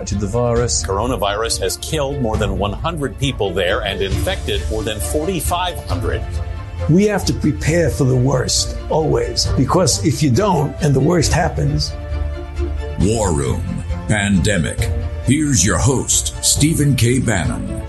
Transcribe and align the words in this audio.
contracted 0.00 0.20
the 0.20 0.26
virus. 0.26 0.82
Coronavirus 0.82 1.60
has 1.60 1.76
killed 1.78 2.22
more 2.22 2.38
than 2.38 2.58
100 2.58 3.18
people 3.18 3.52
there 3.52 3.82
and 3.82 4.00
infected 4.00 4.62
more 4.70 4.82
than 4.82 4.98
4,500. 4.98 6.22
We 6.88 7.04
have 7.04 7.26
to 7.26 7.34
prepare 7.34 7.90
for 7.90 8.04
the 8.04 8.16
worst, 8.16 8.78
always, 8.88 9.46
because 9.58 10.04
if 10.06 10.22
you 10.22 10.30
don't 10.30 10.74
and 10.82 10.94
the 10.94 11.00
worst 11.00 11.34
happens. 11.34 11.92
War 13.00 13.34
Room 13.34 13.62
Pandemic. 14.08 14.78
Here's 15.24 15.64
your 15.64 15.78
host, 15.78 16.42
Stephen 16.42 16.96
K. 16.96 17.20
Bannon. 17.20 17.82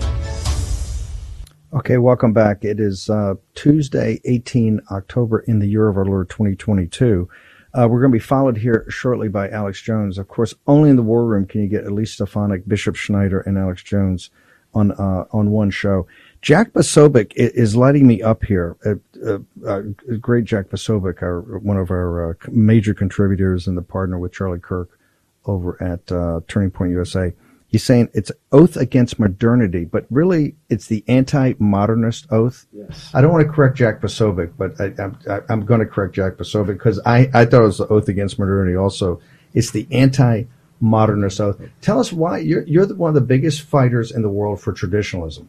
Okay, 1.72 1.96
welcome 1.96 2.34
back. 2.34 2.62
It 2.62 2.78
is 2.78 3.08
uh, 3.08 3.34
Tuesday, 3.54 4.20
18 4.26 4.82
October 4.90 5.38
in 5.40 5.60
the 5.60 5.66
year 5.66 5.88
of 5.88 5.96
our 5.96 6.04
Lord 6.04 6.28
2022. 6.28 7.26
Uh, 7.74 7.88
we're 7.88 8.00
going 8.00 8.12
to 8.12 8.16
be 8.16 8.18
followed 8.18 8.58
here 8.58 8.84
shortly 8.88 9.28
by 9.28 9.48
Alex 9.48 9.80
Jones. 9.80 10.18
Of 10.18 10.28
course, 10.28 10.54
only 10.66 10.90
in 10.90 10.96
the 10.96 11.02
war 11.02 11.24
room 11.24 11.46
can 11.46 11.62
you 11.62 11.68
get 11.68 11.86
Elise 11.86 12.12
Stefanik, 12.12 12.68
Bishop 12.68 12.96
Schneider, 12.96 13.40
and 13.40 13.56
Alex 13.56 13.82
Jones 13.82 14.30
on 14.74 14.92
uh, 14.92 15.24
on 15.32 15.50
one 15.50 15.70
show. 15.70 16.06
Jack 16.42 16.72
Posobiec 16.72 17.32
is 17.34 17.76
lighting 17.76 18.06
me 18.06 18.20
up 18.20 18.44
here. 18.44 18.76
Uh, 18.84 18.94
uh, 19.26 19.38
uh 19.66 19.82
great 20.20 20.44
Jack 20.44 20.66
Posobiec, 20.66 21.22
our, 21.22 21.40
one 21.40 21.76
of 21.76 21.90
our 21.90 22.30
uh, 22.30 22.34
major 22.50 22.94
contributors 22.94 23.66
and 23.66 23.76
the 23.76 23.82
partner 23.82 24.18
with 24.18 24.32
Charlie 24.32 24.60
Kirk 24.60 24.98
over 25.46 25.82
at 25.82 26.06
Turning 26.48 26.70
Point 26.70 26.92
USA 26.92 27.32
he's 27.72 27.82
saying 27.82 28.10
it's 28.12 28.30
oath 28.52 28.76
against 28.76 29.18
modernity, 29.18 29.84
but 29.84 30.04
really 30.10 30.54
it's 30.68 30.86
the 30.86 31.02
anti-modernist 31.08 32.26
oath. 32.30 32.66
Yes. 32.70 33.10
I 33.14 33.22
don't 33.22 33.32
want 33.32 33.46
to 33.46 33.52
correct 33.52 33.76
Jack 33.76 34.00
Posobiec, 34.00 34.52
but 34.56 34.78
I, 34.78 35.52
am 35.52 35.64
going 35.64 35.80
to 35.80 35.86
correct 35.86 36.14
Jack 36.14 36.34
Posobiec 36.34 36.74
because 36.74 37.00
I, 37.04 37.30
I 37.32 37.46
thought 37.46 37.62
it 37.62 37.66
was 37.66 37.78
the 37.78 37.88
oath 37.88 38.08
against 38.08 38.38
modernity 38.38 38.76
also. 38.76 39.20
It's 39.54 39.70
the 39.70 39.88
anti-modernist 39.90 41.40
oath. 41.40 41.60
Tell 41.80 41.98
us 41.98 42.12
why 42.12 42.38
you're, 42.38 42.62
you're 42.64 42.86
one 42.94 43.08
of 43.08 43.14
the 43.14 43.22
biggest 43.22 43.62
fighters 43.62 44.12
in 44.12 44.20
the 44.22 44.28
world 44.28 44.60
for 44.60 44.72
traditionalism. 44.72 45.48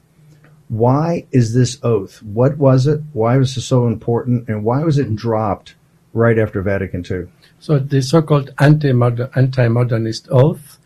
Why 0.69 1.27
is 1.31 1.53
this 1.53 1.77
oath? 1.83 2.23
What 2.23 2.57
was 2.57 2.87
it? 2.87 3.01
Why 3.11 3.37
was 3.37 3.55
it 3.57 3.61
so 3.61 3.85
important? 3.85 4.47
And 4.47 4.63
why 4.63 4.83
was 4.83 4.97
it 4.97 5.13
dropped 5.13 5.75
right 6.13 6.39
after 6.39 6.61
Vatican 6.61 7.05
II? 7.09 7.27
So 7.59 7.79
the 7.79 8.01
so-called 8.01 8.51
anti-modernist 8.59 10.29
oath 10.31 10.79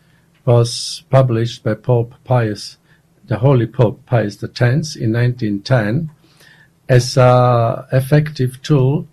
was 0.48 1.04
published 1.10 1.62
by 1.62 1.74
Pope 1.74 2.14
Pius, 2.24 2.78
the 3.26 3.38
Holy 3.38 3.66
Pope 3.66 4.06
Pius 4.06 4.42
X 4.42 4.96
in 4.96 5.12
1910 5.12 6.10
as 6.88 7.18
an 7.18 7.84
effective 7.92 8.62
tool 8.62 9.06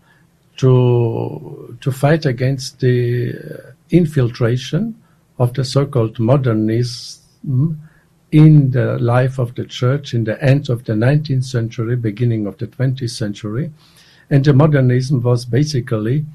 to, 0.56 1.78
to 1.82 1.92
fight 1.92 2.26
against 2.26 2.80
the 2.80 3.34
infiltration 3.90 4.96
of 5.38 5.54
the 5.56 5.66
so-called 5.66 6.18
modernism 6.20 7.82
in 8.32 8.72
the 8.72 8.98
life 9.00 9.38
of 9.38 9.56
the 9.56 9.66
church 9.66 10.14
in 10.14 10.24
the 10.24 10.42
end 10.42 10.70
of 10.70 10.86
the 10.86 10.94
19th 10.94 11.44
century, 11.44 11.98
beginning 11.98 12.48
of 12.48 12.58
the 12.60 12.68
20th 12.68 13.10
century. 13.10 13.74
And 14.30 14.46
the 14.46 14.54
modernism 14.54 15.22
was 15.22 15.44
basically 15.44 16.26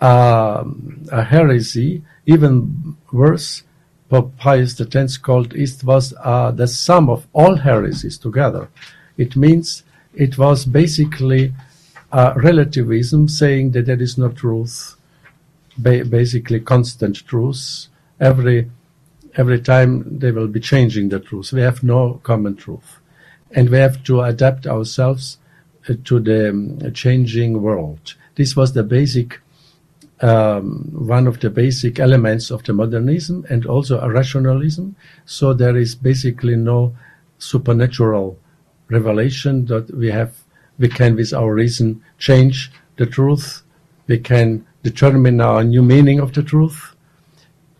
um, 0.00 1.04
a 1.10 1.24
heresy, 1.24 2.02
even 2.26 2.96
worse, 3.10 3.64
Pope 4.12 4.36
Pius 4.36 4.78
X 4.78 5.16
called 5.16 5.54
it 5.54 5.82
was 5.82 6.12
uh, 6.20 6.50
the 6.50 6.66
sum 6.66 7.08
of 7.08 7.26
all 7.32 7.56
heresies 7.56 8.18
together. 8.18 8.68
It 9.16 9.36
means 9.36 9.84
it 10.12 10.36
was 10.36 10.66
basically 10.66 11.54
uh, 12.12 12.34
relativism, 12.36 13.26
saying 13.26 13.70
that 13.70 13.86
there 13.86 14.02
is 14.02 14.18
no 14.18 14.28
truth, 14.28 14.96
ba- 15.78 16.04
basically 16.04 16.60
constant 16.60 17.26
truth. 17.26 17.86
Every 18.20 18.70
every 19.36 19.60
time 19.62 20.18
they 20.18 20.30
will 20.30 20.48
be 20.48 20.60
changing 20.60 21.08
the 21.08 21.18
truth. 21.18 21.50
We 21.50 21.62
have 21.62 21.82
no 21.82 22.20
common 22.22 22.56
truth, 22.56 22.98
and 23.52 23.70
we 23.70 23.78
have 23.78 24.04
to 24.04 24.20
adapt 24.20 24.66
ourselves 24.66 25.38
uh, 25.88 25.94
to 26.04 26.20
the 26.20 26.50
um, 26.50 26.92
changing 26.92 27.62
world. 27.62 28.14
This 28.34 28.54
was 28.54 28.74
the 28.74 28.82
basic 28.82 29.40
um, 30.22 30.88
one 30.92 31.26
of 31.26 31.40
the 31.40 31.50
basic 31.50 31.98
elements 31.98 32.50
of 32.50 32.62
the 32.62 32.72
modernism 32.72 33.44
and 33.50 33.66
also 33.66 34.00
a 34.00 34.08
rationalism. 34.08 34.94
So 35.26 35.52
there 35.52 35.76
is 35.76 35.94
basically 35.94 36.56
no 36.56 36.96
supernatural 37.38 38.38
revelation 38.88 39.66
that 39.66 39.94
we 39.94 40.10
have. 40.10 40.36
We 40.78 40.88
can, 40.88 41.16
with 41.16 41.34
our 41.34 41.52
reason, 41.52 42.02
change 42.18 42.72
the 42.96 43.06
truth. 43.06 43.62
We 44.06 44.18
can 44.18 44.64
determine 44.82 45.40
our 45.40 45.64
new 45.64 45.82
meaning 45.82 46.20
of 46.20 46.32
the 46.32 46.42
truth. 46.42 46.94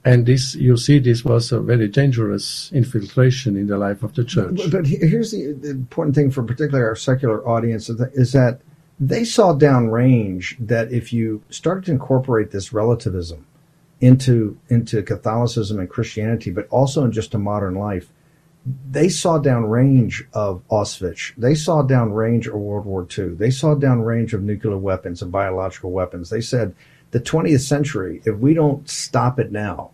And 0.04 0.26
this, 0.26 0.56
you 0.56 0.76
see, 0.76 0.98
this 0.98 1.24
was 1.24 1.52
a 1.52 1.60
very 1.60 1.86
dangerous 1.86 2.72
infiltration 2.72 3.56
in 3.56 3.68
the 3.68 3.78
life 3.78 4.02
of 4.02 4.14
the 4.14 4.24
church. 4.24 4.60
But, 4.70 4.86
here's 4.86 5.30
the, 5.30 5.52
the, 5.52 5.70
important 5.70 6.16
thing 6.16 6.32
for 6.32 6.42
particularly 6.42 6.84
our 6.84 6.96
secular 6.96 7.46
audience 7.48 7.88
is 7.88 8.32
that 8.32 8.60
they 9.00 9.24
saw 9.24 9.54
downrange 9.54 10.56
that 10.58 10.92
if 10.92 11.12
you 11.12 11.42
started 11.50 11.84
to 11.86 11.92
incorporate 11.92 12.50
this 12.50 12.72
relativism 12.72 13.46
into 14.00 14.58
into 14.68 15.02
Catholicism 15.02 15.78
and 15.78 15.88
Christianity, 15.88 16.50
but 16.50 16.68
also 16.68 17.04
in 17.04 17.12
just 17.12 17.34
a 17.34 17.38
modern 17.38 17.74
life, 17.74 18.12
they 18.64 19.08
saw 19.08 19.38
downrange 19.38 20.26
of 20.32 20.62
Auschwitz. 20.70 21.32
They 21.36 21.54
saw 21.54 21.82
downrange 21.82 22.46
of 22.46 22.54
World 22.54 22.84
War 22.84 23.06
II. 23.16 23.30
They 23.30 23.50
saw 23.50 23.74
downrange 23.74 24.32
of 24.32 24.42
nuclear 24.42 24.76
weapons 24.76 25.22
and 25.22 25.32
biological 25.32 25.90
weapons. 25.90 26.30
They 26.30 26.40
said 26.40 26.74
the 27.10 27.20
20th 27.20 27.60
century, 27.60 28.22
if 28.24 28.36
we 28.36 28.54
don't 28.54 28.88
stop 28.88 29.38
it 29.38 29.52
now, 29.52 29.90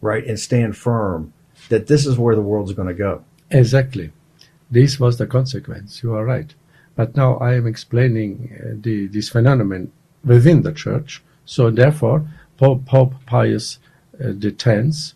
right, 0.00 0.24
and 0.26 0.38
stand 0.38 0.76
firm, 0.76 1.32
that 1.68 1.86
this 1.86 2.06
is 2.06 2.18
where 2.18 2.34
the 2.34 2.42
world's 2.42 2.72
going 2.72 2.88
to 2.88 2.94
go. 2.94 3.24
Exactly. 3.50 4.10
This 4.70 4.98
was 4.98 5.18
the 5.18 5.26
consequence. 5.26 6.02
You 6.02 6.14
are 6.14 6.24
right. 6.24 6.54
But 6.98 7.16
now 7.16 7.36
I 7.36 7.54
am 7.54 7.68
explaining 7.68 8.32
uh, 8.52 8.74
the, 8.74 9.06
this 9.06 9.28
phenomenon 9.28 9.92
within 10.24 10.62
the 10.62 10.72
church. 10.72 11.22
So 11.44 11.70
therefore, 11.70 12.26
Pope, 12.56 12.86
Pope 12.86 13.14
Pius 13.24 13.78
uh, 14.20 14.32
X 14.42 15.14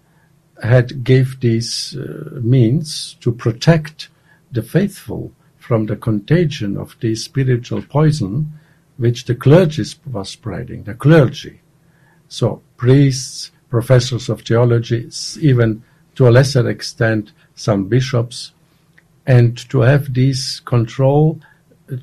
had 0.62 1.02
gave 1.02 1.40
these 1.40 1.96
uh, 1.96 2.38
means 2.40 3.16
to 3.22 3.32
protect 3.32 4.10
the 4.52 4.62
faithful 4.62 5.32
from 5.58 5.86
the 5.86 5.96
contagion 5.96 6.76
of 6.76 6.94
this 7.00 7.24
spiritual 7.24 7.82
poison 7.82 8.52
which 8.96 9.24
the 9.24 9.34
clergy 9.34 9.82
was 10.06 10.28
spreading, 10.30 10.84
the 10.84 10.94
clergy. 10.94 11.62
So 12.28 12.62
priests, 12.76 13.50
professors 13.68 14.28
of 14.28 14.42
theology, 14.42 15.10
even 15.40 15.82
to 16.14 16.28
a 16.28 16.30
lesser 16.30 16.68
extent 16.68 17.32
some 17.56 17.88
bishops, 17.88 18.52
and 19.26 19.58
to 19.70 19.80
have 19.80 20.14
this 20.14 20.60
control 20.60 21.40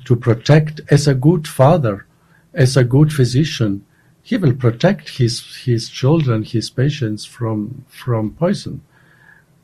to 0.04 0.16
protect 0.16 0.80
as 0.90 1.06
a 1.06 1.14
good 1.14 1.46
father, 1.46 2.06
as 2.54 2.76
a 2.76 2.84
good 2.84 3.12
physician. 3.12 3.84
He 4.22 4.36
will 4.36 4.54
protect 4.54 5.18
his 5.18 5.56
his 5.64 5.88
children, 5.88 6.42
his 6.42 6.70
patients 6.70 7.24
from 7.24 7.84
from 7.88 8.32
poison, 8.32 8.82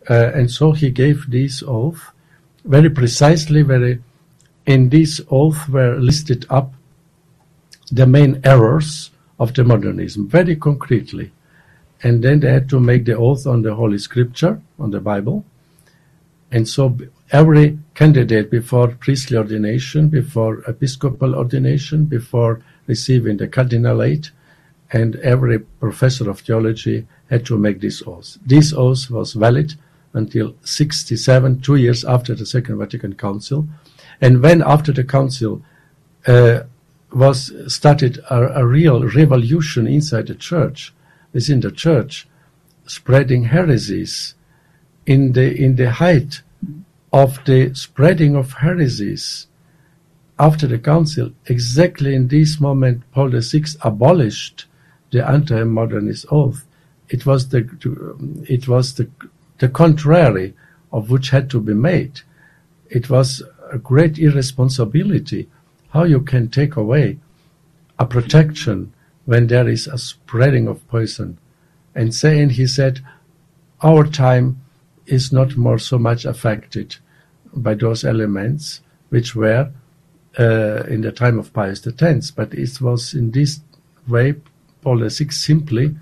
uh, 0.09 0.31
and 0.35 0.51
so 0.51 0.73
he 0.73 0.91
gave 0.91 1.31
this 1.31 1.63
oath 1.67 2.11
very 2.65 2.91
precisely. 2.91 3.63
Very 3.63 4.03
in 4.67 4.89
this 4.89 5.21
oath 5.31 5.69
were 5.69 5.97
listed 6.01 6.47
up 6.51 6.75
the 7.93 8.07
main 8.07 8.41
errors 8.45 9.11
of 9.39 9.55
the 9.55 9.63
modernism 9.63 10.29
very 10.29 10.57
concretely, 10.57 11.33
and 12.03 12.25
then 12.25 12.41
they 12.41 12.51
had 12.51 12.69
to 12.69 12.81
make 12.81 13.05
the 13.05 13.17
oath 13.17 13.47
on 13.47 13.63
the 13.63 13.75
Holy 13.75 13.99
Scripture, 13.99 14.61
on 14.79 14.91
the 14.91 15.01
Bible, 15.01 15.45
and 16.51 16.69
so 16.69 16.97
every 17.33 17.79
candidate 17.95 18.51
before 18.51 18.89
priestly 18.89 19.37
ordination, 19.37 20.09
before 20.09 20.59
episcopal 20.69 21.35
ordination, 21.35 22.05
before 22.05 22.63
receiving 22.87 23.37
the 23.37 23.49
cardinalate, 23.49 24.31
and 24.93 25.17
every 25.17 25.59
professor 25.59 26.31
of 26.31 26.41
theology 26.41 27.07
had 27.31 27.45
to 27.47 27.59
make 27.59 27.81
this 27.81 28.03
oath. 28.07 28.39
This 28.47 28.73
oath 28.73 29.11
was 29.11 29.33
valid 29.33 29.75
until 30.13 30.55
67, 30.63 31.61
two 31.61 31.75
years 31.75 32.05
after 32.05 32.35
the 32.35 32.47
Second 32.47 32.79
Vatican 32.79 33.15
Council. 33.15 33.67
And 34.21 34.43
when, 34.43 34.63
after 34.63 34.93
the 34.93 35.05
Council, 35.05 35.63
uh, 36.27 36.61
was 37.13 37.53
started 37.73 38.19
a, 38.31 38.61
a 38.61 38.67
real 38.67 39.09
revolution 39.09 39.87
inside 39.87 40.29
the 40.29 40.35
church, 40.35 40.95
within 41.33 41.61
the 41.61 41.73
church, 41.73 42.29
spreading 42.87 43.45
heresies 43.45 44.36
in 45.07 45.33
the 45.33 45.55
in 45.55 45.77
the 45.77 45.91
height 45.91 46.43
of 47.13 47.43
the 47.45 47.75
spreading 47.75 48.37
of 48.37 48.53
heresies 48.55 49.47
after 50.39 50.67
the 50.67 50.79
council, 50.79 51.31
exactly 51.47 52.15
in 52.15 52.29
this 52.29 52.61
moment, 52.61 53.03
Paul 53.13 53.31
VI 53.31 53.65
abolished 53.81 54.67
the 55.11 55.27
anti-modernist 55.27 56.27
oath. 56.31 56.67
It 57.09 57.25
was 57.25 57.49
the 57.49 57.61
it 58.49 58.69
was 58.69 58.95
the 58.95 59.09
the 59.59 59.69
contrary 59.69 60.55
of 60.93 61.11
which 61.11 61.31
had 61.31 61.49
to 61.51 61.61
be 61.61 61.75
made. 61.75 62.21
It 62.91 63.09
was 63.09 63.43
a 63.73 63.79
great 63.79 64.19
irresponsibility 64.19 65.49
how 65.91 66.05
you 66.05 66.21
can 66.21 66.49
take 66.49 66.77
away 66.77 67.19
a 67.99 68.05
protection 68.05 68.93
when 69.25 69.47
there 69.47 69.69
is 69.69 69.87
a 69.87 69.99
spreading 69.99 70.69
of 70.69 70.87
poison. 70.89 71.39
And 71.95 72.15
saying 72.15 72.51
he 72.51 72.67
said, 72.67 73.01
our 73.83 74.05
time 74.05 74.61
is 75.07 75.33
not 75.33 75.57
more 75.57 75.79
so 75.79 75.99
much 75.99 76.25
affected 76.25 76.97
by 77.55 77.75
those 77.75 78.05
elements 78.05 78.81
which 79.09 79.35
were 79.35 79.71
uh, 80.39 80.83
in 80.89 81.01
the 81.01 81.13
time 81.13 81.39
of 81.39 81.53
Pius 81.53 81.87
X, 81.87 82.31
but 82.31 82.53
it 82.53 82.81
was 82.81 83.15
in 83.15 83.31
this 83.31 83.61
way 84.09 84.35
Paul 84.83 84.99
VI 84.99 85.29
simply 85.31 85.97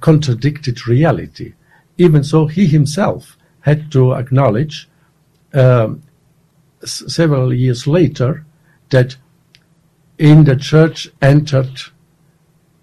contradicted 0.00 0.86
reality. 0.86 1.54
Even 1.96 2.22
so, 2.22 2.46
he 2.46 2.66
himself 2.66 3.38
had 3.60 3.90
to 3.92 4.12
acknowledge 4.14 4.88
um, 5.54 6.02
s- 6.82 7.02
several 7.06 7.54
years 7.54 7.86
later 7.86 8.44
that 8.90 9.16
in 10.18 10.44
the 10.44 10.56
church 10.56 11.08
entered 11.22 11.80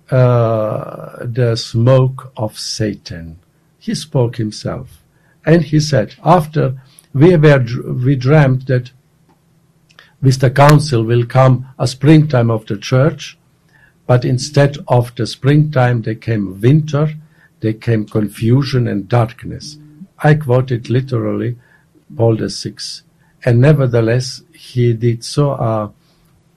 uh, 0.10 1.26
the 1.26 1.56
smoke 1.56 2.32
of 2.38 2.58
Satan. 2.58 3.40
He 3.80 3.94
spoke 3.96 4.38
himself. 4.38 5.03
And 5.46 5.64
he 5.64 5.80
said, 5.80 6.16
after 6.24 6.82
we 7.14 7.36
were, 7.36 7.66
we 8.06 8.16
dreamt 8.16 8.68
that 8.68 8.92
with 10.22 10.40
the 10.40 10.50
council 10.50 11.04
will 11.04 11.26
come 11.26 11.68
a 11.78 11.86
springtime 11.86 12.50
of 12.50 12.66
the 12.66 12.78
church, 12.78 13.38
but 14.08 14.24
instead 14.24 14.78
of 14.88 15.14
the 15.16 15.28
springtime, 15.28 16.02
there 16.02 16.16
came 16.16 16.62
winter, 16.62 17.14
there 17.60 17.74
came 17.74 18.06
confusion 18.06 18.88
and 18.88 19.10
darkness. 19.10 19.78
I 20.20 20.36
quoted 20.36 20.90
literally 20.90 21.58
Paul 22.16 22.38
VI. 22.38 22.76
And 23.46 23.60
nevertheless, 23.60 24.44
he 24.54 24.94
did 24.94 25.24
so 25.26 25.52
a, 25.52 25.92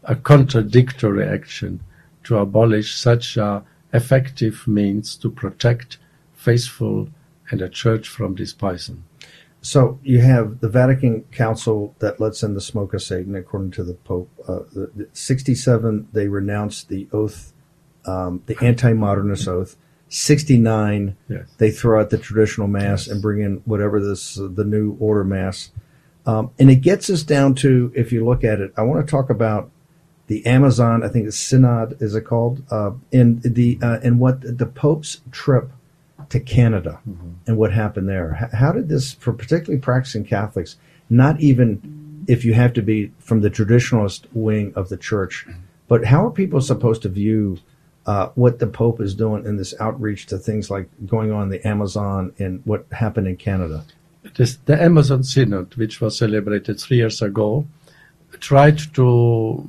a 0.04 0.14
contradictory 0.14 1.26
action 1.26 1.80
to 2.24 2.38
abolish 2.38 2.94
such 2.94 3.36
a 3.36 3.64
effective 3.92 4.66
means 4.66 5.16
to 5.16 5.30
protect 5.30 5.98
faithful 6.34 7.08
and 7.50 7.60
a 7.62 7.68
church 7.68 8.08
from 8.08 8.34
this 8.34 8.52
poison. 8.52 9.04
So 9.60 9.98
you 10.02 10.20
have 10.20 10.60
the 10.60 10.68
Vatican 10.68 11.22
Council 11.32 11.94
that 11.98 12.20
lets 12.20 12.42
in 12.42 12.54
the 12.54 12.60
smoke 12.60 12.94
of 12.94 13.02
Satan, 13.02 13.34
according 13.34 13.72
to 13.72 13.84
the 13.84 13.94
Pope. 13.94 14.30
Uh, 14.46 14.60
the, 14.72 14.90
the 14.94 15.08
67, 15.12 16.08
they 16.12 16.28
renounced 16.28 16.88
the 16.88 17.08
oath, 17.12 17.52
um, 18.04 18.42
the 18.46 18.56
anti-modernist 18.62 19.48
oath. 19.48 19.76
69, 20.08 21.16
Yes. 21.28 21.48
they 21.58 21.70
throw 21.72 22.00
out 22.00 22.10
the 22.10 22.18
traditional 22.18 22.68
mass 22.68 23.08
and 23.08 23.20
bring 23.20 23.40
in 23.40 23.56
whatever 23.64 23.98
this 24.00 24.38
uh, 24.38 24.48
the 24.52 24.62
new 24.64 24.96
order 25.00 25.24
mass. 25.24 25.70
Um, 26.26 26.50
and 26.58 26.70
it 26.70 26.76
gets 26.76 27.10
us 27.10 27.22
down 27.22 27.54
to, 27.56 27.92
if 27.94 28.12
you 28.12 28.24
look 28.24 28.44
at 28.44 28.60
it, 28.60 28.72
I 28.76 28.82
want 28.82 29.04
to 29.04 29.10
talk 29.10 29.30
about 29.30 29.70
the 30.28 30.44
Amazon. 30.46 31.02
I 31.04 31.08
think 31.08 31.26
it's 31.26 31.36
Synod, 31.36 31.96
is 32.00 32.14
it 32.14 32.22
called? 32.22 32.62
Uh, 32.70 32.92
and 33.12 33.42
the 33.42 33.78
uh, 33.82 33.98
and 34.02 34.18
what 34.20 34.58
the 34.58 34.66
Pope's 34.66 35.20
trip 35.30 35.70
to 36.30 36.40
Canada 36.40 37.00
and 37.46 37.56
what 37.56 37.72
happened 37.72 38.08
there. 38.08 38.50
How 38.52 38.72
did 38.72 38.88
this, 38.88 39.12
for 39.12 39.32
particularly 39.32 39.80
practicing 39.80 40.24
Catholics, 40.24 40.76
not 41.08 41.40
even 41.40 42.24
if 42.26 42.44
you 42.44 42.54
have 42.54 42.72
to 42.74 42.82
be 42.82 43.12
from 43.18 43.40
the 43.40 43.50
traditionalist 43.50 44.24
wing 44.32 44.72
of 44.74 44.88
the 44.88 44.96
church, 44.96 45.46
but 45.88 46.04
how 46.04 46.26
are 46.26 46.30
people 46.30 46.60
supposed 46.60 47.02
to 47.02 47.08
view 47.08 47.58
uh, 48.06 48.28
what 48.34 48.58
the 48.58 48.66
Pope 48.66 49.00
is 49.00 49.14
doing 49.14 49.44
in 49.44 49.56
this 49.56 49.74
outreach 49.80 50.26
to 50.26 50.38
things 50.38 50.70
like 50.70 50.88
going 51.06 51.32
on 51.32 51.44
in 51.44 51.48
the 51.50 51.66
Amazon 51.66 52.32
and 52.38 52.60
what 52.64 52.86
happened 52.92 53.28
in 53.28 53.36
Canada? 53.36 53.84
This, 54.36 54.56
the 54.64 54.80
Amazon 54.80 55.22
Synod, 55.22 55.76
which 55.76 56.00
was 56.00 56.18
celebrated 56.18 56.80
three 56.80 56.98
years 56.98 57.22
ago, 57.22 57.66
tried 58.40 58.78
to 58.94 59.68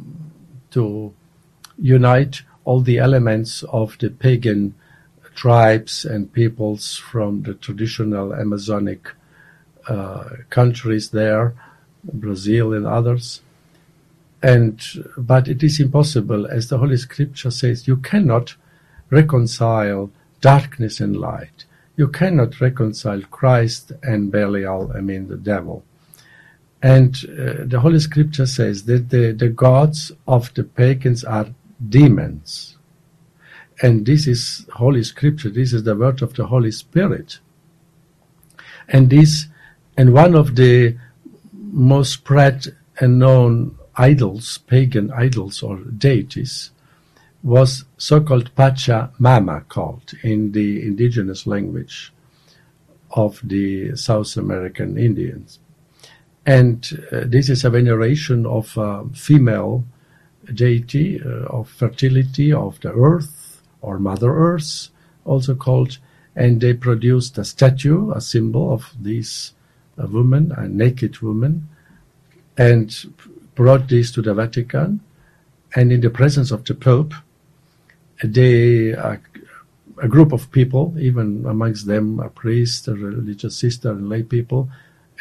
to 0.72 1.14
unite 1.78 2.42
all 2.66 2.82
the 2.82 2.98
elements 2.98 3.64
of 3.70 3.98
the 4.00 4.10
pagan 4.10 4.76
tribes 5.38 6.04
and 6.04 6.34
peoples 6.34 6.98
from 6.98 7.44
the 7.44 7.54
traditional 7.54 8.34
Amazonic 8.34 9.08
uh, 9.88 10.30
countries 10.50 11.12
there, 11.12 11.54
Brazil 12.04 12.74
and 12.74 12.88
others. 12.88 13.42
And 14.42 14.82
but 15.16 15.48
it 15.48 15.62
is 15.64 15.80
impossible, 15.80 16.48
as 16.48 16.70
the 16.70 16.80
Holy 16.80 16.98
Scripture 16.98 17.52
says, 17.52 17.88
you 17.88 17.98
cannot 17.98 18.56
reconcile 19.12 20.10
darkness 20.42 21.00
and 21.00 21.16
light. 21.16 21.66
You 21.96 22.08
cannot 22.08 22.60
reconcile 22.60 23.22
Christ 23.22 23.92
and 24.04 24.32
Belial, 24.32 24.92
I 24.96 25.02
mean 25.02 25.28
the 25.28 25.38
devil. 25.38 25.84
And 26.82 27.16
uh, 27.26 27.66
the 27.66 27.80
Holy 27.80 28.00
Scripture 28.00 28.46
says 28.46 28.84
that 28.86 29.10
the, 29.10 29.32
the 29.34 29.50
gods 29.50 30.12
of 30.28 30.54
the 30.56 30.64
pagans 30.64 31.24
are 31.24 31.48
demons. 31.90 32.77
And 33.82 34.06
this 34.06 34.26
is 34.28 34.66
Holy 34.74 35.04
Scripture, 35.04 35.50
this 35.50 35.72
is 35.72 35.84
the 35.84 35.96
word 35.96 36.22
of 36.22 36.34
the 36.34 36.48
Holy 36.48 36.72
Spirit. 36.72 37.40
And 38.88 39.10
this, 39.10 39.48
and 39.98 40.14
one 40.14 40.34
of 40.34 40.56
the 40.56 40.98
most 41.54 42.14
spread 42.14 42.68
and 43.00 43.20
known 43.20 43.78
idols, 43.96 44.58
pagan 44.60 45.12
idols 45.12 45.62
or 45.62 45.78
deities, 45.78 46.72
was 47.44 47.86
so-called 47.98 48.54
Pachamama 48.56 49.68
called 49.68 50.14
in 50.24 50.52
the 50.54 50.82
indigenous 50.82 51.46
language 51.46 52.12
of 53.12 53.40
the 53.44 53.96
South 53.96 54.36
American 54.38 54.98
Indians. 54.98 55.60
And 56.46 57.06
uh, 57.12 57.22
this 57.26 57.50
is 57.50 57.64
a 57.64 57.70
veneration 57.70 58.46
of 58.46 58.76
a 58.78 59.06
female 59.14 59.84
deity 60.54 61.22
uh, 61.22 61.46
of 61.46 61.70
fertility 61.70 62.52
of 62.52 62.80
the 62.82 62.92
earth 62.94 63.37
or 63.88 64.00
Mother 64.00 64.32
Earth, 64.36 64.90
also 65.24 65.56
called, 65.56 65.98
and 66.36 66.62
they 66.62 66.74
produced 66.74 67.38
a 67.38 67.46
statue, 67.46 68.12
a 68.12 68.22
symbol 68.22 68.74
of 68.74 68.92
this 69.00 69.54
uh, 69.98 70.08
woman, 70.08 70.52
a 70.58 70.68
naked 70.68 71.20
woman, 71.20 71.68
and 72.58 72.88
brought 73.56 73.88
this 73.88 74.12
to 74.12 74.22
the 74.22 74.34
Vatican. 74.34 75.00
And 75.76 75.92
in 75.92 76.02
the 76.02 76.10
presence 76.10 76.52
of 76.52 76.66
the 76.66 76.76
Pope, 76.76 77.14
they, 78.24 78.94
uh, 78.94 79.18
a 80.02 80.08
group 80.08 80.32
of 80.34 80.52
people, 80.52 80.94
even 81.00 81.46
amongst 81.46 81.88
them 81.88 82.20
a 82.20 82.30
priest, 82.30 82.88
a 82.88 82.94
religious 82.94 83.56
sister, 83.56 83.92
and 83.92 84.10
lay 84.10 84.24
people, 84.24 84.70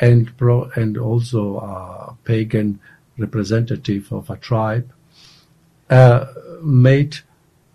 and 0.00 0.36
pro, 0.36 0.70
and 0.76 0.98
also 0.98 1.58
a 1.58 2.16
pagan 2.24 2.80
representative 3.18 4.12
of 4.12 4.28
a 4.28 4.36
tribe, 4.36 4.90
uh, 5.88 6.26
made 6.62 7.18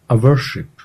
a 0.10 0.16
worship. 0.18 0.81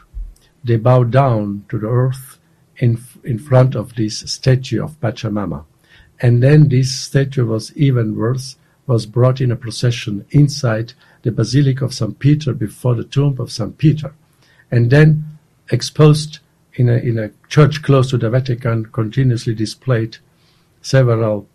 They 0.67 0.77
bowed 0.77 1.11
down 1.13 1.65
to 1.69 1.79
the 1.79 1.89
earth 1.89 2.39
in 2.79 2.99
in 3.25 3.39
front 3.39 3.75
of 3.75 3.95
this 3.95 4.19
statue 4.19 4.83
of 4.83 5.01
Pachamama, 5.01 5.65
and 6.21 6.43
then 6.43 6.69
this 6.69 6.95
statue 6.95 7.47
was 7.47 7.73
even 7.77 8.17
worse. 8.17 8.57
Was 8.87 9.07
brought 9.07 9.41
in 9.41 9.51
a 9.51 9.57
procession 9.57 10.25
inside 10.31 10.93
the 11.23 11.33
Basilica 11.33 11.85
of 11.85 11.93
St. 11.93 12.17
Peter 12.21 12.53
before 12.55 12.95
the 12.95 13.03
tomb 13.03 13.37
of 13.41 13.51
St. 13.51 13.77
Peter, 13.79 14.15
and 14.71 14.91
then 14.91 15.25
exposed 15.73 16.39
in 16.75 16.89
a 16.89 16.97
in 16.99 17.19
a 17.19 17.31
church 17.49 17.83
close 17.83 18.11
to 18.11 18.19
the 18.19 18.31
Vatican, 18.31 18.87
continuously 18.87 19.55
displayed 19.55 20.19
several 20.83 21.49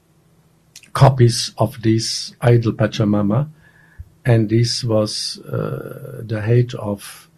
copies 0.93 1.53
of 1.57 1.81
this 1.81 2.35
idol 2.41 2.73
Pachamama, 2.73 3.49
and 4.25 4.49
this 4.49 4.83
was 4.83 5.39
uh, 5.39 6.21
the 6.23 6.41
height 6.41 6.73
of, 6.75 7.29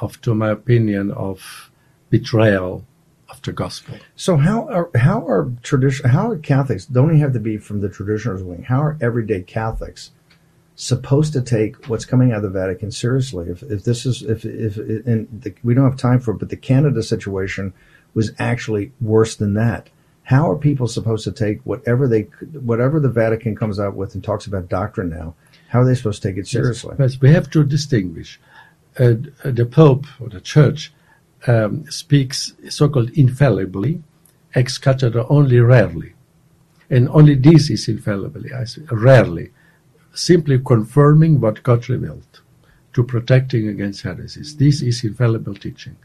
of, 0.00 0.20
to 0.22 0.34
my 0.34 0.50
opinion, 0.50 1.10
of 1.10 1.70
betrayal 2.10 2.84
of 3.28 3.42
the 3.42 3.52
gospel. 3.52 3.96
So 4.14 4.36
how 4.36 4.68
are 4.68 4.90
how 4.94 5.26
are 5.26 5.50
tradition 5.62 6.08
how 6.10 6.30
are 6.30 6.36
Catholics 6.36 6.86
don't 6.86 7.10
even 7.10 7.20
have 7.20 7.32
to 7.32 7.40
be 7.40 7.58
from 7.58 7.80
the 7.80 7.88
traditionalist 7.88 8.44
wing? 8.44 8.62
How 8.62 8.82
are 8.82 8.96
everyday 9.00 9.42
Catholics 9.42 10.12
supposed 10.76 11.32
to 11.32 11.40
take 11.40 11.86
what's 11.86 12.04
coming 12.04 12.30
out 12.30 12.38
of 12.38 12.42
the 12.44 12.50
Vatican 12.50 12.90
seriously? 12.90 13.48
If 13.50 13.62
if 13.64 13.84
this 13.84 14.06
is 14.06 14.22
if 14.22 14.44
if 14.44 14.76
and 14.76 15.42
the, 15.42 15.54
we 15.64 15.74
don't 15.74 15.88
have 15.88 15.98
time 15.98 16.20
for 16.20 16.32
it, 16.32 16.38
but 16.38 16.50
the 16.50 16.56
Canada 16.56 17.02
situation 17.02 17.72
was 18.14 18.32
actually 18.38 18.92
worse 19.00 19.36
than 19.36 19.54
that. 19.54 19.90
How 20.24 20.50
are 20.50 20.56
people 20.56 20.88
supposed 20.88 21.24
to 21.24 21.32
take 21.32 21.60
whatever 21.62 22.06
they 22.08 22.22
whatever 22.52 23.00
the 23.00 23.08
Vatican 23.08 23.56
comes 23.56 23.80
out 23.80 23.94
with 23.94 24.14
and 24.14 24.22
talks 24.22 24.46
about 24.46 24.68
doctrine 24.68 25.08
now? 25.08 25.34
How 25.68 25.80
are 25.80 25.84
they 25.84 25.94
supposed 25.94 26.22
to 26.22 26.28
take 26.28 26.36
it 26.36 26.46
seriously? 26.46 26.94
Yes, 26.98 27.20
we 27.20 27.30
have 27.30 27.50
to 27.50 27.64
distinguish. 27.64 28.40
Uh, 28.98 29.14
the 29.44 29.66
Pope 29.66 30.06
or 30.20 30.28
the 30.30 30.40
Church 30.40 30.92
um, 31.46 31.84
speaks 31.90 32.54
so-called 32.68 33.10
infallibly, 33.10 34.02
ex 34.54 34.78
cathedra 34.78 35.26
only 35.28 35.60
rarely, 35.60 36.14
and 36.88 37.08
only 37.10 37.34
this 37.34 37.68
is 37.68 37.88
infallibly, 37.88 38.52
I 38.54 38.64
say, 38.64 38.82
rarely, 38.90 39.50
simply 40.14 40.58
confirming 40.58 41.40
what 41.40 41.62
God 41.62 41.88
revealed 41.88 42.40
to 42.94 43.04
protecting 43.04 43.68
against 43.68 44.02
heresies. 44.02 44.56
This 44.56 44.80
is 44.80 45.04
infallible 45.04 45.54
teaching. 45.54 45.96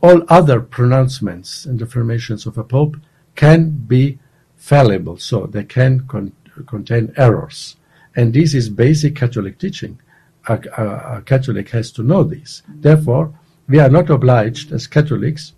All 0.00 0.22
other 0.28 0.60
pronouncements 0.60 1.66
and 1.66 1.80
affirmations 1.82 2.46
of 2.46 2.56
a 2.56 2.64
pope 2.64 2.96
can 3.36 3.70
be 3.70 4.18
fallible, 4.56 5.18
so 5.18 5.46
they 5.46 5.64
can 5.64 6.06
con- 6.06 6.32
contain 6.66 7.12
errors. 7.16 7.76
And 8.16 8.32
this 8.32 8.54
is 8.54 8.70
basic 8.70 9.16
Catholic 9.16 9.58
teaching. 9.58 10.00
A, 10.48 10.58
a, 10.76 11.16
a 11.18 11.22
Catholic 11.22 11.68
has 11.70 11.90
to 11.92 12.02
know 12.02 12.24
this. 12.24 12.62
Therefore, 12.68 13.32
we 13.68 13.78
are 13.78 13.90
not 13.90 14.10
obliged 14.10 14.72
as 14.72 14.86
Catholics 14.86 15.52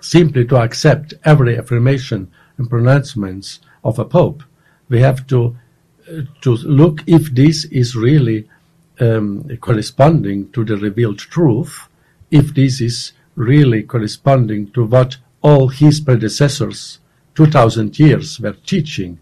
simply 0.00 0.44
to 0.46 0.56
accept 0.56 1.14
every 1.24 1.58
affirmation 1.58 2.30
and 2.56 2.70
pronouncements 2.70 3.60
of 3.84 3.98
a 3.98 4.04
pope. 4.04 4.42
We 4.88 5.00
have 5.00 5.26
to 5.28 5.56
uh, 6.10 6.22
to 6.40 6.56
look 6.56 7.02
if 7.06 7.34
this 7.34 7.64
is 7.66 7.94
really 7.94 8.48
um, 9.00 9.48
corresponding 9.60 10.50
to 10.52 10.64
the 10.64 10.76
revealed 10.76 11.18
truth, 11.18 11.88
if 12.30 12.54
this 12.54 12.80
is 12.80 13.12
really 13.34 13.82
corresponding 13.82 14.70
to 14.72 14.84
what 14.84 15.16
all 15.42 15.68
his 15.68 16.00
predecessors, 16.00 16.98
2000 17.34 17.98
years, 17.98 18.40
were 18.40 18.56
teaching 18.66 19.18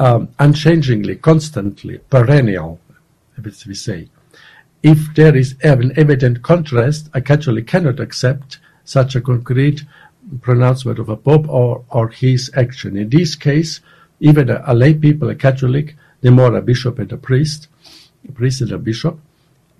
um, 0.00 0.28
unchangingly, 0.38 1.16
constantly, 1.16 1.98
perennial, 1.98 2.80
as 3.44 3.66
we 3.66 3.74
say. 3.74 4.08
If 4.82 5.14
there 5.14 5.34
is 5.36 5.56
an 5.62 5.92
evident 5.96 6.42
contrast, 6.42 7.08
a 7.14 7.20
Catholic 7.20 7.66
cannot 7.66 8.00
accept 8.00 8.58
such 8.84 9.16
a 9.16 9.20
concrete 9.20 9.84
pronouncement 10.40 10.98
of 10.98 11.08
a 11.08 11.16
pope 11.16 11.48
or, 11.48 11.84
or 11.90 12.08
his 12.08 12.50
action. 12.54 12.96
In 12.96 13.08
this 13.08 13.34
case, 13.34 13.80
even 14.20 14.50
a, 14.50 14.62
a 14.66 14.74
lay 14.74 14.94
people, 14.94 15.28
a 15.30 15.34
Catholic, 15.34 15.96
the 16.20 16.30
more 16.30 16.54
a 16.54 16.62
bishop 16.62 16.98
and 16.98 17.10
a 17.12 17.16
priest, 17.16 17.68
a 18.28 18.32
priest 18.32 18.60
and 18.60 18.72
a 18.72 18.78
bishop, 18.78 19.18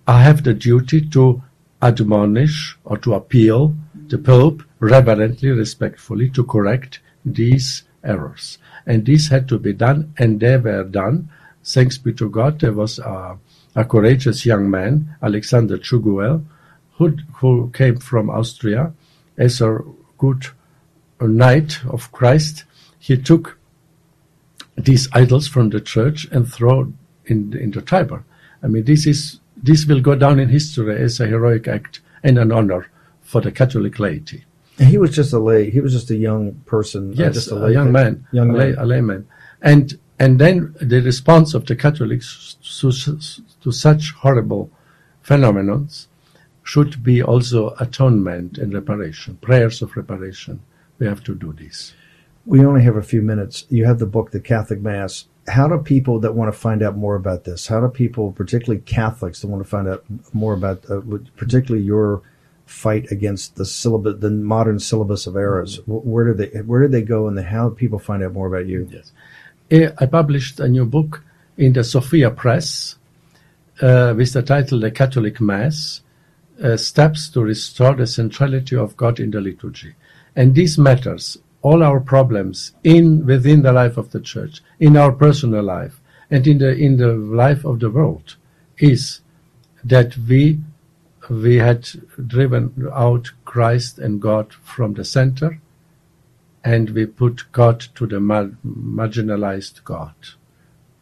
I 0.06 0.23
have 0.23 0.42
the 0.42 0.54
duty 0.54 1.00
to 1.11 1.42
admonish 1.80 2.76
or 2.84 2.99
to 2.99 3.14
appeal 3.14 3.75
the 4.08 4.18
Pope 4.18 4.62
reverently, 4.80 5.50
respectfully 5.50 6.28
to 6.30 6.44
correct 6.44 7.00
these 7.25 7.84
errors. 8.02 8.58
And 8.87 9.06
this 9.06 9.28
had 9.28 9.49
to 9.49 9.58
be 9.58 9.73
done, 9.73 10.12
and 10.18 10.40
they 10.40 10.56
were 10.58 10.84
done. 10.84 11.30
Thanks 11.64 11.99
be 11.99 12.12
to 12.14 12.28
God, 12.28 12.61
there 12.61 12.73
was 12.73 12.99
a, 12.99 13.38
a 13.75 13.85
courageous 13.85 14.44
young 14.44 14.71
man, 14.71 15.16
Alexander 15.23 15.78
Tschugguel, 15.78 16.44
who, 16.92 17.16
who 17.35 17.71
came 17.73 17.97
from 17.97 18.30
Austria 18.30 18.92
as 19.38 19.61
a 19.61 19.78
good 20.18 20.47
knight 21.21 21.80
of 21.87 22.12
Christ. 22.12 22.64
He 22.99 23.16
took 23.16 23.59
these 24.76 25.09
idols 25.12 25.49
from 25.49 25.71
the 25.71 25.80
church 25.80 26.26
and 26.30 26.50
throw 26.50 26.92
in, 27.26 27.56
in 27.56 27.71
the 27.71 27.80
Tiber. 27.83 28.25
I 28.62 28.66
mean, 28.66 28.85
this 28.85 29.06
is 29.06 29.40
this 29.56 29.87
will 29.87 30.00
go 30.00 30.14
down 30.14 30.38
in 30.40 30.49
history 30.49 31.00
as 31.00 31.21
a 31.21 31.26
heroic 31.26 31.68
act 31.68 32.00
and 32.23 32.38
an 32.38 32.52
honor 32.52 32.87
for 33.23 33.40
the 33.40 33.50
Catholic 33.50 33.99
laity. 33.99 34.44
And 34.78 34.88
he 34.88 34.99
was 34.99 35.14
just 35.14 35.33
a 35.33 35.38
lay. 35.38 35.71
He 35.71 35.80
was 35.80 35.92
just 35.92 36.11
a 36.11 36.16
young 36.16 36.54
person. 36.66 37.11
uh, 37.12 37.14
Yes, 37.16 37.35
just 37.35 37.52
a, 37.52 37.73
young 37.73 37.92
man, 37.92 38.26
Young 38.33 38.50
a, 38.50 38.54
lay, 38.54 38.73
a 38.73 38.85
layman, 38.85 39.26
and 39.62 39.99
and 40.18 40.38
then 40.38 40.75
the 40.80 41.00
response 41.00 41.54
of 41.54 41.66
the 41.66 41.76
Catholics 41.76 42.56
to, 42.80 42.92
to 43.62 43.73
such 43.73 44.12
horrible 44.12 44.71
phenomena 45.23 45.87
should 46.62 47.02
be 47.02 47.23
also 47.23 47.75
atonement 47.78 48.59
and 48.59 48.73
reparation, 48.73 49.37
prayers 49.37 49.83
of 49.83 49.97
reparation. 49.97 50.61
We 50.99 51.06
have 51.06 51.23
to 51.25 51.35
do 51.35 51.52
this. 51.52 51.92
We 52.47 52.64
only 52.64 52.83
have 52.83 52.97
a 52.97 53.02
few 53.02 53.23
minutes. 53.23 53.66
You 53.71 53.85
have 53.87 53.99
the 53.99 54.06
book, 54.06 54.30
The 54.30 54.40
Catholic 54.40 54.80
Mass. 54.80 55.26
How 55.49 55.68
do 55.68 55.78
people 55.78 56.21
that 56.21 56.35
want 56.35 56.52
to 56.52 56.59
find 56.59 56.83
out 56.83 56.97
more 56.97 57.16
about 57.16 57.44
this? 57.44 57.66
How 57.66 57.80
do 57.80 57.88
people, 57.88 58.33
particularly 58.33 58.80
Catholics, 58.83 59.40
that 59.40 59.49
want 59.49 59.62
to 59.62 59.68
find 59.68 59.88
out 59.88 60.04
more 60.33 60.54
about, 60.54 60.88
uh, 60.88 61.00
particularly 61.37 61.85
your 61.85 62.23
fight 62.66 63.11
against 63.11 63.56
the 63.56 63.64
syllabus, 63.64 64.21
the 64.21 64.30
modern 64.30 64.78
syllabus 64.78 65.26
of 65.26 65.37
errors? 65.37 65.80
Where 65.87 66.33
do 66.33 66.35
they, 66.35 66.61
where 66.61 66.83
do 66.83 66.88
they 66.88 67.02
go, 67.02 67.28
and 67.28 67.38
how 67.38 67.68
do 67.68 67.75
people 67.75 67.99
find 67.99 68.23
out 68.23 68.33
more 68.33 68.47
about 68.47 68.66
you? 68.66 68.88
Yes. 68.90 69.12
I 69.71 70.06
published 70.06 70.61
a 70.61 70.68
new 70.68 70.85
book 70.85 71.25
in 71.56 71.73
the 71.73 71.85
Sophia 71.85 72.30
Press 72.30 72.97
uh, 73.80 74.12
with 74.16 74.33
the 74.35 74.42
title 74.42 74.78
The 74.78 74.90
Catholic 74.90 75.40
Mass 75.40 76.02
uh, 76.62 76.76
Steps 76.76 77.30
to 77.30 77.42
Restore 77.42 77.94
the 77.94 78.06
Centrality 78.06 78.76
of 78.76 78.97
God 78.97 79.18
in 79.18 79.30
the 79.30 79.40
Liturgy. 79.40 79.94
And 80.37 80.54
these 80.54 80.76
matters, 80.76 81.38
all 81.62 81.83
our 81.83 81.99
problems 81.99 82.73
in 82.85 83.25
within 83.25 83.62
the 83.62 83.73
life 83.73 83.97
of 83.97 84.11
the 84.11 84.21
church, 84.21 84.61
in 84.80 84.99
our 84.99 85.12
personal 85.12 85.62
life, 85.62 85.99
and 86.30 86.47
in 86.47 86.59
the 86.59 86.76
in 86.76 86.99
the 86.99 87.14
life 87.14 87.64
of 87.64 87.80
the 87.80 87.90
world, 87.90 88.37
is 88.78 89.21
that 89.83 90.16
we 90.28 90.61
we 91.30 91.56
had 91.56 91.88
driven 92.26 92.88
out 92.92 93.30
Christ 93.47 93.99
and 93.99 94.21
God 94.21 94.52
from 94.52 94.92
the 94.94 95.04
center, 95.04 95.59
and 96.64 96.90
we 96.90 97.04
put 97.04 97.44
God 97.52 97.80
to 97.94 98.06
the 98.06 98.18
mar- 98.18 98.56
marginalized 98.66 99.85
God 99.85 100.14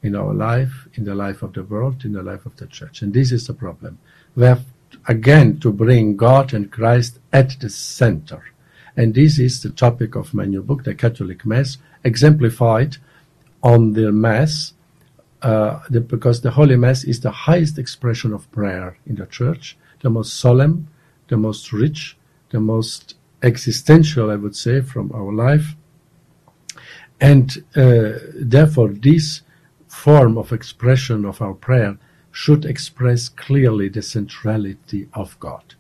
in 0.03 0.17
our 0.17 0.35
life, 0.35 0.89
in 0.95 1.05
the 1.05 1.15
life 1.15 1.43
of 1.43 1.53
the 1.53 1.63
world, 1.63 2.05
in 2.05 2.13
the 2.13 2.23
life 2.23 2.45
of 2.45 2.57
the 2.57 2.67
church. 2.67 3.01
And 3.03 3.15
this 3.15 3.31
is 3.31 3.47
the 3.47 3.55
problem. 3.55 3.99
We 4.35 4.45
have 4.45 4.65
again 5.07 5.61
to 5.61 5.73
bring 5.73 6.17
God 6.17 6.53
and 6.53 6.71
Christ 6.71 7.21
at 7.33 7.59
the 7.61 7.71
center. 7.71 8.43
And 8.97 9.15
this 9.15 9.39
is 9.39 9.63
the 9.63 9.71
topic 9.71 10.17
of 10.17 10.35
my 10.35 10.45
new 10.45 10.63
book, 10.63 10.85
The 10.85 10.95
Catholic 10.95 11.47
Mass, 11.47 11.79
exemplified 12.05 12.97
on 13.63 13.93
the 13.93 14.13
Mass, 14.13 14.75
uh, 15.41 15.81
the, 15.89 16.01
because 16.01 16.41
the 16.41 16.51
Holy 16.51 16.77
Mass 16.77 17.05
is 17.05 17.21
the 17.21 17.31
highest 17.31 17.79
expression 17.79 18.33
of 18.33 18.51
prayer 18.51 18.99
in 19.07 19.15
the 19.15 19.27
church, 19.27 19.79
the 20.01 20.11
most 20.11 20.35
solemn, 20.35 20.89
the 21.29 21.37
most 21.37 21.73
rich, 21.73 22.17
the 22.51 22.61
most 22.61 23.15
existential, 23.43 24.31
I 24.31 24.37
would 24.37 24.57
say, 24.57 24.81
from 24.81 25.13
our 25.13 25.33
life. 25.33 25.75
And 27.21 27.65
uh, 27.77 28.19
therefore, 28.35 28.89
this 28.89 29.43
form 29.89 30.39
of 30.39 30.53
expression 30.53 31.25
of 31.25 31.41
our 31.43 31.55
prayer 31.55 31.99
should 32.31 32.65
express 32.65 33.29
clearly 33.29 33.89
the 33.89 34.03
centrality 34.03 35.09
of 35.13 35.39
God. 35.39 35.75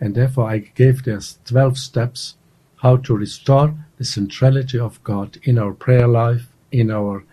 And 0.00 0.14
therefore, 0.14 0.50
I 0.50 0.58
gave 0.58 1.02
there's 1.02 1.38
12 1.46 1.78
steps 1.78 2.36
how 2.76 2.98
to 2.98 3.16
restore 3.16 3.74
the 3.96 4.04
centrality 4.04 4.78
of 4.78 5.02
God 5.02 5.38
in 5.42 5.58
our 5.58 5.72
prayer 5.72 6.06
life, 6.06 6.46
in 6.70 6.90
our 6.90 7.24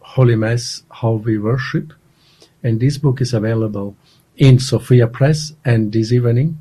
Holy 0.00 0.36
Mass, 0.36 0.84
how 0.90 1.12
we 1.12 1.36
worship. 1.36 1.92
And 2.62 2.80
this 2.80 2.96
book 2.96 3.20
is 3.20 3.34
available 3.34 3.96
in 4.36 4.58
Sophia 4.58 5.06
Press, 5.06 5.52
and 5.64 5.92
this 5.92 6.12
evening 6.12 6.58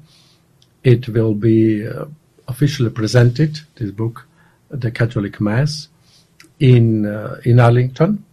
it 0.84 1.10
will 1.10 1.34
be 1.34 1.88
uh, 1.88 2.06
officially 2.48 2.90
presented, 2.90 3.60
this 3.76 3.92
book, 3.92 4.28
The 4.70 4.92
Catholic 4.92 5.40
Mass, 5.42 5.90
in, 6.60 7.06
uh, 7.06 7.40
in 7.44 7.60
Arlington, 7.60 8.24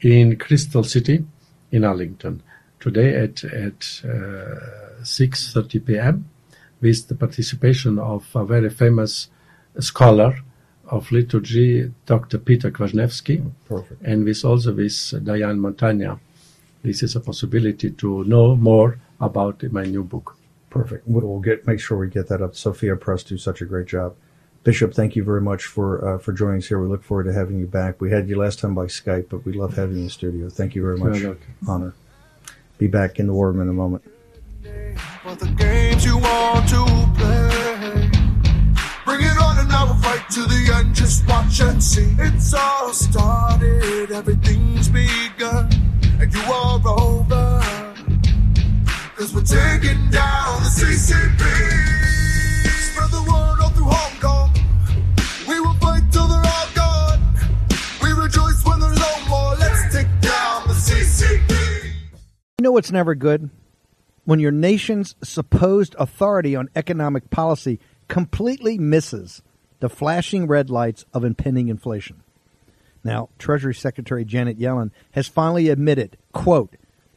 in 0.00 0.36
Crystal 0.38 0.84
City, 0.84 1.24
in 1.72 1.84
Arlington, 1.84 2.42
today 2.80 3.14
at, 3.16 3.44
at 3.44 4.00
uh, 4.04 5.00
6.30 5.02 5.86
p.m. 5.86 6.28
with 6.80 7.08
the 7.08 7.14
participation 7.14 7.98
of 7.98 8.26
a 8.34 8.44
very 8.44 8.70
famous 8.70 9.28
scholar 9.80 10.38
of 10.88 11.10
liturgy, 11.10 11.92
Dr. 12.06 12.38
Peter 12.38 12.70
Kwasniewski, 12.70 13.50
Perfect. 13.66 14.02
and 14.02 14.24
with 14.24 14.44
also 14.44 14.74
with 14.74 15.24
Diane 15.24 15.58
Montagna. 15.58 16.18
This 16.82 17.02
is 17.02 17.16
a 17.16 17.20
possibility 17.20 17.90
to 17.90 18.24
know 18.24 18.54
more 18.54 18.98
about 19.20 19.62
my 19.72 19.84
new 19.84 20.04
book. 20.04 20.36
Perfect. 20.74 21.06
We'll 21.06 21.38
get 21.38 21.66
make 21.68 21.78
sure 21.78 21.96
we 21.96 22.08
get 22.08 22.28
that 22.28 22.42
up. 22.42 22.56
Sophia 22.56 22.96
Press 22.96 23.22
do 23.22 23.38
such 23.38 23.62
a 23.62 23.64
great 23.64 23.86
job. 23.86 24.16
Bishop, 24.64 24.92
thank 24.92 25.14
you 25.14 25.22
very 25.22 25.40
much 25.40 25.66
for 25.66 26.16
uh, 26.16 26.18
for 26.18 26.32
joining 26.32 26.58
us 26.58 26.66
here. 26.66 26.80
We 26.80 26.88
look 26.88 27.04
forward 27.04 27.24
to 27.24 27.32
having 27.32 27.60
you 27.60 27.66
back. 27.66 28.00
We 28.00 28.10
had 28.10 28.28
you 28.28 28.36
last 28.36 28.58
time 28.58 28.74
by 28.74 28.86
Skype, 28.86 29.28
but 29.28 29.44
we 29.44 29.52
love 29.52 29.76
having 29.76 29.94
you 29.94 30.00
in 30.00 30.06
the 30.06 30.10
studio. 30.10 30.48
Thank 30.48 30.74
you 30.74 30.82
very 30.82 30.98
much. 30.98 31.20
You're. 31.20 31.38
Honor. 31.68 31.94
Be 32.78 32.88
back 32.88 33.20
in 33.20 33.28
the 33.28 33.32
war 33.32 33.52
room 33.52 33.62
in 33.62 33.68
a 33.68 33.72
moment. 33.72 34.02
for 35.22 35.36
the 35.36 35.46
games 35.56 36.04
you 36.04 36.18
want 36.18 36.68
to 36.68 36.84
play. 37.18 38.10
Bring 39.04 39.20
it 39.20 39.38
on 39.40 39.58
and 39.60 39.70
I 39.70 39.84
will 39.84 39.94
fight 40.02 40.28
to 40.30 40.40
the 40.40 40.72
end. 40.74 40.92
Just 40.92 41.24
watch 41.28 41.60
and 41.60 41.80
see. 41.80 42.16
It's 42.18 42.52
all 42.52 42.92
started, 42.92 44.10
everything's 44.10 44.88
begun, 44.88 45.70
and 46.18 46.34
you 46.34 46.42
are 46.52 46.80
over. 46.84 47.83
Cause 49.24 49.34
we're 49.34 49.40
taking 49.40 50.10
down 50.10 50.62
the 50.62 50.68
CCP. 50.68 51.40
Spread 52.92 53.10
the 53.10 53.22
word 53.22 53.58
all 53.62 53.70
through 53.70 53.86
Hong 53.86 54.20
Kong. 54.20 54.52
We 55.48 55.58
will 55.60 55.72
fight 55.76 56.02
till 56.12 56.28
they're 56.28 56.44
all 56.44 56.68
gone. 56.74 57.20
We 58.02 58.12
rejoice 58.12 58.62
when 58.66 58.80
there's 58.80 58.98
no 58.98 59.28
more. 59.30 59.54
Let's 59.56 59.94
take 59.94 60.08
down 60.20 60.68
the 60.68 60.74
what's 62.70 62.92
never 62.92 63.14
good? 63.14 63.48
When 64.26 64.40
your 64.40 64.52
nation's 64.52 65.14
supposed 65.22 65.94
authority 65.98 66.54
on 66.54 66.68
economic 66.76 67.30
policy 67.30 67.80
completely 68.08 68.76
misses 68.76 69.42
the 69.80 69.88
flashing 69.88 70.46
red 70.46 70.68
lights 70.68 71.06
of 71.14 71.24
impending 71.24 71.68
inflation. 71.68 72.22
Now, 73.02 73.30
Treasury 73.38 73.74
Secretary 73.74 74.26
Janet 74.26 74.58
Yellen 74.58 74.90
has 75.12 75.28
finally 75.28 75.70
admitted, 75.70 76.18
quote, 76.32 76.76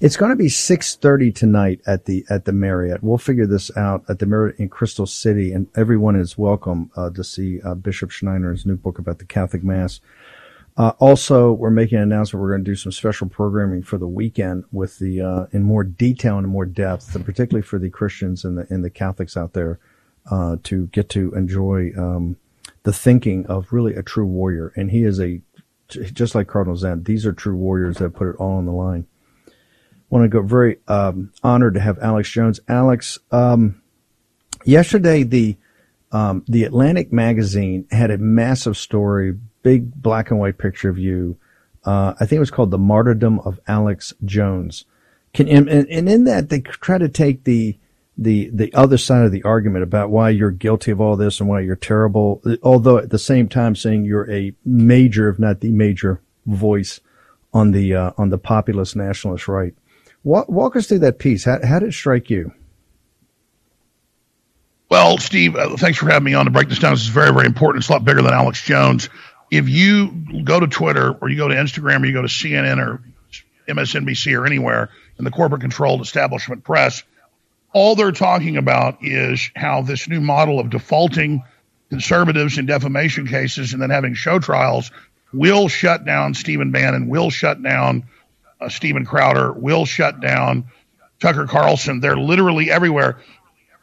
It's 0.00 0.16
going 0.16 0.30
to 0.30 0.36
be 0.36 0.46
6:30 0.46 1.34
tonight 1.34 1.80
at 1.84 2.04
the 2.04 2.24
at 2.30 2.44
the 2.44 2.52
Marriott. 2.52 3.02
We'll 3.02 3.18
figure 3.18 3.48
this 3.48 3.76
out 3.76 4.04
at 4.08 4.20
the 4.20 4.26
Marriott 4.26 4.60
in 4.60 4.68
Crystal 4.68 5.06
City, 5.06 5.52
and 5.52 5.66
everyone 5.74 6.14
is 6.14 6.38
welcome 6.38 6.92
uh, 6.94 7.10
to 7.10 7.24
see 7.24 7.60
uh, 7.62 7.74
Bishop 7.74 8.12
Schneider's 8.12 8.64
new 8.64 8.76
book 8.76 9.00
about 9.00 9.18
the 9.18 9.24
Catholic 9.24 9.64
Mass. 9.64 9.98
Uh, 10.76 10.92
also, 11.00 11.50
we're 11.50 11.70
making 11.70 11.98
an 11.98 12.04
announcement. 12.04 12.40
We're 12.40 12.50
going 12.50 12.64
to 12.64 12.70
do 12.70 12.76
some 12.76 12.92
special 12.92 13.28
programming 13.28 13.82
for 13.82 13.98
the 13.98 14.06
weekend 14.06 14.66
with 14.70 15.00
the 15.00 15.20
uh, 15.20 15.46
in 15.50 15.64
more 15.64 15.82
detail 15.82 16.38
and 16.38 16.46
more 16.46 16.66
depth, 16.66 17.16
and 17.16 17.24
particularly 17.24 17.66
for 17.66 17.80
the 17.80 17.90
Christians 17.90 18.44
and 18.44 18.56
the 18.56 18.68
and 18.70 18.84
the 18.84 18.90
Catholics 18.90 19.36
out 19.36 19.52
there 19.52 19.80
uh, 20.30 20.58
to 20.62 20.86
get 20.86 21.08
to 21.08 21.32
enjoy 21.34 21.90
um, 21.98 22.36
the 22.84 22.92
thinking 22.92 23.46
of 23.46 23.72
really 23.72 23.96
a 23.96 24.04
true 24.04 24.26
warrior. 24.26 24.72
And 24.76 24.92
he 24.92 25.02
is 25.02 25.18
a 25.18 25.40
just 25.88 26.36
like 26.36 26.46
Cardinal 26.46 26.76
Zen. 26.76 27.02
These 27.02 27.26
are 27.26 27.32
true 27.32 27.56
warriors 27.56 27.96
that 27.96 28.14
put 28.14 28.28
it 28.28 28.36
all 28.36 28.58
on 28.58 28.64
the 28.64 28.70
line. 28.70 29.08
Want 30.10 30.24
to 30.24 30.28
go 30.28 30.42
very 30.42 30.78
um, 30.88 31.32
honored 31.42 31.74
to 31.74 31.80
have 31.80 31.98
Alex 31.98 32.30
Jones. 32.30 32.60
Alex, 32.66 33.18
um, 33.30 33.82
yesterday 34.64 35.22
the 35.22 35.56
um, 36.10 36.44
the 36.48 36.64
Atlantic 36.64 37.12
magazine 37.12 37.86
had 37.90 38.10
a 38.10 38.18
massive 38.18 38.76
story 38.76 39.38
big 39.62 39.94
black 39.94 40.30
and 40.30 40.40
white 40.40 40.58
picture 40.58 40.88
of 40.88 40.98
you. 40.98 41.36
Uh, 41.84 42.14
I 42.18 42.26
think 42.26 42.38
it 42.38 42.40
was 42.40 42.50
called 42.50 42.70
The 42.70 42.78
Martyrdom 42.78 43.40
of 43.40 43.60
Alex 43.66 44.14
Jones. 44.24 44.84
Can, 45.34 45.48
and, 45.48 45.68
and 45.68 46.08
in 46.08 46.24
that, 46.24 46.48
they 46.48 46.60
try 46.60 46.98
to 46.98 47.08
take 47.08 47.44
the, 47.44 47.76
the, 48.16 48.50
the 48.52 48.72
other 48.72 48.96
side 48.98 49.24
of 49.24 49.32
the 49.32 49.42
argument 49.42 49.82
about 49.82 50.10
why 50.10 50.30
you're 50.30 50.50
guilty 50.50 50.90
of 50.90 51.00
all 51.00 51.16
this 51.16 51.40
and 51.40 51.48
why 51.48 51.60
you're 51.60 51.76
terrible, 51.76 52.42
although 52.62 52.98
at 52.98 53.10
the 53.10 53.18
same 53.18 53.48
time 53.48 53.76
saying 53.76 54.04
you're 54.04 54.30
a 54.30 54.52
major, 54.64 55.28
if 55.28 55.38
not 55.38 55.60
the 55.60 55.70
major 55.70 56.20
voice 56.46 57.00
on 57.52 57.72
the, 57.72 57.94
uh, 57.94 58.12
on 58.16 58.30
the 58.30 58.38
populist 58.38 58.96
nationalist 58.96 59.48
right. 59.48 59.74
Walk, 60.24 60.48
walk 60.48 60.76
us 60.76 60.86
through 60.86 61.00
that 61.00 61.18
piece. 61.18 61.44
How, 61.44 61.58
how 61.64 61.78
did 61.78 61.90
it 61.90 61.92
strike 61.92 62.30
you? 62.30 62.52
Well, 64.90 65.18
Steve, 65.18 65.54
uh, 65.54 65.76
thanks 65.76 65.98
for 65.98 66.06
having 66.08 66.24
me 66.24 66.34
on 66.34 66.46
to 66.46 66.50
break 66.50 66.68
this 66.68 66.78
down. 66.78 66.94
This 66.94 67.02
is 67.02 67.08
very, 67.08 67.32
very 67.32 67.46
important. 67.46 67.82
It's 67.82 67.90
a 67.90 67.92
lot 67.92 68.04
bigger 68.04 68.22
than 68.22 68.32
Alex 68.32 68.62
Jones 68.62 69.08
if 69.50 69.68
you 69.68 70.10
go 70.44 70.60
to 70.60 70.66
Twitter 70.66 71.12
or 71.12 71.28
you 71.28 71.36
go 71.36 71.48
to 71.48 71.54
Instagram 71.54 72.02
or 72.02 72.06
you 72.06 72.12
go 72.12 72.22
to 72.22 72.28
CNN 72.28 72.84
or 72.84 73.02
MSNBC 73.68 74.38
or 74.38 74.46
anywhere 74.46 74.90
in 75.18 75.24
the 75.24 75.30
corporate 75.30 75.60
controlled 75.60 76.00
establishment 76.00 76.64
press, 76.64 77.02
all 77.72 77.94
they're 77.94 78.12
talking 78.12 78.56
about 78.56 78.98
is 79.02 79.50
how 79.56 79.82
this 79.82 80.08
new 80.08 80.20
model 80.20 80.58
of 80.58 80.70
defaulting 80.70 81.42
conservatives 81.90 82.58
in 82.58 82.66
defamation 82.66 83.26
cases 83.26 83.72
and 83.72 83.80
then 83.80 83.90
having 83.90 84.14
show 84.14 84.38
trials 84.38 84.90
will 85.32 85.68
shut 85.68 86.04
down 86.04 86.34
Stephen 86.34 86.70
Bannon, 86.70 87.08
will 87.08 87.30
shut 87.30 87.62
down 87.62 88.04
uh, 88.60 88.68
Steven 88.68 89.04
Crowder, 89.04 89.52
will 89.52 89.84
shut 89.84 90.20
down 90.20 90.64
Tucker 91.20 91.46
Carlson. 91.46 92.00
They're 92.00 92.16
literally 92.16 92.70
everywhere. 92.70 93.18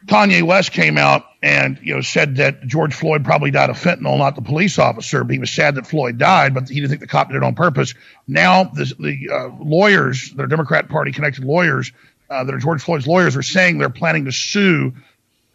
Kanye 0.06 0.44
West 0.44 0.72
came 0.72 0.98
out 0.98 1.26
and 1.42 1.80
you 1.82 1.96
know 1.96 2.02
said 2.02 2.36
that 2.36 2.66
George 2.68 2.94
Floyd 2.94 3.24
probably 3.26 3.50
died 3.50 3.72
of 3.72 3.78
fentanyl, 3.78 4.20
not 4.20 4.36
the 4.36 4.42
police 4.42 4.78
officer. 4.78 5.26
He 5.28 5.40
was 5.40 5.50
sad 5.50 5.76
that 5.76 5.88
Floyd 5.88 6.18
died, 6.18 6.54
but 6.54 6.70
he 6.70 6.76
didn't 6.76 6.90
think 6.90 7.02
the 7.02 7.08
cop 7.08 7.30
did 7.30 7.38
it 7.38 7.44
on 7.44 7.56
purpose. 7.56 7.96
Now 8.28 8.66
the, 8.66 8.94
the 9.00 9.30
uh, 9.34 9.64
lawyers, 9.64 10.32
the 10.32 10.46
Democrat 10.46 10.90
Party 10.90 11.12
connected 11.12 11.44
lawyers 11.44 11.92
uh, 12.30 12.44
that 12.44 12.54
are 12.54 12.60
George 12.60 12.84
Floyd's 12.84 13.08
lawyers, 13.08 13.36
are 13.36 13.44
saying 13.44 13.80
they're 13.80 13.90
planning 13.90 14.26
to 14.26 14.32
sue 14.32 14.94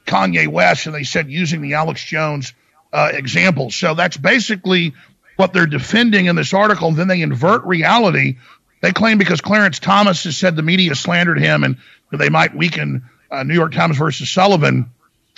Kanye 0.06 0.48
West, 0.48 0.86
and 0.86 0.94
they 0.94 1.04
said 1.04 1.30
using 1.30 1.62
the 1.62 1.74
Alex 1.74 2.04
Jones 2.04 2.52
uh, 2.92 3.10
example. 3.12 3.70
So 3.70 3.94
that's 3.94 4.16
basically 4.16 4.94
what 5.36 5.52
they're 5.52 5.66
defending 5.66 6.26
in 6.26 6.36
this 6.36 6.52
article. 6.52 6.90
Then 6.92 7.08
they 7.08 7.22
invert 7.22 7.64
reality. 7.64 8.38
They 8.80 8.92
claim 8.92 9.18
because 9.18 9.40
Clarence 9.40 9.78
Thomas 9.78 10.24
has 10.24 10.36
said 10.36 10.56
the 10.56 10.62
media 10.62 10.94
slandered 10.94 11.38
him 11.38 11.64
and 11.64 11.76
they 12.10 12.28
might 12.28 12.54
weaken 12.54 13.08
uh, 13.30 13.42
New 13.42 13.54
York 13.54 13.72
Times 13.72 13.96
versus 13.96 14.30
Sullivan, 14.30 14.90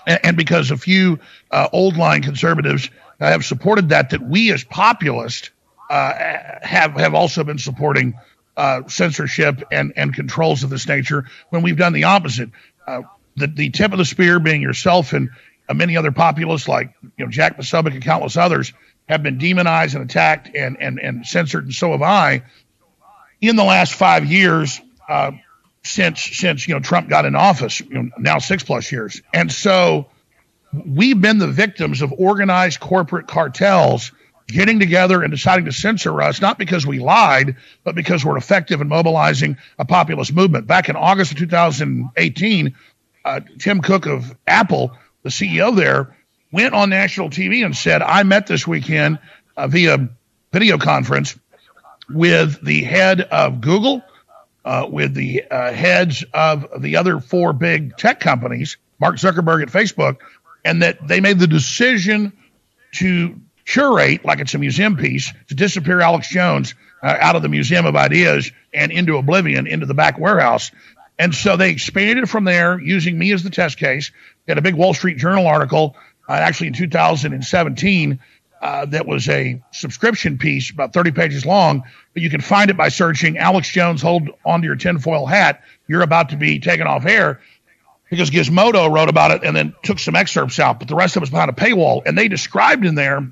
and, 0.06 0.20
and 0.24 0.36
because 0.36 0.70
a 0.70 0.76
few 0.76 1.18
uh, 1.50 1.68
old 1.72 1.96
line 1.96 2.22
conservatives 2.22 2.88
have 3.20 3.44
supported 3.44 3.90
that, 3.90 4.10
that 4.10 4.22
we 4.22 4.52
as 4.52 4.64
populists 4.64 5.50
uh, 5.90 6.12
have 6.62 6.92
have 6.92 7.14
also 7.14 7.44
been 7.44 7.58
supporting 7.58 8.14
uh, 8.56 8.82
censorship 8.88 9.62
and 9.70 9.92
and 9.96 10.14
controls 10.14 10.62
of 10.62 10.70
this 10.70 10.88
nature 10.88 11.26
when 11.50 11.62
we've 11.62 11.76
done 11.76 11.92
the 11.92 12.04
opposite. 12.04 12.50
Uh, 12.86 13.02
the 13.36 13.46
the 13.46 13.70
tip 13.70 13.92
of 13.92 13.98
the 13.98 14.04
spear 14.04 14.38
being 14.40 14.62
yourself 14.62 15.12
and 15.12 15.30
many 15.72 15.96
other 15.96 16.12
populists 16.12 16.68
like 16.68 16.94
you 17.16 17.24
know 17.24 17.30
Jack 17.30 17.56
Posobiec 17.56 17.92
and 17.92 18.02
countless 18.02 18.36
others 18.36 18.72
have 19.08 19.22
been 19.22 19.38
demonized 19.38 19.94
and 19.94 20.04
attacked 20.04 20.54
and 20.54 20.76
and 20.80 20.98
and 20.98 21.26
censored, 21.26 21.64
and 21.64 21.74
so 21.74 21.92
have 21.92 22.02
I. 22.02 22.42
In 23.42 23.56
the 23.56 23.64
last 23.64 23.94
five 23.94 24.24
years, 24.24 24.80
uh, 25.08 25.32
since 25.82 26.22
since 26.22 26.68
you 26.68 26.74
know 26.74 26.80
Trump 26.80 27.08
got 27.08 27.24
in 27.24 27.34
office, 27.34 27.80
you 27.80 27.90
know, 27.90 28.10
now 28.16 28.38
six 28.38 28.62
plus 28.62 28.90
years, 28.92 29.20
and 29.34 29.50
so 29.50 30.06
we've 30.86 31.20
been 31.20 31.38
the 31.38 31.48
victims 31.48 32.02
of 32.02 32.12
organized 32.16 32.80
corporate 32.80 33.26
cartels 33.26 34.12
getting 34.46 34.78
together 34.78 35.22
and 35.22 35.30
deciding 35.30 35.64
to 35.64 35.72
censor 35.72 36.22
us, 36.22 36.40
not 36.40 36.58
because 36.58 36.86
we 36.86 36.98
lied, 36.98 37.56
but 37.84 37.94
because 37.94 38.24
we're 38.24 38.36
effective 38.36 38.80
in 38.80 38.88
mobilizing 38.88 39.56
a 39.78 39.84
populist 39.84 40.32
movement. 40.32 40.66
Back 40.66 40.88
in 40.88 40.96
August 40.96 41.32
of 41.32 41.38
2018, 41.38 42.74
uh, 43.24 43.40
Tim 43.58 43.80
Cook 43.80 44.06
of 44.06 44.36
Apple, 44.46 44.96
the 45.22 45.30
CEO 45.30 45.74
there, 45.74 46.16
went 46.52 46.74
on 46.74 46.90
national 46.90 47.30
TV 47.30 47.64
and 47.64 47.76
said, 47.76 48.02
"I 48.02 48.22
met 48.22 48.46
this 48.46 48.66
weekend 48.68 49.18
uh, 49.56 49.66
via 49.66 50.08
video 50.52 50.78
conference 50.78 51.36
with 52.12 52.62
the 52.64 52.82
head 52.82 53.20
of 53.20 53.60
Google." 53.60 54.02
uh, 54.64 54.86
with 54.88 55.14
the 55.14 55.44
uh, 55.50 55.72
heads 55.72 56.24
of 56.32 56.66
the 56.80 56.96
other 56.96 57.20
four 57.20 57.52
big 57.52 57.96
tech 57.96 58.20
companies, 58.20 58.76
Mark 59.00 59.16
Zuckerberg 59.16 59.62
at 59.62 59.68
Facebook, 59.68 60.18
and 60.64 60.82
that 60.82 61.06
they 61.06 61.20
made 61.20 61.38
the 61.38 61.46
decision 61.46 62.32
to 62.92 63.40
curate, 63.64 64.24
like 64.24 64.38
it's 64.38 64.54
a 64.54 64.58
museum 64.58 64.96
piece, 64.96 65.32
to 65.48 65.54
disappear 65.54 66.00
Alex 66.00 66.28
Jones 66.28 66.74
uh, 67.02 67.16
out 67.20 67.36
of 67.36 67.42
the 67.42 67.48
Museum 67.48 67.86
of 67.86 67.96
Ideas 67.96 68.52
and 68.72 68.92
into 68.92 69.16
oblivion, 69.16 69.66
into 69.66 69.86
the 69.86 69.94
back 69.94 70.18
warehouse. 70.18 70.70
And 71.18 71.34
so 71.34 71.56
they 71.56 71.70
expanded 71.70 72.28
from 72.30 72.44
there 72.44 72.80
using 72.80 73.18
me 73.18 73.32
as 73.32 73.42
the 73.42 73.50
test 73.50 73.78
case. 73.78 74.12
Had 74.46 74.58
a 74.58 74.62
big 74.62 74.74
Wall 74.74 74.94
Street 74.94 75.18
Journal 75.18 75.46
article, 75.46 75.96
uh, 76.28 76.32
actually 76.32 76.68
in 76.68 76.72
2017, 76.74 78.20
uh, 78.62 78.86
that 78.86 79.06
was 79.06 79.28
a 79.28 79.60
subscription 79.72 80.38
piece, 80.38 80.70
about 80.70 80.92
30 80.92 81.10
pages 81.10 81.44
long. 81.44 81.82
But 82.14 82.22
you 82.22 82.30
can 82.30 82.40
find 82.40 82.70
it 82.70 82.76
by 82.76 82.88
searching 82.88 83.36
Alex 83.36 83.68
Jones, 83.68 84.00
hold 84.00 84.30
onto 84.44 84.66
your 84.66 84.76
tinfoil 84.76 85.26
hat. 85.26 85.62
You're 85.88 86.02
about 86.02 86.28
to 86.28 86.36
be 86.36 86.60
taken 86.60 86.86
off 86.86 87.04
air 87.04 87.40
because 88.08 88.30
Gizmodo 88.30 88.92
wrote 88.92 89.08
about 89.08 89.32
it 89.32 89.42
and 89.42 89.56
then 89.56 89.74
took 89.82 89.98
some 89.98 90.14
excerpts 90.14 90.60
out, 90.60 90.78
but 90.78 90.86
the 90.86 90.94
rest 90.94 91.16
of 91.16 91.20
it 91.20 91.24
was 91.24 91.30
behind 91.30 91.50
a 91.50 91.54
paywall. 91.54 92.02
And 92.06 92.16
they 92.16 92.28
described 92.28 92.86
in 92.86 92.94
there 92.94 93.28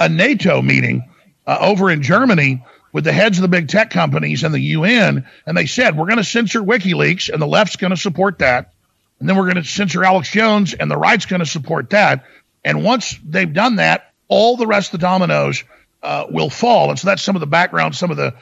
a 0.00 0.08
NATO 0.08 0.62
meeting 0.62 1.10
uh, 1.46 1.58
over 1.60 1.90
in 1.90 2.02
Germany 2.02 2.64
with 2.92 3.04
the 3.04 3.12
heads 3.12 3.36
of 3.36 3.42
the 3.42 3.48
big 3.48 3.68
tech 3.68 3.90
companies 3.90 4.42
and 4.42 4.54
the 4.54 4.60
UN, 4.60 5.26
and 5.44 5.54
they 5.54 5.66
said, 5.66 5.98
We're 5.98 6.06
going 6.06 6.16
to 6.16 6.24
censor 6.24 6.62
WikiLeaks, 6.62 7.28
and 7.28 7.42
the 7.42 7.46
left's 7.46 7.76
going 7.76 7.90
to 7.90 7.96
support 7.96 8.38
that. 8.38 8.72
And 9.20 9.28
then 9.28 9.36
we're 9.36 9.52
going 9.52 9.56
to 9.56 9.64
censor 9.64 10.02
Alex 10.02 10.30
Jones, 10.30 10.72
and 10.72 10.90
the 10.90 10.96
right's 10.96 11.26
going 11.26 11.40
to 11.40 11.46
support 11.46 11.90
that. 11.90 12.24
And 12.64 12.82
once 12.82 13.18
they've 13.22 13.52
done 13.52 13.76
that, 13.76 14.12
all 14.28 14.56
the 14.56 14.66
rest 14.66 14.92
of 14.92 15.00
the 15.00 15.06
dominoes 15.06 15.64
uh, 16.02 16.26
will 16.28 16.50
fall. 16.50 16.90
And 16.90 16.98
so 16.98 17.06
that's 17.06 17.22
some 17.22 17.36
of 17.36 17.40
the 17.40 17.46
background, 17.46 17.94
some 17.94 18.10
of 18.10 18.16
the 18.16 18.34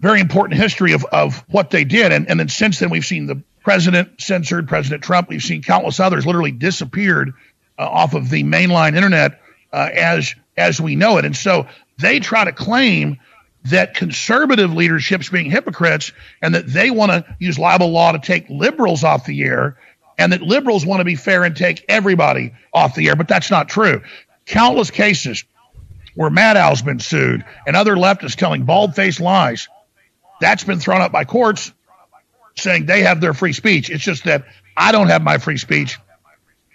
very 0.00 0.20
important 0.20 0.60
history 0.60 0.92
of, 0.92 1.04
of 1.04 1.44
what 1.48 1.70
they 1.70 1.84
did. 1.84 2.12
And, 2.12 2.28
and 2.28 2.38
then 2.40 2.48
since 2.48 2.78
then, 2.78 2.90
we've 2.90 3.04
seen 3.04 3.26
the 3.26 3.42
president 3.62 4.20
censored, 4.20 4.68
President 4.68 5.02
Trump. 5.02 5.28
We've 5.28 5.42
seen 5.42 5.62
countless 5.62 6.00
others 6.00 6.26
literally 6.26 6.52
disappeared 6.52 7.34
uh, 7.78 7.86
off 7.86 8.14
of 8.14 8.30
the 8.30 8.42
mainline 8.42 8.96
internet 8.96 9.40
uh, 9.72 9.90
as 9.92 10.34
as 10.56 10.80
we 10.80 10.96
know 10.96 11.18
it. 11.18 11.24
And 11.24 11.36
so 11.36 11.68
they 11.98 12.18
try 12.18 12.44
to 12.44 12.52
claim 12.52 13.18
that 13.64 13.94
conservative 13.94 14.72
leadership's 14.72 15.28
being 15.28 15.50
hypocrites 15.50 16.12
and 16.42 16.54
that 16.54 16.66
they 16.66 16.90
want 16.90 17.12
to 17.12 17.36
use 17.38 17.58
libel 17.58 17.90
law 17.90 18.12
to 18.12 18.18
take 18.18 18.48
liberals 18.48 19.04
off 19.04 19.26
the 19.26 19.42
air 19.42 19.76
and 20.16 20.32
that 20.32 20.42
liberals 20.42 20.84
want 20.84 21.00
to 21.00 21.04
be 21.04 21.14
fair 21.14 21.44
and 21.44 21.56
take 21.56 21.84
everybody 21.88 22.52
off 22.72 22.94
the 22.94 23.08
air. 23.08 23.16
But 23.16 23.28
that's 23.28 23.50
not 23.50 23.68
true. 23.68 24.02
Countless 24.48 24.90
cases 24.90 25.44
where 26.14 26.30
Maddow's 26.30 26.82
been 26.82 26.98
sued 26.98 27.44
and 27.66 27.76
other 27.76 27.94
leftists 27.94 28.34
telling 28.34 28.64
bald 28.64 28.96
faced 28.96 29.20
lies. 29.20 29.68
That's 30.40 30.64
been 30.64 30.80
thrown 30.80 31.00
up 31.00 31.12
by 31.12 31.24
courts 31.24 31.72
saying 32.56 32.86
they 32.86 33.02
have 33.02 33.20
their 33.20 33.34
free 33.34 33.52
speech. 33.52 33.90
It's 33.90 34.02
just 34.02 34.24
that 34.24 34.46
I 34.76 34.90
don't 34.90 35.08
have 35.08 35.22
my 35.22 35.38
free 35.38 35.58
speech. 35.58 35.98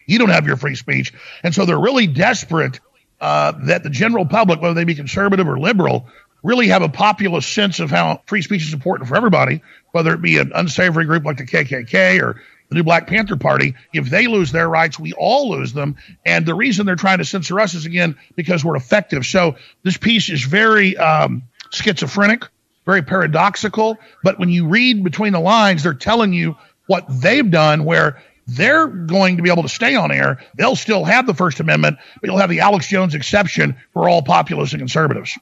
You 0.06 0.20
don't 0.20 0.30
have 0.30 0.48
your 0.48 0.56
free 0.56 0.76
speech. 0.76 1.14
And 1.44 1.54
so 1.54 1.66
they're 1.66 1.80
really 1.80 2.08
desperate 2.08 2.80
uh, 3.20 3.54
that 3.64 3.84
the 3.84 3.90
general 3.90 4.26
public, 4.26 4.62
whether 4.62 4.74
they 4.74 4.84
be 4.84 4.96
conservative 4.96 5.48
or 5.48 5.60
liberal, 5.60 6.08
really 6.44 6.68
have 6.68 6.82
a 6.82 6.90
populist 6.90 7.52
sense 7.52 7.80
of 7.80 7.90
how 7.90 8.22
free 8.28 8.42
speech 8.42 8.64
is 8.64 8.74
important 8.74 9.10
for 9.10 9.16
everybody, 9.16 9.62
whether 9.92 10.14
it 10.14 10.22
be 10.22 10.38
an 10.38 10.52
unsavory 10.54 11.06
group 11.06 11.24
like 11.24 11.38
the 11.38 11.46
KKK 11.46 12.22
or 12.22 12.42
the 12.74 12.80
new 12.80 12.84
Black 12.84 13.08
Panther 13.08 13.38
Party. 13.38 13.76
If 13.94 14.10
they 14.10 14.28
lose 14.28 14.52
their 14.52 14.68
rights, 14.68 15.00
we 15.00 15.14
all 15.14 15.52
lose 15.52 15.74
them. 15.74 15.96
And 16.26 16.46
the 16.46 16.56
reason 16.56 16.86
they're 16.86 16.96
trying 16.96 17.20
to 17.20 17.26
censor 17.26 17.60
us 17.60 17.76
is, 17.76 17.86
again, 17.86 18.18
because 18.36 18.66
we're 18.66 18.76
effective. 18.76 19.26
So 19.26 19.56
this 19.84 19.98
piece 19.98 20.30
is 20.30 20.44
very 20.44 20.98
um, 20.98 21.44
schizophrenic, 21.72 22.46
very 22.86 23.04
paradoxical. 23.04 23.98
But 24.24 24.40
when 24.40 24.50
you 24.50 24.68
read 24.68 25.04
between 25.04 25.34
the 25.34 25.40
lines, 25.40 25.84
they're 25.84 25.94
telling 25.94 26.34
you 26.34 26.58
what 26.88 27.06
they've 27.10 27.50
done, 27.50 27.86
where 27.86 28.22
they're 28.48 28.88
going 28.88 29.38
to 29.38 29.44
be 29.44 29.52
able 29.52 29.64
to 29.64 29.70
stay 29.70 29.96
on 29.96 30.12
air. 30.12 30.44
They'll 30.56 30.76
still 30.76 31.06
have 31.06 31.28
the 31.28 31.34
First 31.34 31.60
Amendment, 31.60 31.98
but 32.20 32.30
you'll 32.30 32.40
have 32.40 32.50
the 32.50 32.60
Alex 32.62 32.88
Jones 32.88 33.16
exception 33.16 33.78
for 33.94 34.10
all 34.10 34.22
populists 34.22 34.74
and 34.74 34.82
conservatives. 34.82 35.38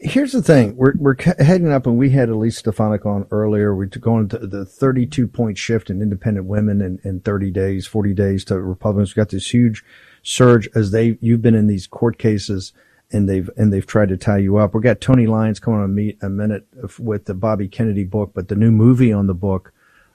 Here's 0.00 0.32
the 0.32 0.42
thing: 0.42 0.76
we're 0.76 0.94
we're 0.96 1.16
heading 1.38 1.70
up, 1.70 1.86
and 1.86 1.98
we 1.98 2.10
had 2.10 2.30
Elise 2.30 2.58
Stefanik 2.58 3.04
on 3.04 3.26
earlier. 3.30 3.74
We're 3.74 3.86
going 3.86 4.28
to 4.30 4.38
the 4.38 4.64
32 4.64 5.28
point 5.28 5.58
shift 5.58 5.90
in 5.90 6.00
independent 6.00 6.46
women 6.46 6.80
in, 6.80 7.00
in 7.04 7.20
30 7.20 7.50
days, 7.50 7.86
40 7.86 8.14
days 8.14 8.44
to 8.46 8.60
Republicans. 8.60 9.14
We 9.14 9.20
got 9.20 9.28
this 9.28 9.52
huge 9.52 9.84
surge 10.22 10.68
as 10.74 10.90
they 10.90 11.18
you've 11.20 11.42
been 11.42 11.54
in 11.54 11.66
these 11.66 11.86
court 11.86 12.18
cases 12.18 12.72
and 13.12 13.28
they've 13.28 13.50
and 13.56 13.72
they've 13.72 13.86
tried 13.86 14.08
to 14.08 14.16
tie 14.16 14.38
you 14.38 14.56
up. 14.56 14.74
We 14.74 14.80
got 14.80 15.00
Tony 15.02 15.26
Lyons 15.26 15.60
coming 15.60 15.80
on 15.80 15.98
a, 15.98 16.26
a 16.26 16.30
minute 16.30 16.66
with 16.98 17.26
the 17.26 17.34
Bobby 17.34 17.68
Kennedy 17.68 18.04
book, 18.04 18.32
but 18.34 18.48
the 18.48 18.56
new 18.56 18.70
movie 18.70 19.12
on 19.12 19.26
the 19.26 19.34
book 19.34 19.72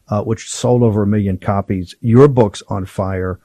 uh, 0.07 0.23
which 0.23 0.49
sold 0.49 0.83
over 0.83 1.03
a 1.03 1.07
million 1.07 1.37
copies. 1.37 1.95
Your 2.01 2.27
book's 2.27 2.63
on 2.69 2.85
fire. 2.85 3.39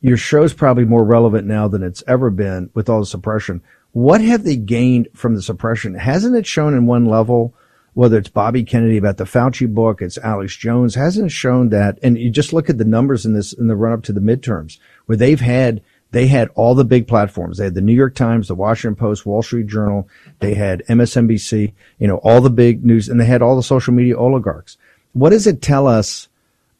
Your 0.00 0.16
show's 0.16 0.52
probably 0.52 0.84
more 0.84 1.04
relevant 1.04 1.46
now 1.46 1.68
than 1.68 1.82
it's 1.82 2.04
ever 2.06 2.30
been 2.30 2.70
with 2.74 2.88
all 2.88 3.00
the 3.00 3.06
suppression. 3.06 3.62
What 3.92 4.20
have 4.20 4.44
they 4.44 4.56
gained 4.56 5.08
from 5.14 5.34
the 5.34 5.42
suppression? 5.42 5.94
Hasn't 5.94 6.36
it 6.36 6.46
shown 6.46 6.74
in 6.74 6.86
one 6.86 7.06
level, 7.06 7.54
whether 7.94 8.18
it's 8.18 8.28
Bobby 8.28 8.62
Kennedy 8.62 8.96
about 8.96 9.16
the 9.16 9.24
Fauci 9.24 9.72
book, 9.72 10.02
it's 10.02 10.18
Alex 10.18 10.56
Jones, 10.56 10.94
hasn't 10.94 11.26
it 11.26 11.32
shown 11.32 11.70
that? 11.70 11.98
And 12.02 12.18
you 12.18 12.30
just 12.30 12.52
look 12.52 12.68
at 12.70 12.78
the 12.78 12.84
numbers 12.84 13.26
in 13.26 13.34
this, 13.34 13.52
in 13.52 13.66
the 13.66 13.76
run 13.76 13.92
up 13.92 14.02
to 14.04 14.12
the 14.12 14.20
midterms, 14.20 14.78
where 15.06 15.16
they've 15.16 15.40
had, 15.40 15.82
they 16.10 16.26
had 16.26 16.48
all 16.54 16.74
the 16.74 16.84
big 16.84 17.08
platforms. 17.08 17.58
They 17.58 17.64
had 17.64 17.74
the 17.74 17.80
New 17.80 17.94
York 17.94 18.14
Times, 18.14 18.48
the 18.48 18.54
Washington 18.54 18.94
Post, 18.94 19.26
Wall 19.26 19.42
Street 19.42 19.66
Journal. 19.66 20.08
They 20.38 20.54
had 20.54 20.84
MSNBC, 20.88 21.72
you 21.98 22.06
know, 22.06 22.18
all 22.18 22.40
the 22.40 22.50
big 22.50 22.84
news, 22.84 23.08
and 23.08 23.20
they 23.20 23.26
had 23.26 23.42
all 23.42 23.56
the 23.56 23.62
social 23.62 23.92
media 23.92 24.16
oligarchs. 24.16 24.76
What 25.12 25.30
does 25.30 25.46
it 25.46 25.60
tell 25.60 25.86
us 25.86 26.28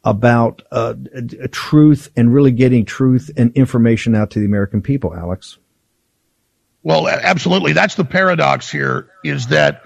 about 0.04 0.62
uh, 0.70 0.94
truth 1.50 2.10
and 2.16 2.32
really 2.32 2.52
getting 2.52 2.84
truth 2.84 3.30
and 3.36 3.52
information 3.54 4.14
out 4.14 4.30
to 4.30 4.38
the 4.38 4.46
American 4.46 4.82
people, 4.82 5.14
Alex? 5.14 5.58
Well, 6.82 7.08
absolutely. 7.08 7.72
That's 7.72 7.96
the 7.96 8.04
paradox 8.04 8.70
here 8.70 9.10
is 9.24 9.48
that 9.48 9.82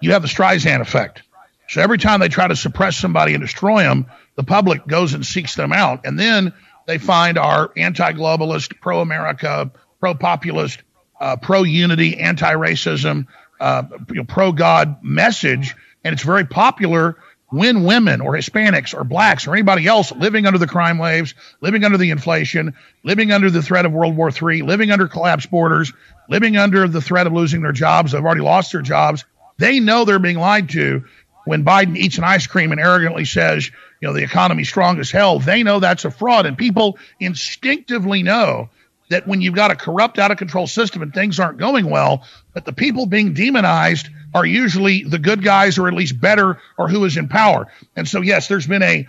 you 0.00 0.12
have 0.12 0.22
the 0.22 0.28
Streisand 0.28 0.80
effect. 0.80 1.22
So 1.68 1.82
every 1.82 1.98
time 1.98 2.20
they 2.20 2.28
try 2.28 2.48
to 2.48 2.56
suppress 2.56 2.96
somebody 2.96 3.34
and 3.34 3.42
destroy 3.42 3.82
them, 3.82 4.06
the 4.36 4.42
public 4.42 4.86
goes 4.86 5.14
and 5.14 5.24
seeks 5.24 5.54
them 5.54 5.72
out. 5.72 6.06
And 6.06 6.18
then 6.18 6.52
they 6.86 6.98
find 6.98 7.38
our 7.38 7.70
anti 7.76 8.12
globalist, 8.12 8.80
pro 8.80 9.00
America, 9.00 9.70
pro 10.00 10.14
populist, 10.14 10.82
uh, 11.20 11.36
pro 11.36 11.62
unity, 11.62 12.18
anti 12.18 12.52
racism, 12.54 13.26
uh, 13.60 13.82
you 14.08 14.16
know, 14.16 14.24
pro 14.24 14.52
God 14.52 15.02
message. 15.02 15.76
And 16.04 16.14
it's 16.14 16.22
very 16.22 16.46
popular 16.46 17.18
when 17.50 17.84
women 17.84 18.20
or 18.20 18.34
Hispanics 18.34 18.94
or 18.94 19.04
blacks 19.04 19.46
or 19.46 19.54
anybody 19.54 19.86
else 19.86 20.12
living 20.12 20.46
under 20.46 20.58
the 20.58 20.66
crime 20.66 20.98
waves, 20.98 21.34
living 21.60 21.84
under 21.84 21.96
the 21.96 22.10
inflation, 22.10 22.74
living 23.04 23.32
under 23.32 23.50
the 23.50 23.62
threat 23.62 23.86
of 23.86 23.92
World 23.92 24.16
War 24.16 24.30
III, 24.30 24.62
living 24.62 24.90
under 24.90 25.08
collapsed 25.08 25.50
borders, 25.50 25.92
living 26.28 26.56
under 26.56 26.86
the 26.88 27.00
threat 27.00 27.26
of 27.26 27.32
losing 27.32 27.62
their 27.62 27.72
jobs, 27.72 28.12
they've 28.12 28.24
already 28.24 28.42
lost 28.42 28.72
their 28.72 28.82
jobs, 28.82 29.24
they 29.56 29.80
know 29.80 30.04
they're 30.04 30.18
being 30.18 30.38
lied 30.38 30.68
to. 30.70 31.04
When 31.44 31.64
Biden 31.64 31.96
eats 31.96 32.18
an 32.18 32.24
ice 32.24 32.46
cream 32.46 32.72
and 32.72 32.80
arrogantly 32.80 33.24
says, 33.24 33.70
you 34.00 34.08
know, 34.08 34.12
the 34.12 34.22
economy's 34.22 34.68
strong 34.68 35.00
as 35.00 35.10
hell, 35.10 35.38
they 35.38 35.62
know 35.62 35.80
that's 35.80 36.04
a 36.04 36.10
fraud. 36.10 36.44
And 36.44 36.58
people 36.58 36.98
instinctively 37.18 38.22
know 38.22 38.68
that 39.10 39.26
when 39.26 39.40
you've 39.40 39.54
got 39.54 39.70
a 39.70 39.76
corrupt, 39.76 40.18
out 40.18 40.30
of 40.30 40.38
control 40.38 40.66
system 40.66 41.02
and 41.02 41.12
things 41.12 41.40
aren't 41.40 41.58
going 41.58 41.88
well, 41.88 42.24
that 42.54 42.64
the 42.64 42.72
people 42.72 43.06
being 43.06 43.34
demonized 43.34 44.08
are 44.34 44.44
usually 44.44 45.04
the 45.04 45.18
good 45.18 45.42
guys 45.42 45.78
or 45.78 45.88
at 45.88 45.94
least 45.94 46.20
better 46.20 46.60
or 46.76 46.88
who 46.88 47.04
is 47.04 47.16
in 47.16 47.28
power. 47.28 47.66
And 47.96 48.06
so, 48.06 48.20
yes, 48.20 48.48
there's 48.48 48.66
been 48.66 48.82
a 48.82 49.06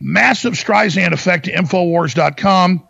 massive 0.00 0.54
Streisand 0.54 1.12
effect 1.12 1.44
to 1.44 1.52
Infowars.com. 1.52 2.88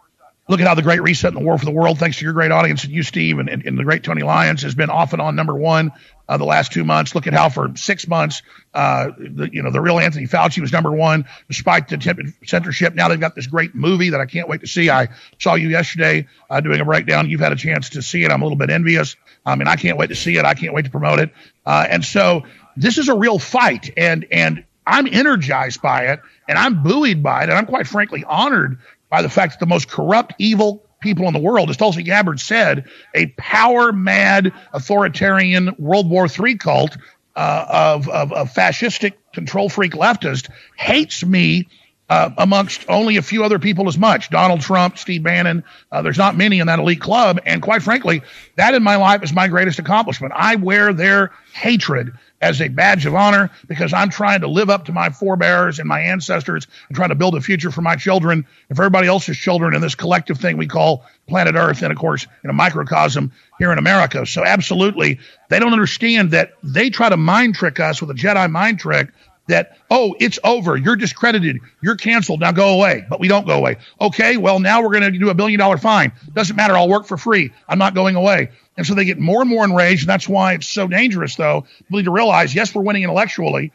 Look 0.51 0.61
at 0.61 0.67
how 0.67 0.75
the 0.75 0.83
Great 0.83 1.01
Reset 1.01 1.33
and 1.33 1.41
the 1.41 1.45
War 1.45 1.57
for 1.59 1.65
the 1.65 1.71
World, 1.71 2.01
thanks 2.01 2.19
to 2.19 2.25
your 2.25 2.33
great 2.33 2.51
audience 2.51 2.83
and 2.83 2.93
you, 2.93 3.05
Steve, 3.05 3.39
and, 3.39 3.49
and, 3.49 3.65
and 3.65 3.79
the 3.79 3.85
great 3.85 4.03
Tony 4.03 4.23
Lyons, 4.23 4.63
has 4.63 4.75
been 4.75 4.91
off 4.91 5.13
and 5.13 5.23
on 5.23 5.37
number 5.37 5.55
one 5.55 5.93
uh, 6.29 6.39
the 6.39 6.45
last 6.45 6.73
two 6.73 6.83
months. 6.83 7.15
Look 7.15 7.29
at 7.29 7.33
how 7.33 7.51
for 7.51 7.71
six 7.77 8.09
months, 8.09 8.43
uh, 8.75 9.11
the, 9.17 9.49
you 9.53 9.63
know, 9.63 9.71
the 9.71 9.81
real 9.81 10.01
Anthony 10.01 10.27
Fauci 10.27 10.61
was 10.61 10.73
number 10.73 10.91
one 10.91 11.25
despite 11.47 11.87
the 11.87 11.95
attempted 11.95 12.35
censorship. 12.45 12.97
Now 12.97 13.07
they've 13.07 13.21
got 13.21 13.37
this 13.37 13.47
great 13.47 13.77
movie 13.77 14.11
that 14.11 14.21
I 14.21 14.27
can't 14.27 14.49
wait 14.49 14.63
to 14.63 14.67
see. 14.67 14.91
I 14.91 15.11
saw 15.39 15.55
you 15.55 15.69
yesterday 15.69 16.27
uh, 16.51 16.61
doing 16.61 16.81
a 16.81 16.85
breakdown. 16.85 17.31
You've 17.31 17.39
had 17.39 17.53
a 17.53 17.57
chance 17.57 17.91
to 17.91 18.03
see 18.03 18.25
it. 18.25 18.33
I'm 18.33 18.43
a 18.43 18.45
little 18.45 18.59
bit 18.59 18.71
envious. 18.71 19.15
I 19.47 19.55
mean, 19.55 19.69
I 19.69 19.77
can't 19.77 19.99
wait 19.99 20.09
to 20.09 20.17
see 20.17 20.37
it. 20.37 20.45
I 20.45 20.55
can't 20.55 20.75
wait 20.75 20.85
to 20.85 20.91
promote 20.91 21.21
it. 21.21 21.31
Uh, 21.65 21.87
and 21.89 22.05
so 22.05 22.43
this 22.77 22.99
is 22.99 23.09
a 23.09 23.15
real 23.15 23.39
fight, 23.39 23.93
and 23.97 24.27
and 24.33 24.65
I'm 24.85 25.07
energized 25.07 25.81
by 25.81 26.07
it, 26.07 26.21
and 26.49 26.59
I'm 26.59 26.83
buoyed 26.83 27.23
by 27.23 27.45
it, 27.45 27.51
and 27.51 27.53
I'm 27.53 27.67
quite 27.67 27.87
frankly 27.87 28.25
honored 28.25 28.79
by 29.11 29.23
the 29.23 29.29
fact 29.29 29.55
that 29.55 29.61
the 29.61 29.67
most 29.67 29.89
corrupt, 29.89 30.35
evil 30.39 30.85
people 31.01 31.27
in 31.27 31.33
the 31.33 31.41
world, 31.41 31.71
as 31.71 31.77
Tulsi 31.77 32.03
Gabbard 32.03 32.41
said, 32.41 32.85
a 33.15 33.27
power 33.39 33.93
mad 33.93 34.53
authoritarian 34.73 35.75
World 35.79 36.09
War 36.09 36.27
III 36.27 36.57
cult 36.57 36.97
uh, 37.37 37.65
of, 37.69 38.09
of, 38.09 38.33
of 38.33 38.53
fascistic 38.53 39.15
control 39.33 39.69
freak 39.69 39.93
leftist 39.93 40.51
hates 40.77 41.25
me 41.25 41.69
uh, 42.11 42.31
amongst 42.39 42.85
only 42.89 43.17
a 43.17 43.23
few 43.23 43.45
other 43.45 43.61
people 43.61 43.87
as 43.87 43.97
much. 43.97 44.31
Donald 44.31 44.61
Trump, 44.61 44.99
Steve 44.99 45.23
Bannon. 45.23 45.63
Uh, 45.93 46.03
there's 46.03 46.19
not 46.19 46.37
many 46.37 46.59
in 46.59 46.67
that 46.67 46.81
elite 46.81 47.01
club. 47.01 47.41
And 47.47 47.63
quite 47.63 47.83
frankly, 47.83 48.23
that 48.57 48.75
in 48.75 48.83
my 48.83 48.97
life 48.97 49.23
is 49.23 49.33
my 49.33 49.47
greatest 49.47 49.79
accomplishment. 49.79 50.33
I 50.37 50.57
wear 50.57 50.93
their 50.93 51.31
hatred 51.55 52.11
as 52.41 52.61
a 52.61 52.69
badge 52.69 53.07
of 53.07 53.15
honor 53.15 53.51
because 53.69 53.93
I'm 53.93 54.11
trying 54.11 54.41
to 54.41 54.49
live 54.49 54.71
up 54.71 54.87
to 54.87 54.93
my 54.93 55.11
forebears 55.11 55.79
and 55.79 55.89
my 55.89 56.01
ancestors 56.01 56.67
and 56.89 56.97
trying 56.97 57.11
to 57.11 57.15
build 57.15 57.35
a 57.35 57.41
future 57.41 57.71
for 57.71 57.83
my 57.83 57.97
children 57.97 58.47
and 58.69 58.77
for 58.77 58.83
everybody 58.83 59.09
else's 59.09 59.37
children 59.37 59.75
in 59.75 59.81
this 59.81 59.95
collective 59.95 60.39
thing 60.39 60.57
we 60.57 60.67
call 60.67 61.05
planet 61.29 61.55
Earth 61.55 61.83
and, 61.83 61.93
of 61.93 61.99
course, 61.99 62.27
in 62.43 62.51
a 62.51 62.55
microcosm 62.55 63.33
here 63.59 63.73
in 63.73 63.79
America. 63.79 64.25
So, 64.27 64.45
absolutely, 64.45 65.21
they 65.49 65.59
don't 65.59 65.73
understand 65.73 66.31
that 66.31 66.53
they 66.63 66.91
try 66.91 67.09
to 67.09 67.17
mind 67.17 67.55
trick 67.55 67.79
us 67.79 68.01
with 68.01 68.11
a 68.11 68.15
Jedi 68.15 68.51
mind 68.51 68.79
trick 68.81 69.11
that, 69.51 69.79
oh, 69.91 70.17
it's 70.19 70.39
over. 70.43 70.77
You're 70.77 70.97
discredited. 70.97 71.61
You're 71.83 71.97
canceled. 71.97 72.41
Now 72.41 72.53
go 72.53 72.75
away. 72.75 73.05
But 73.09 73.21
we 73.21 73.29
don't 73.29 73.47
go 73.47 73.57
away. 73.57 73.77
Okay, 74.01 74.37
well, 74.37 74.59
now 74.59 74.83
we're 74.83 74.91
going 74.99 75.13
to 75.13 75.19
do 75.19 75.31
a 75.31 75.35
billion 75.35 75.59
dollar 75.59 75.77
fine. 75.77 76.13
Doesn't 76.33 76.57
matter. 76.57 76.77
I'll 76.77 76.89
work 76.89 77.07
for 77.07 77.17
free. 77.17 77.53
I'm 77.69 77.79
not 77.79 77.95
going 77.95 78.17
away. 78.17 78.51
And 78.77 78.87
so 78.87 78.95
they 78.95 79.05
get 79.05 79.19
more 79.19 79.43
and 79.43 79.51
more 79.51 79.65
enraged. 79.65 80.03
And 80.03 80.09
that's 80.09 80.29
why 80.29 80.55
it's 80.55 80.67
so 80.67 80.89
dangerous, 80.89 81.37
though. 81.37 81.67
Need 81.91 82.07
to 82.07 82.11
realize, 82.11 82.55
yes, 82.55 82.75
we're 82.75 82.83
winning 82.83 83.03
intellectually, 83.03 83.73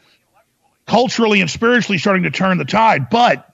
culturally, 0.86 1.40
and 1.40 1.50
spiritually 1.50 1.98
starting 1.98 2.24
to 2.24 2.30
turn 2.30 2.58
the 2.58 2.64
tide, 2.64 3.08
but 3.10 3.52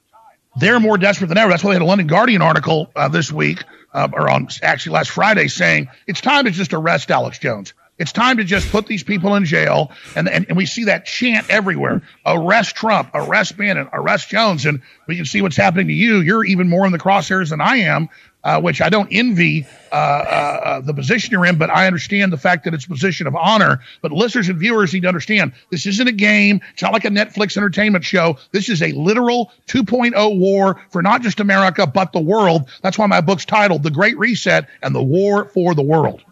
they're 0.57 0.81
more 0.81 0.99
desperate 0.99 1.29
than 1.29 1.39
ever. 1.39 1.51
That's 1.51 1.65
why 1.65 1.71
they 1.71 1.77
had 1.77 1.83
a 1.83 1.87
London 1.87 2.07
Guardian 2.07 2.43
article 2.43 2.91
uh, 2.95 3.09
this 3.09 3.33
week, 3.33 3.63
uh, 3.93 4.09
or 4.13 4.31
on 4.31 4.49
actually 4.63 4.93
last 4.93 5.11
Friday, 5.11 5.49
saying 5.49 5.89
it's 6.07 6.21
time 6.21 6.45
to 6.45 6.51
just 6.51 6.73
arrest 6.73 7.11
Alex 7.11 7.39
Jones. 7.39 7.75
It's 7.99 8.13
time 8.13 8.39
to 8.39 8.45
just 8.45 8.71
put 8.71 8.87
these 8.87 9.03
people 9.03 9.35
in 9.37 9.45
jail. 9.45 9.93
And, 10.17 10.29
and, 10.29 10.47
and 10.49 10.57
we 10.57 10.67
see 10.67 10.85
that 10.85 11.05
chant 11.07 11.49
everywhere 11.51 12.03
arrest 12.27 12.75
Trump, 12.75 13.11
arrest 13.15 13.57
Bannon, 13.57 13.89
arrest 13.93 14.29
Jones. 14.29 14.67
And 14.67 14.83
we 15.07 15.17
can 15.17 15.25
see 15.25 15.43
what's 15.43 15.57
happening 15.57 15.89
to 15.89 15.93
you. 15.93 16.21
You're 16.21 16.45
even 16.45 16.69
more 16.69 16.87
in 16.87 16.93
the 16.93 16.99
crosshairs 16.99 17.51
than 17.51 17.61
I 17.61 17.77
am 17.77 18.09
uh, 18.45 18.61
which 18.61 18.81
I 18.81 18.89
don't 18.89 19.09
envy 19.11 19.67
uh, 19.93 19.95
uh, 19.95 20.81
the 20.81 20.95
position 20.95 21.31
you're 21.33 21.47
in, 21.47 21.59
but 21.59 21.71
I 21.71 21.87
understand 21.87 22.33
the 22.33 22.39
fact 22.39 22.65
that 22.65 22.75
it's 22.75 22.85
a 22.85 22.89
position 22.89 23.27
of 23.27 23.37
honor. 23.37 23.81
But 24.01 24.13
listeners 24.13 24.49
and 24.49 24.59
viewers 24.59 24.93
need 24.93 25.03
to 25.03 25.09
understand 25.09 25.53
this 25.71 25.87
isn't 25.87 26.09
a 26.09 26.13
game. 26.13 26.61
It's 26.73 26.83
not 26.83 26.93
like 26.93 27.05
a 27.05 27.11
Netflix 27.11 27.57
entertainment 27.57 28.05
show. 28.05 28.39
This 28.51 28.69
is 28.69 28.83
a 28.83 28.93
literal 28.93 29.53
2.0 29.69 30.39
war 30.39 30.81
for 30.91 31.03
not 31.03 31.23
just 31.23 31.41
America, 31.41 31.87
but 31.87 32.13
the 32.13 32.21
world. 32.21 32.69
That's 32.83 32.99
why 32.99 33.07
my 33.07 33.21
book's 33.21 33.45
titled 33.45 33.83
The 33.83 33.91
Great 33.91 34.19
Reset 34.19 34.69
and 34.83 34.95
the 34.95 35.03
War 35.03 35.45
for 35.47 35.75
the 35.75 35.83
World. 35.83 36.23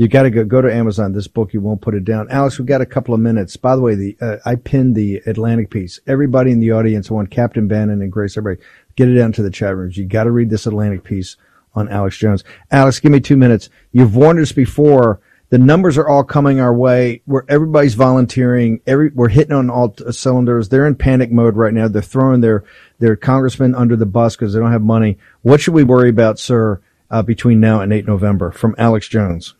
You 0.00 0.08
got 0.08 0.22
to 0.22 0.30
go 0.30 0.44
go 0.44 0.62
to 0.62 0.74
Amazon. 0.74 1.12
This 1.12 1.28
book 1.28 1.52
you 1.52 1.60
won't 1.60 1.82
put 1.82 1.94
it 1.94 2.06
down. 2.06 2.30
Alex, 2.30 2.58
we've 2.58 2.66
got 2.66 2.80
a 2.80 2.86
couple 2.86 3.12
of 3.12 3.20
minutes. 3.20 3.58
By 3.58 3.76
the 3.76 3.82
way, 3.82 3.94
the 3.94 4.16
uh, 4.18 4.36
I 4.46 4.54
pinned 4.54 4.96
the 4.96 5.16
Atlantic 5.26 5.68
piece. 5.68 6.00
Everybody 6.06 6.52
in 6.52 6.60
the 6.60 6.72
audience, 6.72 7.10
want 7.10 7.30
Captain 7.30 7.68
Bannon 7.68 8.00
and 8.00 8.10
Grace. 8.10 8.38
Everybody, 8.38 8.66
Get 8.96 9.08
it 9.08 9.14
down 9.14 9.32
to 9.32 9.42
the 9.42 9.50
chat 9.50 9.76
rooms. 9.76 9.98
You 9.98 10.06
got 10.06 10.24
to 10.24 10.30
read 10.30 10.48
this 10.48 10.66
Atlantic 10.66 11.04
piece 11.04 11.36
on 11.74 11.90
Alex 11.90 12.16
Jones. 12.16 12.44
Alex, 12.70 12.98
give 12.98 13.12
me 13.12 13.20
two 13.20 13.36
minutes. 13.36 13.68
You've 13.92 14.16
warned 14.16 14.40
us 14.40 14.52
before. 14.52 15.20
The 15.50 15.58
numbers 15.58 15.98
are 15.98 16.08
all 16.08 16.24
coming 16.24 16.60
our 16.60 16.74
way. 16.74 17.20
Where 17.26 17.44
everybody's 17.46 17.94
volunteering. 17.94 18.80
Every 18.86 19.10
we're 19.10 19.28
hitting 19.28 19.52
on 19.52 19.68
all 19.68 19.94
cylinders. 20.10 20.70
They're 20.70 20.86
in 20.86 20.94
panic 20.94 21.30
mode 21.30 21.56
right 21.56 21.74
now. 21.74 21.88
They're 21.88 22.00
throwing 22.00 22.40
their 22.40 22.64
their 23.00 23.16
congressmen 23.16 23.74
under 23.74 23.96
the 23.96 24.06
bus 24.06 24.34
because 24.34 24.54
they 24.54 24.60
don't 24.60 24.72
have 24.72 24.80
money. 24.80 25.18
What 25.42 25.60
should 25.60 25.74
we 25.74 25.84
worry 25.84 26.08
about, 26.08 26.38
sir, 26.38 26.80
uh, 27.10 27.20
between 27.22 27.60
now 27.60 27.80
and 27.80 27.92
8 27.92 28.06
November? 28.06 28.50
From 28.50 28.74
Alex 28.78 29.06
Jones. 29.06 29.54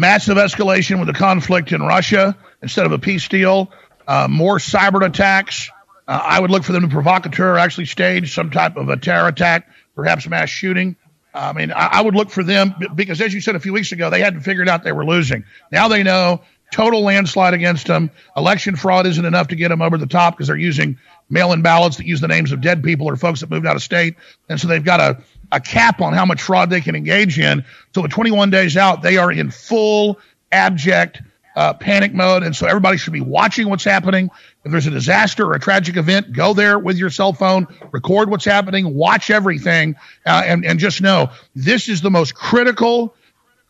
Massive 0.00 0.38
escalation 0.38 0.98
with 0.98 1.08
the 1.08 1.14
conflict 1.14 1.72
in 1.72 1.82
Russia 1.82 2.34
instead 2.62 2.86
of 2.86 2.92
a 2.92 2.98
peace 2.98 3.28
deal. 3.28 3.70
Uh, 4.08 4.26
more 4.28 4.56
cyber 4.56 5.04
attacks 5.06 5.70
uh, 6.10 6.20
I 6.24 6.40
would 6.40 6.50
look 6.50 6.64
for 6.64 6.72
them 6.72 6.82
to 6.82 6.88
provocateur 6.88 7.56
actually 7.56 7.86
stage 7.86 8.34
some 8.34 8.50
type 8.50 8.76
of 8.76 8.88
a 8.88 8.96
terror 8.96 9.28
attack, 9.28 9.70
perhaps 9.94 10.26
mass 10.26 10.50
shooting. 10.50 10.96
I 11.32 11.52
mean, 11.52 11.70
I, 11.70 11.86
I 11.86 12.00
would 12.00 12.16
look 12.16 12.30
for 12.30 12.42
them 12.42 12.74
because, 12.96 13.20
as 13.20 13.32
you 13.32 13.40
said 13.40 13.54
a 13.54 13.60
few 13.60 13.72
weeks 13.72 13.92
ago, 13.92 14.10
they 14.10 14.18
hadn't 14.18 14.40
figured 14.40 14.68
out 14.68 14.82
they 14.82 14.90
were 14.90 15.06
losing. 15.06 15.44
Now 15.70 15.86
they 15.86 16.02
know 16.02 16.40
total 16.72 17.02
landslide 17.02 17.54
against 17.54 17.86
them. 17.86 18.10
Election 18.36 18.74
fraud 18.74 19.06
isn't 19.06 19.24
enough 19.24 19.48
to 19.48 19.54
get 19.54 19.68
them 19.68 19.82
over 19.82 19.98
the 19.98 20.08
top 20.08 20.34
because 20.34 20.48
they're 20.48 20.56
using 20.56 20.98
mail-in 21.28 21.62
ballots 21.62 21.98
that 21.98 22.06
use 22.06 22.20
the 22.20 22.26
names 22.26 22.50
of 22.50 22.60
dead 22.60 22.82
people 22.82 23.06
or 23.06 23.14
folks 23.14 23.40
that 23.40 23.50
moved 23.50 23.66
out 23.66 23.76
of 23.76 23.82
state, 23.82 24.16
and 24.48 24.60
so 24.60 24.66
they've 24.66 24.84
got 24.84 24.98
a 24.98 25.22
a 25.52 25.60
cap 25.60 26.00
on 26.00 26.12
how 26.12 26.24
much 26.24 26.42
fraud 26.42 26.70
they 26.70 26.80
can 26.80 26.94
engage 26.94 27.38
in. 27.38 27.64
So 27.94 28.04
at 28.04 28.10
21 28.10 28.50
days 28.50 28.76
out, 28.76 29.02
they 29.02 29.16
are 29.16 29.30
in 29.30 29.50
full 29.50 30.18
abject 30.52 31.22
uh, 31.56 31.74
panic 31.74 32.14
mode, 32.14 32.42
and 32.42 32.54
so 32.54 32.66
everybody 32.66 32.96
should 32.96 33.12
be 33.12 33.20
watching 33.20 33.68
what's 33.68 33.84
happening. 33.84 34.30
If 34.64 34.70
there's 34.70 34.86
a 34.86 34.90
disaster 34.90 35.46
or 35.46 35.54
a 35.54 35.60
tragic 35.60 35.96
event, 35.96 36.32
go 36.32 36.54
there 36.54 36.78
with 36.78 36.96
your 36.96 37.10
cell 37.10 37.32
phone, 37.32 37.66
record 37.92 38.30
what's 38.30 38.44
happening, 38.44 38.94
watch 38.94 39.30
everything, 39.30 39.96
uh, 40.26 40.42
and 40.44 40.64
and 40.64 40.78
just 40.78 41.00
know 41.00 41.30
this 41.54 41.88
is 41.88 42.02
the 42.02 42.10
most 42.10 42.34
critical 42.34 43.14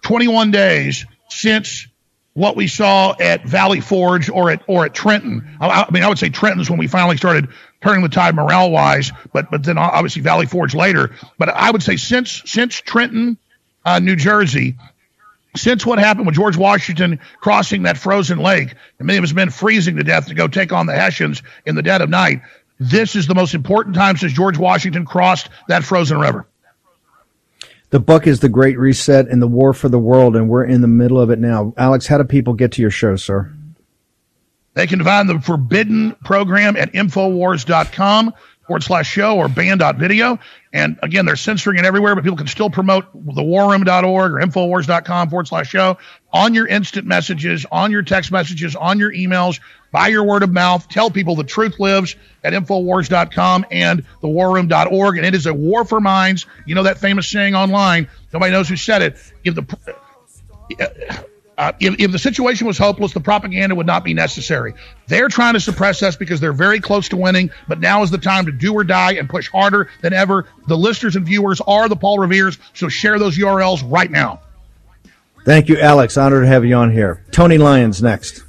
21 0.03 0.51
days 0.51 1.07
since 1.29 1.87
what 2.35 2.57
we 2.57 2.67
saw 2.67 3.15
at 3.19 3.45
Valley 3.45 3.81
Forge 3.81 4.29
or 4.29 4.51
at 4.51 4.63
or 4.67 4.85
at 4.85 4.95
Trenton. 4.95 5.57
I, 5.61 5.83
I 5.83 5.91
mean, 5.91 6.03
I 6.03 6.09
would 6.09 6.19
say 6.19 6.29
Trenton's 6.29 6.69
when 6.69 6.79
we 6.79 6.87
finally 6.87 7.17
started 7.17 7.49
turning 7.83 8.03
the 8.03 8.09
tide 8.09 8.35
morale 8.35 8.71
wise, 8.71 9.13
but 9.33 9.51
but 9.51 9.65
then 9.65 9.79
obviously 9.79 10.23
Valley 10.23 10.47
Forge 10.47 10.75
later. 10.75 11.11
But 11.39 11.49
I 11.51 11.71
would 11.71 11.83
say 11.83 11.97
since 11.97 12.43
since 12.47 12.81
Trenton, 12.81 13.37
uh, 13.85 13.99
New 13.99 14.17
Jersey, 14.17 14.77
since 15.57 15.85
what 15.85 15.99
happened 15.99 16.27
with 16.27 16.37
George 16.37 16.57
Washington 16.57 17.19
crossing 17.41 17.83
that 17.83 17.99
frozen 17.99 18.39
lake 18.39 18.75
and 18.99 19.07
many 19.07 19.19
of 19.19 19.25
his 19.25 19.35
men 19.35 19.51
freezing 19.51 19.97
to 19.97 20.05
death 20.05 20.27
to 20.27 20.35
go 20.35 20.49
take 20.49 20.73
on 20.73 20.87
the 20.87 20.95
Hessians 20.95 21.43
in 21.67 21.75
the 21.75 21.83
dead 21.83 22.03
of 22.03 22.11
night, 22.11 22.43
this 22.79 23.17
is 23.17 23.27
the 23.27 23.35
most 23.35 23.55
important 23.55 23.97
time 23.97 24.17
since 24.17 24.33
George 24.33 24.59
Washington 24.59 25.05
crossed 25.05 25.49
that 25.69 25.85
frozen 25.85 26.19
river. 26.19 26.47
The 27.91 28.01
book 28.01 28.29
is 28.29 28.39
The 28.39 28.49
Great 28.49 28.79
Reset 28.79 29.27
and 29.29 29.43
the 29.43 29.49
War 29.49 29.75
for 29.75 29.89
the 29.89 29.99
World, 29.99 30.37
and 30.37 30.49
we're 30.49 30.65
in 30.65 30.81
the 30.81 30.87
middle 30.87 31.21
of 31.21 31.31
it 31.31 31.41
now. 31.41 31.75
Alex, 31.77 32.07
how 32.07 32.19
do 32.19 32.25
people 32.25 32.55
get 32.55 32.71
to 32.73 32.83
your 32.83 32.91
show, 32.91 33.17
sir? 33.17 33.53
They 34.81 34.87
can 34.87 35.05
find 35.05 35.29
the 35.29 35.39
Forbidden 35.39 36.13
program 36.25 36.75
at 36.75 36.95
Infowars.com 36.95 38.33
forward 38.67 38.83
slash 38.83 39.11
show 39.11 39.37
or 39.37 39.47
band.video. 39.47 40.39
And 40.73 40.99
again, 41.03 41.27
they're 41.27 41.37
censoring 41.37 41.79
it 41.79 41.85
everywhere, 41.85 42.15
but 42.15 42.25
people 42.25 42.39
can 42.39 42.47
still 42.47 42.71
promote 42.71 43.13
the 43.13 43.43
thewarroom.org 43.43 44.33
or 44.33 44.41
infowars.com 44.41 45.29
forward 45.29 45.49
slash 45.49 45.69
show 45.69 45.99
on 46.33 46.55
your 46.55 46.67
instant 46.67 47.07
messages, 47.07 47.67
on 47.71 47.91
your 47.91 48.01
text 48.01 48.33
messages, 48.33 48.75
on 48.75 48.99
your 48.99 49.13
emails, 49.13 49.61
by 49.93 50.09
your 50.09 50.25
word 50.25 50.43
of 50.43 50.51
mouth. 50.51 50.89
Tell 50.89 51.11
people 51.11 51.37
the 51.37 51.45
truth 51.45 51.79
lives 51.79 52.17
at 52.43 52.55
infowars.com 52.55 53.67
and 53.71 54.03
the 54.23 54.29
thewarroom.org. 54.29 55.19
And 55.19 55.27
it 55.27 55.35
is 55.35 55.45
a 55.45 55.53
war 55.53 55.85
for 55.85 56.01
minds. 56.01 56.47
You 56.65 56.75
know 56.75 56.85
that 56.85 56.97
famous 56.97 57.29
saying 57.29 57.55
online. 57.55 58.09
Nobody 58.33 58.51
knows 58.51 58.71
who 58.71 58.77
said 58.77 59.03
it. 59.03 59.19
Give 59.45 59.55
the 59.55 59.67
uh, 60.81 61.23
Uh, 61.61 61.73
if, 61.79 61.95
if, 62.01 62.11
the 62.11 62.19
situation 62.19 62.67
was 62.67 62.79
hopeless, 62.79 63.13
the 63.13 63.21
propaganda 63.21 63.75
would 63.75 63.87
not 63.87 64.03
be 64.03 64.15
necessary. 64.15 64.73
They're 65.09 65.29
trying 65.29 65.53
to 65.53 65.61
suppress 65.61 66.03
us 66.03 66.17
because 66.17 66.41
they're 66.41 66.55
very 66.55 66.81
close 66.81 67.07
to 67.11 67.19
winning, 67.19 67.51
but 67.69 67.81
now 67.81 68.03
is 68.03 68.11
the 68.11 68.17
time 68.17 68.47
to 68.47 68.53
do 68.53 68.73
or 68.73 68.83
die 68.83 69.13
and 69.13 69.29
push 69.29 69.51
harder 69.51 69.91
than 70.01 70.15
ever. 70.15 70.47
The 70.69 70.77
listeners 70.79 71.17
and 71.17 71.27
viewers 71.27 71.61
are 71.61 71.87
the 71.87 71.97
Paul 71.97 72.19
Reveres, 72.19 72.57
so 72.73 72.89
share 72.89 73.19
those 73.19 73.37
URLs 73.37 73.83
right 73.93 74.11
now. 74.11 74.41
Thank 75.45 75.69
you, 75.69 75.79
Alex. 75.79 76.17
Honored 76.17 76.45
to 76.45 76.49
have 76.49 76.65
you 76.65 76.75
on 76.77 76.93
here. 76.93 77.27
Tony 77.31 77.59
Lyons 77.59 78.03
next. 78.03 78.43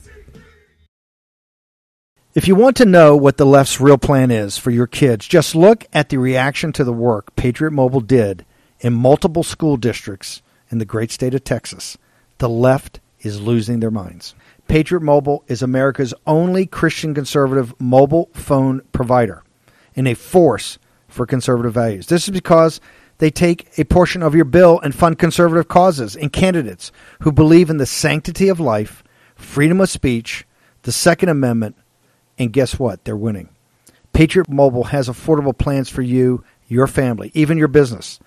If 2.33 2.47
you 2.47 2.55
want 2.55 2.77
to 2.77 2.85
know 2.85 3.17
what 3.17 3.35
the 3.35 3.45
left's 3.45 3.81
real 3.81 3.97
plan 3.97 4.31
is 4.31 4.57
for 4.57 4.71
your 4.71 4.87
kids, 4.87 5.27
just 5.27 5.53
look 5.53 5.83
at 5.91 6.07
the 6.07 6.17
reaction 6.17 6.71
to 6.71 6.85
the 6.85 6.93
work 6.93 7.35
Patriot 7.35 7.71
Mobile 7.71 7.99
did 7.99 8.45
in 8.79 8.93
multiple 8.93 9.43
school 9.43 9.75
districts 9.75 10.41
in 10.69 10.77
the 10.77 10.85
great 10.85 11.11
state 11.11 11.33
of 11.33 11.43
Texas. 11.43 11.97
The 12.37 12.47
left 12.47 13.00
is 13.21 13.41
losing 13.41 13.79
their 13.79 13.91
minds. 13.91 14.35
Patriot 14.67 15.01
Mobile 15.01 15.43
is 15.47 15.61
America's 15.61 16.13
only 16.25 16.65
Christian 16.65 17.13
conservative 17.13 17.73
mobile 17.79 18.29
phone 18.33 18.81
provider 18.91 19.43
and 19.95 20.07
a 20.07 20.13
force 20.13 20.77
for 21.07 21.25
conservative 21.25 21.73
values. 21.73 22.07
This 22.07 22.23
is 22.23 22.31
because 22.31 22.79
they 23.17 23.29
take 23.29 23.67
a 23.77 23.85
portion 23.85 24.23
of 24.23 24.33
your 24.33 24.45
bill 24.45 24.79
and 24.79 24.95
fund 24.95 25.19
conservative 25.19 25.67
causes 25.67 26.15
and 26.15 26.31
candidates 26.33 26.91
who 27.21 27.31
believe 27.31 27.69
in 27.69 27.77
the 27.77 27.85
sanctity 27.85 28.47
of 28.47 28.59
life, 28.59 29.03
freedom 29.35 29.81
of 29.81 29.89
speech, 29.89 30.45
the 30.83 30.91
Second 30.91 31.29
Amendment, 31.29 31.75
and 32.39 32.53
guess 32.53 32.79
what? 32.79 33.03
They're 33.03 33.15
winning. 33.15 33.49
Patriot 34.13 34.49
Mobile 34.49 34.85
has 34.85 35.07
affordable 35.07 35.57
plans 35.57 35.89
for 35.89 36.01
you, 36.01 36.43
your 36.67 36.87
family, 36.87 37.31
even 37.33 37.57
your 37.57 37.67
business. 37.67 38.19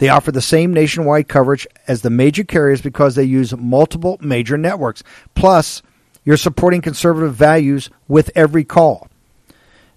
They 0.00 0.08
offer 0.08 0.32
the 0.32 0.40
same 0.40 0.72
nationwide 0.72 1.28
coverage 1.28 1.66
as 1.86 2.00
the 2.00 2.08
major 2.08 2.42
carriers 2.42 2.80
because 2.80 3.16
they 3.16 3.24
use 3.24 3.54
multiple 3.54 4.16
major 4.22 4.56
networks. 4.56 5.02
Plus, 5.34 5.82
you're 6.24 6.38
supporting 6.38 6.80
conservative 6.80 7.34
values 7.34 7.90
with 8.08 8.30
every 8.34 8.64
call. 8.64 9.08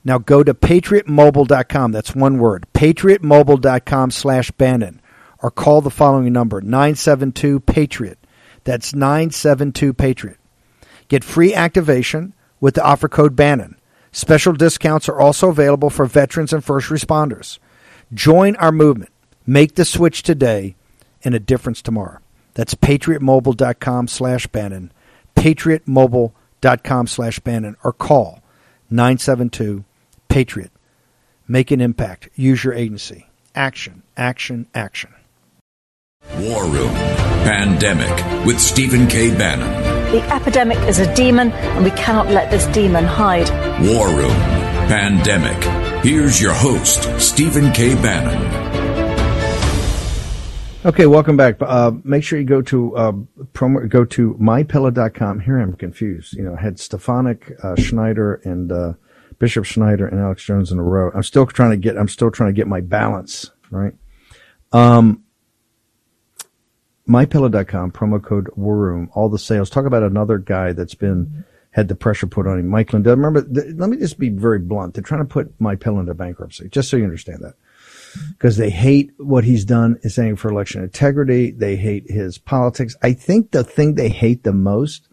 Now 0.03 0.17
go 0.17 0.43
to 0.43 0.53
patriotmobile.com. 0.53 1.93
That's 1.93 2.13
one 2.13 2.37
word. 2.37 2.67
patriotmobile.com 2.73 4.11
slash 4.11 4.51
Bannon. 4.51 5.01
Or 5.41 5.49
call 5.49 5.79
the 5.79 5.89
following 5.89 6.33
number, 6.33 6.59
972 6.59 7.61
Patriot. 7.61 8.19
That's 8.65 8.93
972 8.93 9.93
Patriot. 9.93 10.37
Get 11.07 11.23
free 11.23 11.53
activation 11.53 12.33
with 12.59 12.75
the 12.75 12.83
offer 12.83 13.07
code 13.07 13.37
Bannon. 13.37 13.77
Special 14.11 14.51
discounts 14.51 15.07
are 15.07 15.19
also 15.19 15.47
available 15.47 15.89
for 15.89 16.05
veterans 16.05 16.51
and 16.51 16.61
first 16.61 16.89
responders. 16.89 17.57
Join 18.13 18.57
our 18.57 18.73
movement. 18.73 19.12
Make 19.45 19.75
the 19.75 19.85
switch 19.85 20.23
today 20.23 20.75
and 21.23 21.35
a 21.35 21.39
difference 21.39 21.81
tomorrow. 21.81 22.19
That's 22.53 22.75
patriotmobile.com 22.75 24.07
slash 24.07 24.47
Bannon, 24.47 24.91
patriotmobile.com 25.35 27.07
slash 27.07 27.39
Bannon, 27.39 27.75
or 27.83 27.93
call 27.93 28.41
972 28.89 29.83
Patriot. 30.27 30.71
Make 31.47 31.71
an 31.71 31.81
impact. 31.81 32.29
Use 32.35 32.63
your 32.63 32.73
agency. 32.73 33.27
Action, 33.55 34.03
action, 34.15 34.67
action. 34.73 35.13
War 36.39 36.63
Room 36.63 36.93
Pandemic 37.43 38.45
with 38.45 38.59
Stephen 38.59 39.07
K. 39.07 39.35
Bannon. 39.35 40.11
The 40.13 40.23
epidemic 40.33 40.77
is 40.87 40.99
a 40.99 41.13
demon, 41.15 41.51
and 41.51 41.83
we 41.83 41.91
cannot 41.91 42.27
let 42.29 42.49
this 42.49 42.65
demon 42.67 43.03
hide. 43.03 43.49
War 43.85 44.07
Room 44.07 44.31
Pandemic. 44.87 45.61
Here's 46.03 46.41
your 46.41 46.53
host, 46.53 47.09
Stephen 47.19 47.71
K. 47.73 47.95
Bannon. 47.95 48.72
Okay, 50.85 51.05
welcome 51.05 51.37
back. 51.37 51.55
Uh, 51.61 51.91
make 52.03 52.25
sure 52.25 52.37
you 52.37 52.43
go 52.43 52.61
to 52.63 52.97
uh, 52.97 53.13
promo, 53.53 53.87
go 53.87 54.03
to 54.03 54.33
mypillow.com. 54.33 55.39
Here 55.39 55.57
I'm 55.57 55.77
confused. 55.77 56.33
You 56.33 56.43
know, 56.43 56.57
I 56.57 56.61
had 56.61 56.77
Stefanik, 56.77 57.53
uh, 57.63 57.75
Schneider, 57.77 58.41
and 58.43 58.69
uh, 58.69 58.93
Bishop 59.39 59.63
Schneider 59.63 60.05
and 60.05 60.19
Alex 60.19 60.43
Jones 60.43 60.73
in 60.73 60.79
a 60.79 60.83
row. 60.83 61.09
I'm 61.15 61.23
still 61.23 61.45
trying 61.45 61.71
to 61.71 61.77
get. 61.77 61.97
I'm 61.97 62.09
still 62.09 62.31
trying 62.31 62.49
to 62.49 62.53
get 62.53 62.67
my 62.67 62.81
balance 62.81 63.49
right. 63.71 63.93
Um, 64.73 65.23
mypillow.com 67.07 67.91
promo 67.91 68.21
code 68.21 68.49
War 68.57 68.75
Room. 68.75 69.09
All 69.13 69.29
the 69.29 69.39
sales. 69.39 69.69
Talk 69.69 69.85
about 69.85 70.03
another 70.03 70.37
guy 70.37 70.73
that's 70.73 70.95
been 70.95 71.45
had 71.71 71.87
the 71.87 71.95
pressure 71.95 72.27
put 72.27 72.45
on 72.45 72.59
him. 72.59 72.67
Mike 72.67 72.91
Lindell. 72.91 73.15
Remember, 73.15 73.41
th- 73.41 73.75
let 73.77 73.89
me 73.89 73.95
just 73.95 74.19
be 74.19 74.27
very 74.27 74.59
blunt. 74.59 74.95
They're 74.95 75.01
trying 75.01 75.21
to 75.21 75.33
put 75.33 75.53
my 75.61 75.77
pillow 75.77 76.01
into 76.01 76.13
bankruptcy. 76.13 76.67
Just 76.67 76.89
so 76.89 76.97
you 76.97 77.05
understand 77.05 77.39
that 77.39 77.53
because 78.29 78.57
they 78.57 78.69
hate 78.69 79.11
what 79.17 79.43
he's 79.43 79.65
done 79.65 79.97
is 80.01 80.15
saying 80.15 80.35
for 80.35 80.49
election 80.49 80.83
integrity. 80.83 81.51
They 81.51 81.75
hate 81.75 82.09
his 82.09 82.37
politics. 82.37 82.95
I 83.01 83.13
think 83.13 83.51
the 83.51 83.63
thing 83.63 83.95
they 83.95 84.09
hate 84.09 84.43
the 84.43 84.53
most 84.53 85.07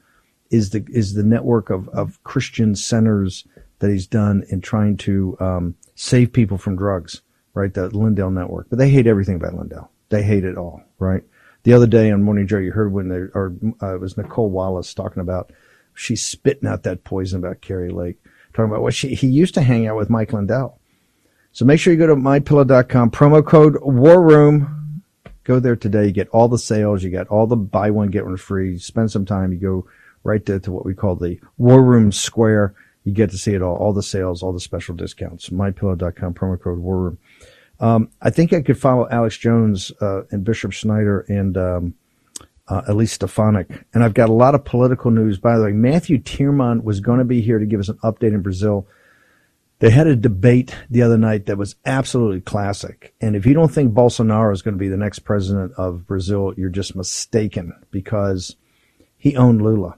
is 0.51 0.71
the 0.71 0.85
is 0.89 1.15
the 1.15 1.23
network 1.23 1.71
of 1.71 1.89
of 1.91 2.23
Christian 2.25 2.75
centers 2.75 3.47
that 3.79 3.91
he's 3.91 4.07
done 4.07 4.45
in 4.49 4.61
trying 4.61 4.97
to 4.99 5.37
um, 5.41 5.75
save 5.95 6.33
people 6.33 6.59
from 6.59 6.77
drugs. 6.77 7.23
Right, 7.53 7.73
the 7.73 7.89
Lindell 7.89 8.31
network. 8.31 8.69
But 8.71 8.79
they 8.79 8.91
hate 8.91 9.09
everything 9.09 9.35
about 9.35 9.55
Lindell. 9.55 9.91
They 10.09 10.23
hate 10.23 10.45
it 10.45 10.57
all. 10.57 10.83
Right. 10.99 11.25
The 11.65 11.73
other 11.73 11.87
day 11.87 12.11
on 12.11 12.23
Morning 12.23 12.47
Joe, 12.47 12.59
you 12.59 12.71
heard 12.71 12.93
when 12.93 13.09
they 13.09 13.17
or 13.17 13.55
uh, 13.83 13.97
it 13.97 14.01
was 14.01 14.17
Nicolle 14.17 14.51
Wallace 14.51 14.95
talking 14.95 15.21
about 15.21 15.53
she's 15.95 16.25
spitting 16.25 16.69
out 16.69 16.85
that 16.85 17.05
poison 17.05 17.41
about 17.41 17.61
Kari 17.61 17.91
Lake, 17.91 18.19
talking 18.55 18.71
about 18.71 18.83
what 18.83 18.95
she 18.95 19.15
he 19.15 19.27
used 19.27 19.55
to 19.55 19.63
hang 19.63 19.87
out 19.87 19.97
with 19.97 20.11
Mike 20.11 20.33
Lindell 20.33 20.80
so 21.53 21.65
make 21.65 21.81
sure 21.81 21.93
you 21.93 21.99
go 21.99 22.07
to 22.07 22.17
mypillow.com, 22.17 23.11
promo 23.11 23.45
code 23.45 23.77
War 23.83 24.23
Room. 24.23 25.03
Go 25.45 25.59
there 25.59 25.77
today. 25.77 26.07
You 26.07 26.13
get 26.13 26.29
all 26.29 26.49
the 26.49 26.59
sales. 26.59 27.03
You 27.03 27.11
get 27.11 27.27
all 27.29 27.47
the 27.47 27.57
buy 27.57 27.91
one, 27.91 28.09
get 28.09 28.25
one 28.25 28.37
free. 28.37 28.79
Spend 28.79 29.11
some 29.11 29.25
time. 29.25 29.53
You 29.53 29.59
go 29.59 29.87
right 30.23 30.45
to, 30.47 30.61
to 30.61 30.71
what 30.71 30.85
we 30.85 30.95
call 30.95 31.17
the 31.17 31.41
War 31.59 31.83
Room 31.83 32.13
Square. 32.13 32.75
You 33.05 33.13
get 33.13 33.31
to 33.31 33.39
see 33.39 33.55
it 33.55 33.63
all, 33.63 33.77
all 33.77 33.93
the 33.93 34.03
sales, 34.03 34.43
all 34.43 34.53
the 34.53 34.61
special 34.61 34.95
discounts. 34.95 35.49
Mypillow.com, 35.49 36.35
promo 36.35 36.61
code 36.61 36.79
War 36.79 36.99
Room. 36.99 37.19
Um, 37.81 38.11
I 38.21 38.31
think 38.31 38.53
I 38.53 38.61
could 38.61 38.79
follow 38.79 39.09
Alex 39.11 39.39
Jones 39.39 39.91
uh, 40.01 40.23
and 40.31 40.45
Bishop 40.45 40.73
Schneider 40.73 41.21
and 41.29 41.57
um, 41.57 41.95
uh, 42.69 42.83
Elise 42.87 43.13
Stefanik. 43.13 43.85
And 43.95 44.05
I've 44.05 44.15
got 44.15 44.29
a 44.29 44.35
lot 44.35 44.55
of 44.55 44.65
political 44.65 45.11
news. 45.11 45.39
By 45.39 45.57
the 45.57 45.65
way, 45.65 45.73
Matthew 45.73 46.19
Tyrmand 46.19 46.85
was 46.85 47.01
going 47.01 47.19
to 47.19 47.25
be 47.25 47.41
here 47.41 47.59
to 47.59 47.67
give 47.67 47.81
us 47.81 47.89
an 47.89 47.99
update 48.05 48.35
in 48.35 48.43
Brazil. 48.43 48.87
They 49.81 49.91
had 49.91 50.07
a 50.07 50.15
debate 50.15 50.77
the 50.91 51.01
other 51.01 51.17
night 51.17 51.47
that 51.47 51.57
was 51.57 51.77
absolutely 51.87 52.43
classic. 52.43 53.15
And 53.19 53.35
if 53.35 53.47
you 53.47 53.55
don't 53.55 53.73
think 53.73 53.95
Bolsonaro 53.95 54.53
is 54.53 54.61
going 54.61 54.75
to 54.75 54.79
be 54.79 54.89
the 54.89 54.97
next 54.99 55.21
president 55.21 55.73
of 55.79 56.07
Brazil, 56.07 56.53
you're 56.57 56.69
just 56.69 56.95
mistaken 56.95 57.73
because 57.91 58.57
he 59.17 59.37
owned 59.37 59.63
Lula. 59.63 59.97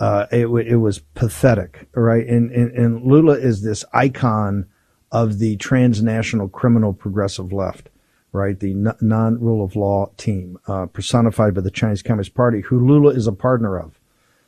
Uh, 0.00 0.26
it, 0.32 0.46
it 0.46 0.76
was 0.76 0.98
pathetic, 0.98 1.88
right? 1.94 2.26
And, 2.26 2.50
and, 2.50 2.72
and 2.72 3.02
Lula 3.04 3.34
is 3.34 3.62
this 3.62 3.84
icon 3.92 4.66
of 5.12 5.38
the 5.38 5.56
transnational 5.56 6.48
criminal 6.48 6.92
progressive 6.92 7.52
left, 7.52 7.88
right? 8.32 8.58
The 8.58 8.74
non 9.00 9.40
rule 9.40 9.64
of 9.64 9.76
law 9.76 10.10
team, 10.16 10.58
uh, 10.66 10.86
personified 10.86 11.54
by 11.54 11.60
the 11.60 11.70
Chinese 11.70 12.02
Communist 12.02 12.34
Party, 12.34 12.62
who 12.62 12.84
Lula 12.84 13.14
is 13.14 13.28
a 13.28 13.32
partner 13.32 13.78
of. 13.78 14.00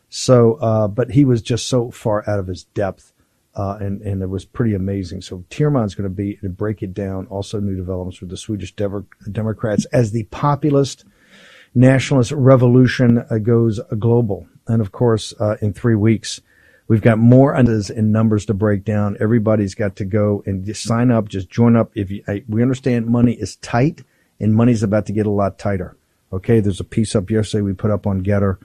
So, 0.09 0.55
uh, 0.55 0.88
but 0.88 1.12
he 1.12 1.25
was 1.25 1.40
just 1.40 1.68
so 1.68 1.92
far 1.92 2.29
out 2.29 2.40
of 2.40 2.49
his 2.49 2.64
depth 2.64 3.12
uh, 3.55 3.77
and 3.81 4.01
and 4.03 4.23
it 4.23 4.29
was 4.29 4.45
pretty 4.45 4.75
amazing. 4.75 5.23
So 5.23 5.45
Tyrmand's 5.51 5.95
going 5.95 6.09
to 6.09 6.15
be 6.15 6.37
to 6.37 6.49
break 6.49 6.83
it 6.83 6.95
down. 6.95 7.27
Also, 7.27 7.61
new 7.61 7.77
developments 7.77 8.21
with 8.21 8.31
the 8.31 8.37
Swedish 8.37 8.75
Democrats 8.75 9.85
as 9.87 10.12
the 10.12 10.25
populist 10.25 11.05
nationalist 11.75 12.33
revolution 12.33 13.25
uh, 13.31 13.38
goes 13.38 13.81
global. 13.99 14.47
And 14.67 14.81
of 14.81 14.93
course, 14.93 15.35
uh, 15.38 15.57
in 15.61 15.73
three 15.73 15.95
weeks, 15.95 16.41
we've 16.88 17.03
got 17.03 17.19
more 17.19 17.55
and 17.55 18.12
numbers 18.12 18.47
to 18.47 18.55
break 18.55 18.85
down. 18.85 19.17
Everybody's 19.21 19.75
got 19.75 19.97
to 19.97 20.05
go 20.05 20.43
and 20.47 20.75
sign 20.77 21.11
up. 21.11 21.29
Just 21.29 21.51
join 21.51 21.77
up. 21.77 21.91
If 21.95 22.11
you, 22.11 22.23
I, 22.29 22.45
we 22.49 22.62
understand 22.62 23.07
money 23.07 23.35
is 23.35 23.57
tight, 23.57 24.03
and 24.41 24.55
money's 24.55 24.83
about 24.83 25.07
to 25.07 25.12
get 25.12 25.27
a 25.27 25.31
lot 25.31 25.59
tighter. 25.59 25.97
Okay, 26.33 26.61
there's 26.61 26.81
a 26.81 26.85
piece 26.85 27.15
up 27.15 27.31
yesterday 27.31 27.62
we 27.62 27.75
put 27.75 27.91
up 27.91 28.07
on 28.07 28.23
Gettr 28.23 28.57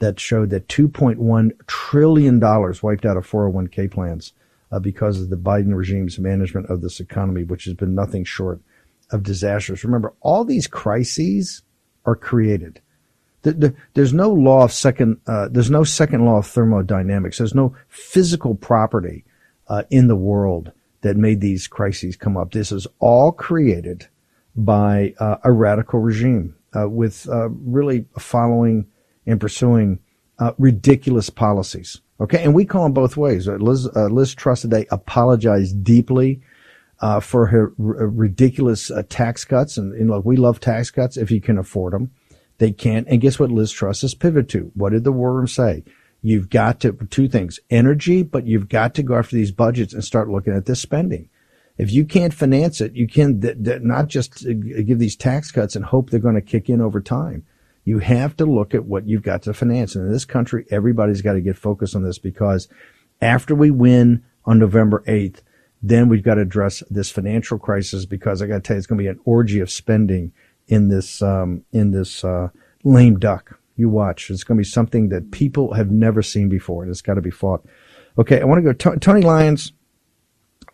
that 0.00 0.18
showed 0.18 0.50
that 0.50 0.68
2.1 0.68 1.50
trillion 1.66 2.38
dollars 2.38 2.82
wiped 2.82 3.06
out 3.06 3.16
of 3.16 3.26
401k 3.26 3.90
plans 3.90 4.32
uh, 4.72 4.78
because 4.78 5.20
of 5.20 5.30
the 5.30 5.36
Biden 5.36 5.74
regime's 5.74 6.18
management 6.18 6.68
of 6.68 6.80
this 6.80 7.00
economy, 7.00 7.44
which 7.44 7.64
has 7.64 7.74
been 7.74 7.94
nothing 7.94 8.24
short 8.24 8.60
of 9.10 9.22
disastrous. 9.22 9.84
Remember, 9.84 10.12
all 10.20 10.44
these 10.44 10.66
crises 10.66 11.62
are 12.04 12.16
created. 12.16 12.80
The, 13.42 13.52
the, 13.52 13.74
there's 13.94 14.12
no 14.12 14.30
law 14.30 14.64
of 14.64 14.72
second. 14.72 15.20
Uh, 15.26 15.48
there's 15.50 15.70
no 15.70 15.84
second 15.84 16.24
law 16.24 16.38
of 16.38 16.46
thermodynamics. 16.46 17.38
There's 17.38 17.54
no 17.54 17.74
physical 17.88 18.54
property 18.54 19.24
uh, 19.68 19.84
in 19.90 20.08
the 20.08 20.16
world 20.16 20.72
that 21.02 21.16
made 21.16 21.40
these 21.40 21.66
crises 21.66 22.16
come 22.16 22.36
up. 22.36 22.52
This 22.52 22.72
is 22.72 22.86
all 22.98 23.32
created 23.32 24.08
by 24.54 25.14
uh, 25.18 25.36
a 25.42 25.52
radical 25.52 26.00
regime 26.00 26.54
uh, 26.76 26.88
with 26.88 27.28
uh, 27.28 27.48
really 27.48 28.04
following 28.18 28.86
in 29.30 29.38
pursuing 29.38 29.98
uh, 30.38 30.52
ridiculous 30.58 31.30
policies. 31.30 32.00
Okay, 32.20 32.42
and 32.42 32.54
we 32.54 32.64
call 32.64 32.82
them 32.82 32.92
both 32.92 33.16
ways. 33.16 33.48
Uh, 33.48 33.54
Liz, 33.54 33.88
uh, 33.96 34.06
Liz 34.06 34.34
Truss 34.34 34.62
today 34.62 34.86
apologized 34.90 35.82
deeply 35.82 36.42
uh, 37.00 37.20
for 37.20 37.46
her 37.46 37.72
r- 37.82 38.02
uh, 38.02 38.06
ridiculous 38.06 38.90
uh, 38.90 39.02
tax 39.08 39.44
cuts, 39.44 39.78
and, 39.78 39.94
and 39.94 40.10
look, 40.10 40.24
we 40.24 40.36
love 40.36 40.60
tax 40.60 40.90
cuts 40.90 41.16
if 41.16 41.30
you 41.30 41.40
can 41.40 41.56
afford 41.56 41.94
them. 41.94 42.10
They 42.58 42.72
can't. 42.72 43.08
And 43.08 43.22
guess 43.22 43.38
what? 43.38 43.50
Liz 43.50 43.72
Truss 43.72 44.02
has 44.02 44.14
pivoted 44.14 44.50
to. 44.50 44.70
What 44.74 44.92
did 44.92 45.04
the 45.04 45.12
war 45.12 45.46
say? 45.46 45.82
You've 46.20 46.50
got 46.50 46.80
to 46.80 46.92
two 46.92 47.26
things: 47.26 47.58
energy, 47.70 48.22
but 48.22 48.46
you've 48.46 48.68
got 48.68 48.94
to 48.96 49.02
go 49.02 49.16
after 49.16 49.36
these 49.36 49.52
budgets 49.52 49.94
and 49.94 50.04
start 50.04 50.28
looking 50.28 50.54
at 50.54 50.66
this 50.66 50.82
spending. 50.82 51.30
If 51.78 51.90
you 51.90 52.04
can't 52.04 52.34
finance 52.34 52.82
it, 52.82 52.94
you 52.94 53.08
can 53.08 53.40
th- 53.40 53.64
th- 53.64 53.80
not 53.80 54.08
just 54.08 54.44
give 54.44 54.98
these 54.98 55.16
tax 55.16 55.50
cuts 55.50 55.74
and 55.74 55.86
hope 55.86 56.10
they're 56.10 56.20
going 56.20 56.34
to 56.34 56.42
kick 56.42 56.68
in 56.68 56.82
over 56.82 57.00
time 57.00 57.46
you 57.84 57.98
have 57.98 58.36
to 58.36 58.44
look 58.44 58.74
at 58.74 58.84
what 58.84 59.08
you've 59.08 59.22
got 59.22 59.42
to 59.42 59.54
finance. 59.54 59.94
And 59.94 60.06
in 60.06 60.12
this 60.12 60.24
country, 60.24 60.66
everybody's 60.70 61.22
got 61.22 61.34
to 61.34 61.40
get 61.40 61.56
focused 61.56 61.96
on 61.96 62.02
this 62.02 62.18
because 62.18 62.68
after 63.20 63.54
we 63.54 63.70
win 63.70 64.24
on 64.44 64.58
November 64.58 65.02
8th, 65.06 65.40
then 65.82 66.08
we've 66.08 66.22
got 66.22 66.34
to 66.34 66.42
address 66.42 66.82
this 66.90 67.10
financial 67.10 67.58
crisis 67.58 68.04
because 68.04 68.42
I 68.42 68.46
got 68.46 68.54
to 68.56 68.60
tell 68.60 68.76
you, 68.76 68.78
it's 68.78 68.86
going 68.86 68.98
to 68.98 69.02
be 69.02 69.08
an 69.08 69.20
orgy 69.24 69.60
of 69.60 69.70
spending 69.70 70.32
in 70.68 70.88
this, 70.88 71.22
um, 71.22 71.64
in 71.72 71.90
this, 71.90 72.22
uh, 72.22 72.48
lame 72.84 73.18
duck. 73.18 73.58
You 73.76 73.88
watch. 73.88 74.30
It's 74.30 74.44
going 74.44 74.58
to 74.58 74.60
be 74.60 74.68
something 74.68 75.08
that 75.08 75.30
people 75.30 75.72
have 75.72 75.90
never 75.90 76.22
seen 76.22 76.50
before. 76.50 76.82
and 76.82 76.90
It's 76.90 77.00
got 77.00 77.14
to 77.14 77.22
be 77.22 77.30
fought. 77.30 77.64
Okay. 78.18 78.40
I 78.40 78.44
want 78.44 78.62
to 78.62 78.74
go, 78.74 78.96
Tony 78.96 79.22
Lyons. 79.22 79.72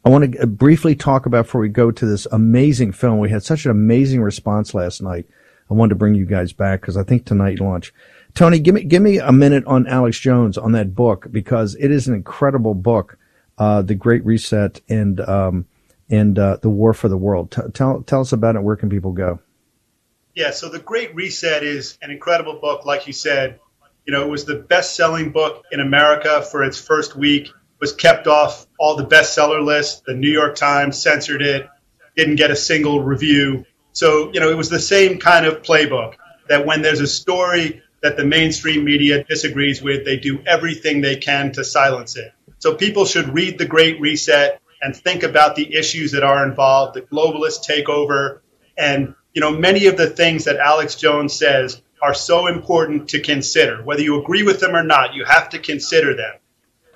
I 0.05 0.09
want 0.09 0.33
to 0.33 0.47
briefly 0.47 0.97
talk 0.97 1.27
about 1.27 1.47
before 1.47 1.61
we 1.61 1.69
go 1.69 1.91
to 1.91 2.07
this 2.07 2.27
amazing 2.33 2.93
film. 2.93 3.19
We 3.19 3.31
had 3.31 3.45
such 3.45 3.65
an 3.65 3.71
amazing 3.71 4.23
response 4.23 4.75
last 4.75 5.03
night 5.03 5.27
I 5.71 5.75
wanted 5.75 5.91
to 5.91 5.97
bring 5.97 6.15
you 6.15 6.27
guys 6.27 6.53
back 6.53 6.81
because 6.81 6.97
I 6.97 7.03
think 7.03 7.25
tonight 7.25 7.61
launch. 7.61 7.93
Tony, 8.35 8.59
give 8.59 8.75
me 8.75 8.85
give 8.85 9.03
me 9.03 9.19
a 9.19 9.33
minute 9.33 9.65
on 9.67 9.87
Alex 9.87 10.19
Jones 10.21 10.59
on 10.59 10.73
that 10.73 10.95
book 10.95 11.27
because 11.31 11.75
it 11.75 11.91
is 11.91 12.07
an 12.07 12.15
incredible 12.15 12.75
book, 12.75 13.19
uh, 13.59 13.83
The 13.83 13.95
Great 13.95 14.25
Reset 14.25 14.81
and 14.89 15.21
um, 15.21 15.67
and 16.11 16.39
uh, 16.39 16.59
the 16.61 16.69
War 16.69 16.93
for 16.93 17.09
the 17.09 17.17
World. 17.17 17.51
T- 17.51 17.63
tell 17.73 18.03
tell 18.03 18.21
us 18.21 18.33
about 18.33 18.57
it. 18.57 18.63
Where 18.63 18.77
can 18.77 18.91
people 18.91 19.13
go? 19.13 19.41
Yeah, 20.35 20.51
so 20.51 20.69
The 20.69 20.79
Great 20.79 21.15
Reset 21.15 21.63
is 21.63 21.97
an 22.03 22.11
incredible 22.11 22.61
book. 22.61 22.85
Like 22.85 23.07
you 23.07 23.15
said, 23.15 23.59
you 24.05 24.13
know, 24.13 24.23
it 24.23 24.29
was 24.29 24.45
the 24.45 24.57
best-selling 24.57 25.33
book 25.33 25.65
in 25.73 25.81
America 25.81 26.43
for 26.43 26.63
its 26.63 26.79
first 26.79 27.17
week. 27.17 27.51
Was 27.81 27.93
kept 27.93 28.27
off 28.27 28.67
all 28.79 28.97
the 28.97 29.07
bestseller 29.07 29.63
lists. 29.63 30.03
The 30.07 30.15
New 30.15 30.31
York 30.31 30.57
Times 30.57 31.03
censored 31.03 31.43
it. 31.43 31.69
Didn't 32.17 32.37
get 32.37 32.51
a 32.51 32.57
single 32.57 33.03
review. 33.03 33.65
So, 33.97 34.31
you 34.31 34.41
know, 34.41 34.51
it 34.51 34.57
was 34.59 34.69
the 34.69 34.79
same 34.79 35.19
kind 35.19 35.47
of 35.47 35.63
playbook 35.63 36.17
that 36.51 36.67
when 36.67 36.83
there's 36.83 37.01
a 37.01 37.07
story 37.07 37.81
that 38.03 38.19
the 38.19 38.27
mainstream 38.27 38.85
media 38.85 39.25
disagrees 39.25 39.81
with, 39.81 40.05
they 40.05 40.19
do 40.19 40.39
everything 40.47 41.01
they 41.01 41.17
can 41.17 41.51
to 41.53 41.65
silence 41.65 42.15
it. 42.15 42.31
So 42.59 42.75
people 42.75 43.07
should 43.07 43.33
read 43.33 43.57
The 43.57 43.65
Great 43.65 43.99
Reset 43.99 44.61
and 44.83 44.95
think 44.95 45.23
about 45.23 45.57
the 45.57 45.75
issues 45.75 46.13
that 46.13 46.23
are 46.23 46.47
involved, 46.47 46.93
the 46.93 47.01
globalist 47.01 47.67
takeover, 47.67 48.41
and 48.77 49.15
you 49.33 49.41
know 49.41 49.53
many 49.53 49.87
of 49.87 49.97
the 49.97 50.11
things 50.11 50.45
that 50.45 50.57
Alex 50.57 50.97
Jones 50.97 51.35
says 51.35 51.81
are 52.03 52.13
so 52.13 52.49
important 52.49 53.09
to 53.09 53.21
consider. 53.21 53.83
Whether 53.83 54.03
you 54.03 54.21
agree 54.21 54.43
with 54.43 54.61
them 54.61 54.77
or 54.77 54.85
not, 54.85 55.15
you 55.15 55.25
have 55.25 55.49
to 55.51 55.59
consider 55.59 56.15
them. 56.15 56.35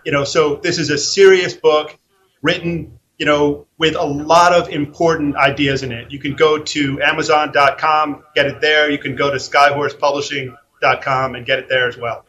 You 0.05 0.13
know, 0.13 0.25
so 0.25 0.57
this 0.57 0.79
is 0.79 0.91
a 0.91 0.99
serious 0.99 1.55
book 1.55 1.99
written 2.43 3.00
you 3.21 3.27
know, 3.27 3.67
with 3.77 3.97
a 3.97 4.05
lot 4.05 4.55
of 4.55 4.71
important 4.71 5.37
ideas 5.37 5.83
in 5.83 5.93
it. 5.93 6.11
You 6.11 6.19
can 6.19 6.35
go 6.35 6.59
to 6.59 7.03
Amazon.com, 7.03 8.25
get 8.35 8.47
it 8.47 8.63
there. 8.63 8.91
You 8.91 8.97
can 8.97 9.15
go 9.15 9.31
to 9.31 9.37
SkyHorsePublishing.com 9.37 11.35
and 11.35 11.45
get 11.45 11.59
it 11.59 11.69
there 11.69 11.87
as 11.87 11.99
well. 11.99 12.25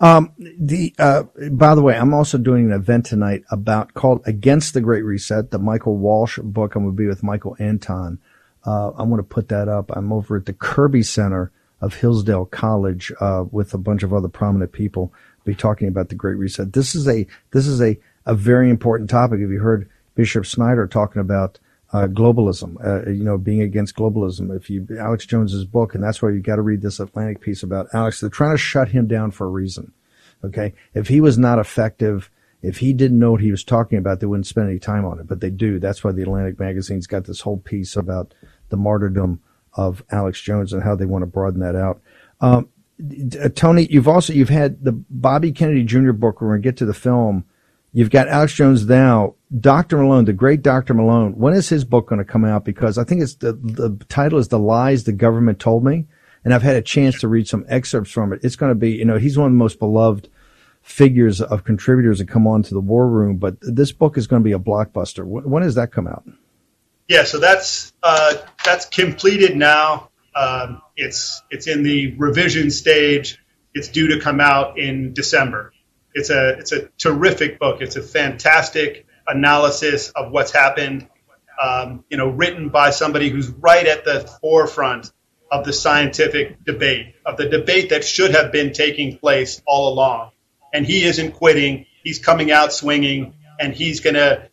Um, 0.00 0.32
the 0.36 0.94
uh, 0.98 1.22
by 1.50 1.74
the 1.74 1.80
way, 1.80 1.96
I'm 1.96 2.12
also 2.12 2.36
doing 2.36 2.66
an 2.66 2.72
event 2.72 3.06
tonight 3.06 3.44
about 3.50 3.94
called 3.94 4.20
"Against 4.26 4.74
the 4.74 4.82
Great 4.82 5.02
Reset," 5.02 5.50
the 5.50 5.58
Michael 5.58 5.96
Walsh 5.96 6.38
book. 6.42 6.74
I'm 6.74 6.82
going 6.82 6.94
to 6.94 7.02
be 7.02 7.06
with 7.06 7.22
Michael 7.22 7.56
Anton. 7.58 8.18
Uh, 8.66 8.90
I'm 8.90 9.08
going 9.08 9.16
to 9.16 9.22
put 9.22 9.48
that 9.48 9.68
up. 9.68 9.90
I'm 9.96 10.12
over 10.12 10.36
at 10.36 10.44
the 10.44 10.52
Kirby 10.52 11.04
Center 11.04 11.52
of 11.80 11.94
Hillsdale 11.94 12.44
College 12.44 13.12
uh, 13.18 13.44
with 13.50 13.72
a 13.72 13.78
bunch 13.78 14.02
of 14.02 14.12
other 14.12 14.28
prominent 14.28 14.72
people. 14.72 15.10
Be 15.44 15.54
talking 15.54 15.88
about 15.88 16.10
the 16.10 16.16
Great 16.16 16.36
Reset. 16.36 16.74
This 16.74 16.94
is 16.94 17.08
a 17.08 17.26
this 17.52 17.66
is 17.66 17.80
a 17.80 17.96
a 18.26 18.34
very 18.34 18.70
important 18.70 19.10
topic. 19.10 19.40
Have 19.40 19.50
you 19.50 19.60
heard 19.60 19.88
Bishop 20.14 20.44
Schneider 20.44 20.86
talking 20.86 21.20
about 21.20 21.58
uh, 21.92 22.08
globalism, 22.08 22.76
uh, 22.84 23.08
you 23.08 23.22
know, 23.22 23.38
being 23.38 23.62
against 23.62 23.94
globalism. 23.94 24.54
If 24.54 24.68
you, 24.68 24.86
Alex 24.98 25.26
Jones's 25.26 25.64
book, 25.64 25.94
and 25.94 26.02
that's 26.02 26.20
why 26.20 26.30
you've 26.30 26.42
got 26.42 26.56
to 26.56 26.62
read 26.62 26.82
this 26.82 26.98
Atlantic 26.98 27.40
piece 27.40 27.62
about 27.62 27.86
Alex. 27.92 28.20
They're 28.20 28.28
trying 28.30 28.54
to 28.54 28.58
shut 28.58 28.88
him 28.88 29.06
down 29.06 29.30
for 29.30 29.46
a 29.46 29.50
reason. 29.50 29.92
Okay. 30.44 30.74
If 30.92 31.06
he 31.06 31.20
was 31.20 31.38
not 31.38 31.60
effective, 31.60 32.30
if 32.62 32.78
he 32.78 32.92
didn't 32.92 33.20
know 33.20 33.30
what 33.30 33.40
he 33.40 33.52
was 33.52 33.62
talking 33.62 33.98
about, 33.98 34.18
they 34.18 34.26
wouldn't 34.26 34.48
spend 34.48 34.68
any 34.68 34.80
time 34.80 35.04
on 35.04 35.20
it, 35.20 35.28
but 35.28 35.40
they 35.40 35.50
do. 35.50 35.78
That's 35.78 36.02
why 36.02 36.10
the 36.10 36.22
Atlantic 36.22 36.58
magazine's 36.58 37.06
got 37.06 37.24
this 37.24 37.40
whole 37.40 37.58
piece 37.58 37.94
about 37.94 38.34
the 38.70 38.76
martyrdom 38.76 39.40
of 39.74 40.02
Alex 40.10 40.40
Jones 40.40 40.72
and 40.72 40.82
how 40.82 40.96
they 40.96 41.06
want 41.06 41.22
to 41.22 41.26
broaden 41.26 41.60
that 41.60 41.76
out. 41.76 42.00
Um, 42.40 42.68
Tony, 43.54 43.86
you've 43.88 44.08
also, 44.08 44.32
you've 44.32 44.48
had 44.48 44.84
the 44.84 44.92
Bobby 44.92 45.52
Kennedy 45.52 45.84
Jr. 45.84 46.12
book. 46.12 46.40
We're 46.40 46.48
going 46.48 46.62
to 46.62 46.68
get 46.68 46.76
to 46.78 46.86
the 46.86 46.94
film 46.94 47.44
You've 47.94 48.10
got 48.10 48.26
Alex 48.26 48.52
Jones 48.52 48.84
now. 48.86 49.36
Dr. 49.58 49.98
Malone, 49.98 50.24
the 50.24 50.32
great 50.32 50.62
Dr. 50.62 50.94
Malone. 50.94 51.38
When 51.38 51.54
is 51.54 51.68
his 51.68 51.84
book 51.84 52.08
going 52.08 52.18
to 52.18 52.24
come 52.24 52.44
out? 52.44 52.64
Because 52.64 52.98
I 52.98 53.04
think 53.04 53.22
it's 53.22 53.36
the, 53.36 53.52
the 53.52 53.96
title 54.08 54.40
is 54.40 54.48
The 54.48 54.58
Lies 54.58 55.04
the 55.04 55.12
Government 55.12 55.60
Told 55.60 55.84
Me. 55.84 56.04
And 56.44 56.52
I've 56.52 56.62
had 56.62 56.74
a 56.74 56.82
chance 56.82 57.20
to 57.20 57.28
read 57.28 57.46
some 57.46 57.64
excerpts 57.68 58.10
from 58.10 58.32
it. 58.32 58.40
It's 58.42 58.56
going 58.56 58.70
to 58.70 58.74
be, 58.74 58.90
you 58.90 59.04
know, 59.04 59.16
he's 59.16 59.38
one 59.38 59.46
of 59.46 59.52
the 59.52 59.58
most 59.58 59.78
beloved 59.78 60.28
figures 60.82 61.40
of 61.40 61.64
contributors 61.64 62.18
that 62.18 62.28
come 62.28 62.46
on 62.46 62.62
to 62.64 62.74
the 62.74 62.80
war 62.80 63.08
room, 63.08 63.38
but 63.38 63.56
this 63.60 63.90
book 63.92 64.18
is 64.18 64.26
going 64.26 64.42
to 64.42 64.44
be 64.44 64.52
a 64.52 64.58
blockbuster. 64.58 65.24
When 65.24 65.62
does 65.62 65.76
that 65.76 65.92
come 65.92 66.06
out? 66.06 66.24
Yeah, 67.08 67.24
so 67.24 67.38
that's 67.38 67.92
uh, 68.02 68.34
that's 68.64 68.86
completed 68.86 69.56
now. 69.56 70.10
Um, 70.34 70.82
it's 70.96 71.42
it's 71.50 71.66
in 71.66 71.82
the 71.84 72.14
revision 72.16 72.70
stage. 72.70 73.38
It's 73.72 73.88
due 73.88 74.08
to 74.08 74.20
come 74.20 74.40
out 74.40 74.78
in 74.78 75.14
December. 75.14 75.73
It's 76.14 76.30
a 76.30 76.58
it's 76.58 76.72
a 76.72 76.88
terrific 76.96 77.58
book. 77.58 77.80
It's 77.80 77.96
a 77.96 78.02
fantastic 78.02 79.06
analysis 79.26 80.10
of 80.10 80.30
what's 80.30 80.52
happened. 80.52 81.08
Um, 81.60 82.04
you 82.08 82.16
know, 82.16 82.28
written 82.28 82.68
by 82.68 82.90
somebody 82.90 83.28
who's 83.30 83.48
right 83.48 83.86
at 83.86 84.04
the 84.04 84.20
forefront 84.40 85.12
of 85.50 85.64
the 85.64 85.72
scientific 85.72 86.64
debate, 86.64 87.14
of 87.24 87.36
the 87.36 87.48
debate 87.48 87.90
that 87.90 88.04
should 88.04 88.32
have 88.32 88.50
been 88.50 88.72
taking 88.72 89.18
place 89.18 89.62
all 89.66 89.92
along. 89.92 90.30
And 90.72 90.84
he 90.84 91.04
isn't 91.04 91.32
quitting. 91.32 91.86
He's 92.02 92.18
coming 92.18 92.50
out 92.50 92.72
swinging, 92.72 93.34
and 93.60 93.72
he's 93.72 94.00
going 94.00 94.14
to 94.14 94.48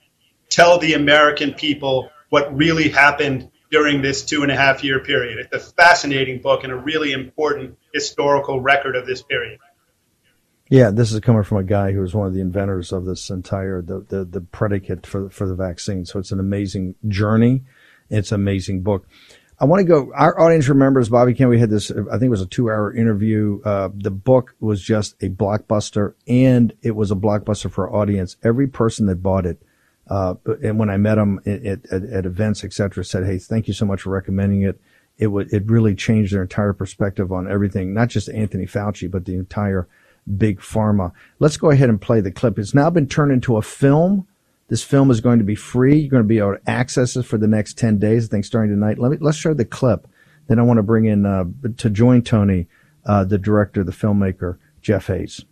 tell 0.50 0.78
the 0.78 0.94
American 0.94 1.54
people 1.54 2.12
what 2.30 2.56
really 2.56 2.90
happened 2.90 3.50
during 3.72 4.02
this 4.02 4.24
two 4.24 4.44
and 4.44 4.52
a 4.52 4.56
half 4.56 4.84
year 4.84 5.00
period. 5.00 5.40
It's 5.40 5.68
a 5.68 5.72
fascinating 5.74 6.42
book 6.42 6.64
and 6.64 6.72
a 6.72 6.76
really 6.76 7.14
important 7.14 7.78
historical 7.94 8.62
record 8.62 8.96
of 8.96 9.08
this 9.08 9.24
period. 9.24 9.60
Yeah, 10.72 10.90
this 10.90 11.12
is 11.12 11.20
coming 11.20 11.44
from 11.44 11.58
a 11.58 11.64
guy 11.66 11.92
who 11.92 12.00
was 12.00 12.16
one 12.16 12.28
of 12.28 12.34
the 12.34 12.40
inventors 12.40 12.94
of 12.94 13.04
this 13.04 13.30
entire 13.30 13.82
the 13.82 14.06
the, 14.08 14.24
the 14.24 14.40
predicate 14.40 15.06
for 15.06 15.30
for 15.30 15.46
the 15.46 15.54
vaccine. 15.54 16.06
So 16.06 16.18
it's 16.18 16.32
an 16.32 16.40
amazing 16.40 16.96
journey. 17.10 17.64
It's 18.10 18.32
an 18.32 18.36
amazing 18.36 18.82
book. 18.82 19.06
I 19.60 19.66
want 19.66 19.82
to 19.82 19.84
go. 19.84 20.14
Our 20.16 20.40
audience 20.40 20.70
remembers 20.70 21.10
Bobby 21.10 21.34
Kennedy. 21.34 21.58
We 21.58 21.60
had 21.60 21.72
this. 21.72 21.92
I 21.92 22.12
think 22.14 22.24
it 22.24 22.30
was 22.30 22.40
a 22.40 22.46
two-hour 22.46 22.96
interview. 22.96 23.60
Uh, 23.66 23.90
the 23.94 24.12
book 24.12 24.56
was 24.62 24.82
just 24.82 25.22
a 25.22 25.28
blockbuster, 25.28 26.14
and 26.26 26.72
it 26.82 26.96
was 26.96 27.12
a 27.12 27.16
blockbuster 27.16 27.70
for 27.70 27.90
our 27.90 28.02
audience. 28.02 28.38
Every 28.42 28.68
person 28.68 29.08
that 29.08 29.22
bought 29.22 29.46
it, 29.46 29.62
uh, 30.10 30.36
and 30.64 30.80
when 30.80 30.90
I 30.90 30.96
met 30.96 31.16
them 31.16 31.42
at, 31.46 31.66
at, 31.66 31.92
at 31.92 32.26
events, 32.26 32.64
etc., 32.64 33.04
said, 33.04 33.26
"Hey, 33.26 33.40
thank 33.40 33.68
you 33.68 33.74
so 33.74 33.86
much 33.86 34.04
for 34.04 34.12
recommending 34.12 34.62
it." 34.62 34.80
It 35.18 35.28
would 35.28 35.52
it 35.52 35.70
really 35.70 35.96
changed 35.96 36.34
their 36.34 36.44
entire 36.44 36.72
perspective 36.72 37.34
on 37.34 37.52
everything, 37.52 37.94
not 37.94 38.08
just 38.08 38.30
Anthony 38.30 38.66
Fauci, 38.66 39.12
but 39.12 39.26
the 39.26 39.36
entire 39.36 39.90
big 40.38 40.60
pharma. 40.60 41.12
Let's 41.40 41.58
go 41.58 41.72
ahead 41.72 41.90
and 41.90 42.00
play 42.00 42.22
the 42.22 42.32
clip. 42.32 42.60
It's 42.60 42.74
now 42.74 42.90
been 42.90 43.08
turned 43.08 43.32
into 43.32 43.58
a 43.58 43.62
film. 43.62 44.28
This 44.68 44.84
film 44.84 45.12
is 45.12 45.20
going 45.20 45.40
to 45.40 45.46
be 45.46 45.56
free. 45.56 46.00
You're 46.00 46.10
going 46.10 46.24
to 46.24 46.28
be 46.28 46.38
able 46.38 46.56
to 46.56 46.70
access 46.70 47.16
it 47.16 47.24
for 47.24 47.38
the 47.38 47.48
next 47.48 47.78
10 47.78 48.00
days, 48.00 48.26
I 48.26 48.28
think 48.30 48.46
starting 48.46 48.72
tonight. 48.72 49.00
Let 49.00 49.12
me, 49.12 49.18
let's 49.20 49.38
show 49.38 49.54
the 49.54 49.66
clip. 49.66 50.08
Then 50.48 50.60
I 50.60 50.64
want 50.64 50.78
to 50.78 50.84
bring 50.84 51.06
in, 51.06 51.26
uh, 51.26 51.46
to 51.78 51.90
join 51.90 52.22
Tony, 52.22 52.68
uh, 53.06 53.24
the 53.24 53.38
director, 53.38 53.84
the 53.84 53.92
filmmaker, 53.92 54.58
Jeff 54.82 55.08
Hayes. 55.08 55.44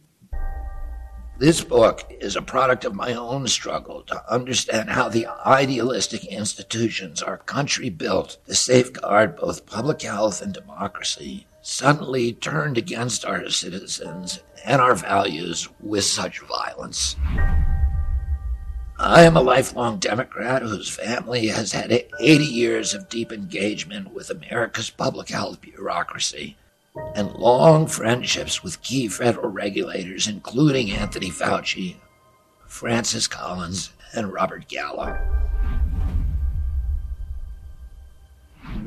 This 1.39 1.63
book 1.63 2.03
is 2.20 2.36
a 2.36 2.41
product 2.41 2.84
of 2.84 2.95
my 2.95 3.13
own 3.13 3.47
struggle 3.47 4.01
to 4.03 4.34
understand 4.34 4.89
how 4.89 5.07
the 5.07 5.28
idealistic 5.45 6.26
institutions 6.26 7.24
our 7.24 7.38
country 7.38 7.89
built 7.89 8.38
to 8.47 8.55
safeguard 8.55 9.38
both 9.38 9.65
public 9.65 10.01
health 10.01 10.41
and 10.41 10.53
democracy 10.53 11.47
suddenly 11.62 12.34
turned 12.34 12.78
against 12.78 13.26
our 13.26 13.49
citizens 13.49 14.41
and 14.66 14.82
our 14.82 14.95
values 14.95 15.70
with 15.80 16.03
such 16.03 16.39
violence. 16.41 17.16
I 18.97 19.24
am 19.24 19.38
a 19.38 19.41
lifelong 19.41 19.99
Democrat 19.99 20.62
whose 20.62 20.89
family 20.89 21.47
has 21.47 21.72
had 21.72 22.05
80 22.20 22.43
years 22.43 22.93
of 22.93 23.07
deep 23.07 23.32
engagement 23.32 24.14
with 24.14 24.30
America's 24.30 24.89
public 24.89 25.30
health 25.30 25.62
bureaucracy 25.62 26.57
and 27.16 27.32
long 27.34 27.88
friendships 27.88 28.62
with 28.62 28.82
key 28.82 29.07
federal 29.07 29.49
regulators, 29.49 30.28
including 30.28 30.91
Anthony 30.91 31.30
Fauci, 31.30 31.95
Francis 32.68 33.28
Collins, 33.28 33.91
and 34.14 34.34
Robert 34.34 34.68
Gallo. 34.68 35.18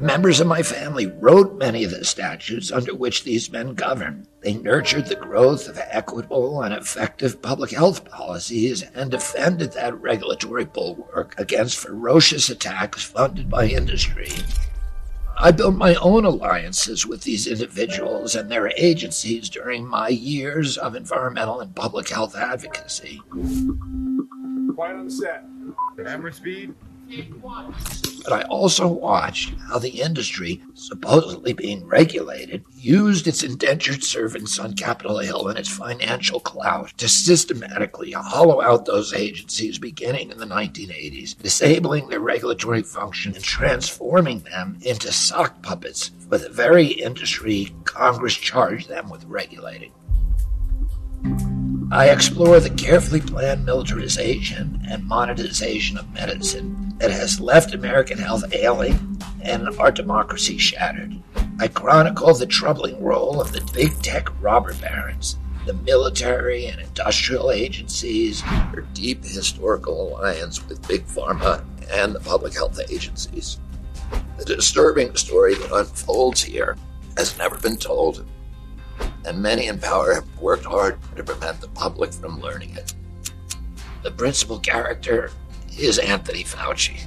Members 0.03 0.41
of 0.41 0.47
my 0.47 0.63
family 0.63 1.07
wrote 1.07 1.57
many 1.57 1.85
of 1.85 1.93
the 1.93 2.05
statutes 2.05 2.73
under 2.73 2.95
which 2.95 3.23
these 3.23 3.53
men 3.53 3.75
govern. 3.75 4.27
They 4.41 4.55
nurtured 4.55 5.07
the 5.07 5.15
growth 5.15 5.69
of 5.69 5.79
equitable 5.79 6.61
and 6.63 6.75
effective 6.75 7.41
public 7.41 7.71
health 7.71 8.05
policies 8.05 8.83
and 8.83 9.11
defended 9.11 9.73
that 9.73 10.01
regulatory 10.01 10.65
bulwark 10.65 11.35
against 11.39 11.79
ferocious 11.79 12.51
attacks 12.51 13.05
funded 13.05 13.49
by 13.49 13.67
industry. 13.67 14.31
I 15.37 15.51
built 15.51 15.77
my 15.77 15.95
own 15.97 16.25
alliances 16.25 17.07
with 17.07 17.23
these 17.23 17.47
individuals 17.47 18.35
and 18.35 18.51
their 18.51 18.73
agencies 18.77 19.49
during 19.49 19.87
my 19.87 20.09
years 20.09 20.77
of 20.79 20.95
environmental 20.95 21.61
and 21.61 21.75
public 21.75 22.09
health 22.09 22.37
advocacy. 22.37 23.23
Quiet 24.75 24.97
on 24.97 25.11
set. 25.11 25.45
Camera 25.97 26.33
speed. 26.33 26.75
But 28.25 28.33
I 28.33 28.43
also 28.43 28.87
watched 28.87 29.55
how 29.69 29.79
the 29.79 30.01
industry, 30.01 30.63
supposedly 30.75 31.53
being 31.53 31.85
regulated, 31.85 32.65
used 32.77 33.27
its 33.27 33.43
indentured 33.43 34.05
servants 34.05 34.59
on 34.59 34.75
Capitol 34.75 35.19
Hill 35.19 35.49
and 35.49 35.59
its 35.59 35.69
financial 35.69 36.39
clout 36.39 36.97
to 36.99 37.09
systematically 37.09 38.13
hollow 38.13 38.63
out 38.63 38.87
those 38.87 39.13
agencies 39.13 39.79
beginning 39.79 40.31
in 40.31 40.39
the 40.39 40.47
1980s, 40.47 41.37
disabling 41.37 42.09
their 42.09 42.21
regulatory 42.21 42.83
function 42.83 43.35
and 43.35 43.43
transforming 43.43 44.41
them 44.41 44.79
into 44.83 45.11
sock 45.11 45.61
puppets 45.63 46.13
for 46.29 46.39
the 46.39 46.49
very 46.49 46.87
industry 46.87 47.75
Congress 47.85 48.35
charged 48.35 48.89
them 48.89 49.11
with 49.11 49.25
regulating. 49.25 49.93
I 51.91 52.09
explore 52.09 52.59
the 52.59 52.71
carefully 52.71 53.21
planned 53.21 53.67
militarization 53.67 54.81
and 54.89 55.07
monetization 55.07 55.99
of 55.99 56.11
medicine 56.15 56.82
that 57.03 57.11
has 57.11 57.41
left 57.41 57.75
American 57.75 58.17
health 58.17 58.45
ailing 58.55 59.21
and 59.43 59.69
our 59.81 59.91
democracy 59.91 60.57
shattered. 60.57 61.13
I 61.59 61.67
chronicle 61.67 62.33
the 62.33 62.47
troubling 62.47 63.03
role 63.03 63.41
of 63.41 63.51
the 63.51 63.69
big 63.75 64.01
tech 64.03 64.29
robber 64.41 64.73
barons, 64.75 65.37
the 65.67 65.73
military 65.73 66.67
and 66.67 66.81
industrial 66.81 67.51
agencies, 67.51 68.41
their 68.71 68.87
deep 68.95 69.25
historical 69.25 70.17
alliance 70.17 70.65
with 70.69 70.87
big 70.87 71.05
pharma 71.09 71.65
and 71.91 72.15
the 72.15 72.21
public 72.21 72.55
health 72.55 72.79
agencies. 72.89 73.59
The 74.39 74.45
disturbing 74.45 75.17
story 75.17 75.57
that 75.57 75.73
unfolds 75.73 76.41
here 76.41 76.77
has 77.17 77.37
never 77.37 77.59
been 77.59 77.79
told 77.79 78.25
and 79.25 79.43
many 79.43 79.67
in 79.67 79.81
power 79.81 80.15
have 80.15 80.41
worked 80.41 80.67
hard 80.67 80.99
to 81.17 81.25
prevent 81.25 81.61
the 81.61 81.69
public 81.69 82.13
from 82.13 82.41
learning 82.41 82.77
it. 82.77 82.95
The 84.05 84.13
principal 84.13 84.61
character 84.61 85.33
is 85.79 85.99
Anthony 85.99 86.45
Fauci. 86.45 87.01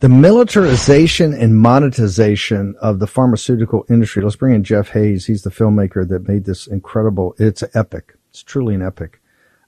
The 0.00 0.08
militarization 0.08 1.34
and 1.34 1.58
monetization 1.58 2.76
of 2.80 3.00
the 3.00 3.08
pharmaceutical 3.08 3.84
industry. 3.90 4.22
Let's 4.22 4.36
bring 4.36 4.54
in 4.54 4.62
Jeff 4.62 4.90
Hayes. 4.90 5.26
He's 5.26 5.42
the 5.42 5.50
filmmaker 5.50 6.08
that 6.08 6.28
made 6.28 6.44
this 6.44 6.68
incredible. 6.68 7.34
It's 7.36 7.64
epic. 7.74 8.14
It's 8.30 8.44
truly 8.44 8.76
an 8.76 8.82
epic 8.82 9.20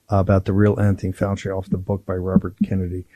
about 0.09 0.45
the 0.45 0.53
real 0.53 0.78
Anthony 0.78 1.12
Fauci 1.12 1.57
off 1.57 1.68
the 1.68 1.78
book 1.78 2.07
by 2.07 2.14
Robert 2.14 2.55
Kennedy 2.64 3.07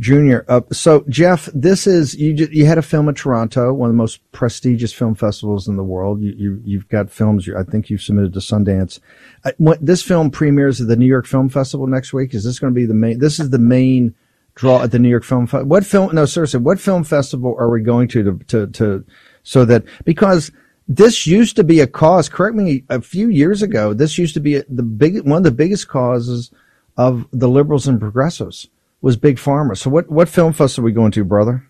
Jr. 0.00 0.38
Uh, 0.48 0.62
so 0.72 1.04
Jeff, 1.08 1.48
this 1.54 1.86
is 1.86 2.14
you. 2.14 2.34
You 2.50 2.66
had 2.66 2.78
a 2.78 2.82
film 2.82 3.08
at 3.08 3.16
Toronto, 3.16 3.72
one 3.72 3.88
of 3.88 3.94
the 3.94 3.98
most 3.98 4.20
prestigious 4.32 4.92
film 4.92 5.14
festivals 5.14 5.68
in 5.68 5.76
the 5.76 5.84
world. 5.84 6.20
You, 6.20 6.60
you 6.64 6.78
have 6.78 6.88
got 6.88 7.10
films. 7.10 7.48
I 7.48 7.62
think 7.62 7.88
you've 7.88 8.02
submitted 8.02 8.32
to 8.32 8.40
Sundance. 8.40 8.98
Uh, 9.44 9.52
what, 9.58 9.84
this 9.84 10.02
film 10.02 10.30
premieres 10.30 10.80
at 10.80 10.88
the 10.88 10.96
New 10.96 11.06
York 11.06 11.26
Film 11.26 11.48
Festival 11.48 11.86
next 11.86 12.12
week. 12.12 12.34
Is 12.34 12.44
this 12.44 12.58
going 12.58 12.72
to 12.72 12.74
be 12.74 12.86
the 12.86 12.94
main? 12.94 13.18
This 13.18 13.38
is 13.38 13.50
the 13.50 13.58
main 13.58 14.14
draw 14.54 14.82
at 14.82 14.90
the 14.90 14.98
New 14.98 15.08
York 15.08 15.24
Film 15.24 15.46
Festival. 15.46 15.68
What 15.68 15.86
film? 15.86 16.14
No, 16.14 16.24
seriously, 16.24 16.60
what 16.60 16.80
film 16.80 17.04
festival 17.04 17.54
are 17.58 17.70
we 17.70 17.82
going 17.82 18.08
to 18.08 18.24
to 18.24 18.38
to, 18.48 18.66
to 18.68 19.04
so 19.42 19.64
that 19.66 19.84
because 20.04 20.50
this 20.88 21.26
used 21.26 21.54
to 21.56 21.64
be 21.64 21.80
a 21.80 21.86
cause. 21.86 22.28
Correct 22.28 22.56
me. 22.56 22.84
A 22.88 23.00
few 23.00 23.28
years 23.28 23.62
ago, 23.62 23.94
this 23.94 24.18
used 24.18 24.34
to 24.34 24.40
be 24.40 24.62
the 24.68 24.82
big 24.82 25.20
one 25.26 25.38
of 25.38 25.44
the 25.44 25.52
biggest 25.52 25.88
causes 25.88 26.50
of 26.96 27.26
the 27.30 27.48
liberals 27.48 27.86
and 27.86 28.00
progressives 28.00 28.68
was 29.02 29.16
Big 29.16 29.36
Pharma. 29.36 29.76
So 29.76 29.90
what 29.90 30.10
what 30.10 30.28
film 30.28 30.54
festival 30.54 30.86
are 30.86 30.90
we 30.90 30.92
going 30.92 31.12
to, 31.12 31.24
brother? 31.24 31.68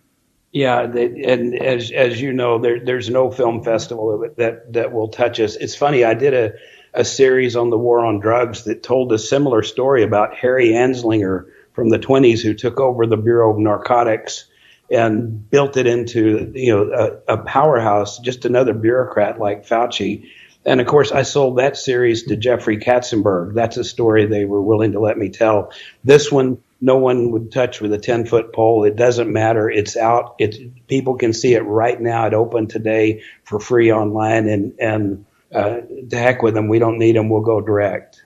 Yeah, 0.53 0.87
they, 0.87 1.07
and 1.25 1.55
as 1.61 1.91
as 1.91 2.21
you 2.21 2.33
know, 2.33 2.59
there, 2.59 2.79
there's 2.79 3.11
no 3.11 3.31
film 3.31 3.65
festival 3.65 4.29
that 4.37 4.73
that 4.75 4.93
will 4.93 5.09
touch 5.09 5.41
us. 5.41 5.57
It's 5.57 5.75
funny. 5.75 6.05
I 6.05 6.15
did 6.15 6.35
a 6.35 6.53
a 6.95 7.05
series 7.05 7.57
on 7.57 7.71
the 7.71 7.79
war 7.79 8.05
on 8.05 8.21
drugs 8.21 8.65
that 8.65 8.83
told 8.83 9.13
a 9.13 9.19
similar 9.19 9.63
story 9.63 10.03
about 10.03 10.37
Harry 10.37 10.69
Anslinger 10.69 11.47
from 11.73 11.89
the 11.89 11.99
20s 11.99 12.43
who 12.43 12.53
took 12.53 12.79
over 12.79 13.07
the 13.07 13.17
Bureau 13.17 13.51
of 13.51 13.59
Narcotics 13.59 14.45
and 14.91 15.49
built 15.49 15.79
it 15.79 15.87
into 15.87 16.53
you 16.55 16.75
know 16.75 17.21
a, 17.29 17.35
a 17.35 17.39
powerhouse, 17.39 18.19
just 18.19 18.45
another 18.45 18.75
bureaucrat 18.75 19.39
like 19.41 19.67
Fauci. 19.67 20.29
And 20.65 20.81
of 20.81 20.87
course, 20.87 21.11
I 21.11 21.23
sold 21.23 21.59
that 21.59 21.77
series 21.77 22.25
to 22.25 22.37
Jeffrey 22.37 22.79
Katzenberg. 22.79 23.55
That's 23.55 23.79
a 23.79 23.85
story 23.85 24.27
they 24.27 24.45
were 24.45 24.63
willing 24.63 24.93
to 24.93 25.01
let 25.01 25.19
me 25.19 25.29
tell. 25.29 25.73
This 26.05 26.31
one, 26.31 26.63
no 26.83 26.97
one 26.97 27.31
would 27.31 27.53
touch 27.53 27.81
with 27.81 27.93
a 27.93 27.99
10 27.99 28.27
foot 28.27 28.53
pole. 28.53 28.83
It 28.83 28.97
doesn't 28.97 29.33
matter. 29.33 29.71
It's 29.71 29.97
out. 29.97 30.35
It's 30.41 30.59
people 30.89 31.17
can 31.17 31.33
see 31.33 31.55
it 31.55 31.61
right 31.61 31.99
now. 31.99 32.27
It 32.27 32.35
opened 32.35 32.71
today 32.71 33.23
for 33.45 33.61
free 33.61 33.93
online 33.93 34.49
and, 34.49 34.75
and, 34.81 35.25
uh, 35.55 35.83
to 36.11 36.17
heck 36.19 36.43
with 36.43 36.55
them. 36.55 36.69
We 36.69 36.81
don't 36.81 36.99
need 36.99 37.15
them. 37.15 37.29
We'll 37.29 37.43
go 37.43 37.61
direct. 37.61 38.25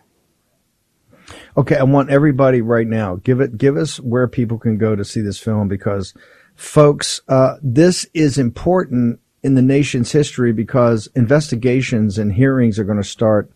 Okay. 1.54 1.76
I 1.76 1.82
want 1.82 2.08
everybody 2.08 2.62
right 2.62 2.86
now, 2.86 3.16
give 3.16 3.40
it, 3.40 3.58
give 3.58 3.76
us 3.76 4.00
where 4.00 4.26
people 4.26 4.58
can 4.58 4.78
go 4.78 4.96
to 4.96 5.04
see 5.04 5.20
this 5.20 5.38
film 5.38 5.68
because 5.68 6.14
folks, 6.54 7.20
uh, 7.28 7.56
this 7.62 8.06
is 8.14 8.38
important 8.38 9.20
in 9.42 9.54
the 9.54 9.62
nation's 9.62 10.12
history 10.12 10.52
because 10.52 11.08
investigations 11.14 12.16
and 12.16 12.32
hearings 12.32 12.78
are 12.78 12.84
going 12.84 12.96
to 12.96 13.04
start 13.04 13.50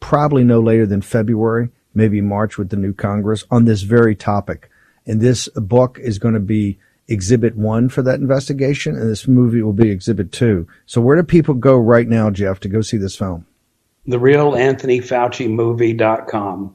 probably 0.00 0.42
no 0.42 0.58
later 0.58 0.86
than 0.86 1.02
February, 1.02 1.68
maybe 1.98 2.22
March 2.22 2.56
with 2.56 2.70
the 2.70 2.76
new 2.76 2.94
Congress 2.94 3.44
on 3.50 3.66
this 3.66 3.82
very 3.82 4.16
topic. 4.16 4.70
And 5.06 5.20
this 5.20 5.48
book 5.54 5.98
is 5.98 6.18
going 6.18 6.34
to 6.34 6.40
be 6.40 6.78
exhibit 7.08 7.56
one 7.56 7.88
for 7.88 8.02
that 8.02 8.20
investigation, 8.20 8.94
and 8.94 9.10
this 9.10 9.26
movie 9.26 9.62
will 9.62 9.72
be 9.72 9.90
exhibit 9.90 10.30
two. 10.32 10.66
So 10.86 11.00
where 11.00 11.16
do 11.16 11.22
people 11.22 11.54
go 11.54 11.76
right 11.76 12.06
now, 12.08 12.30
Jeff, 12.30 12.60
to 12.60 12.68
go 12.68 12.80
see 12.80 12.98
this 12.98 13.16
film? 13.16 13.46
The 14.06 14.18
real 14.18 14.56
Anthony 14.56 15.00
Fauci 15.00 15.50
movie.com. 15.50 16.74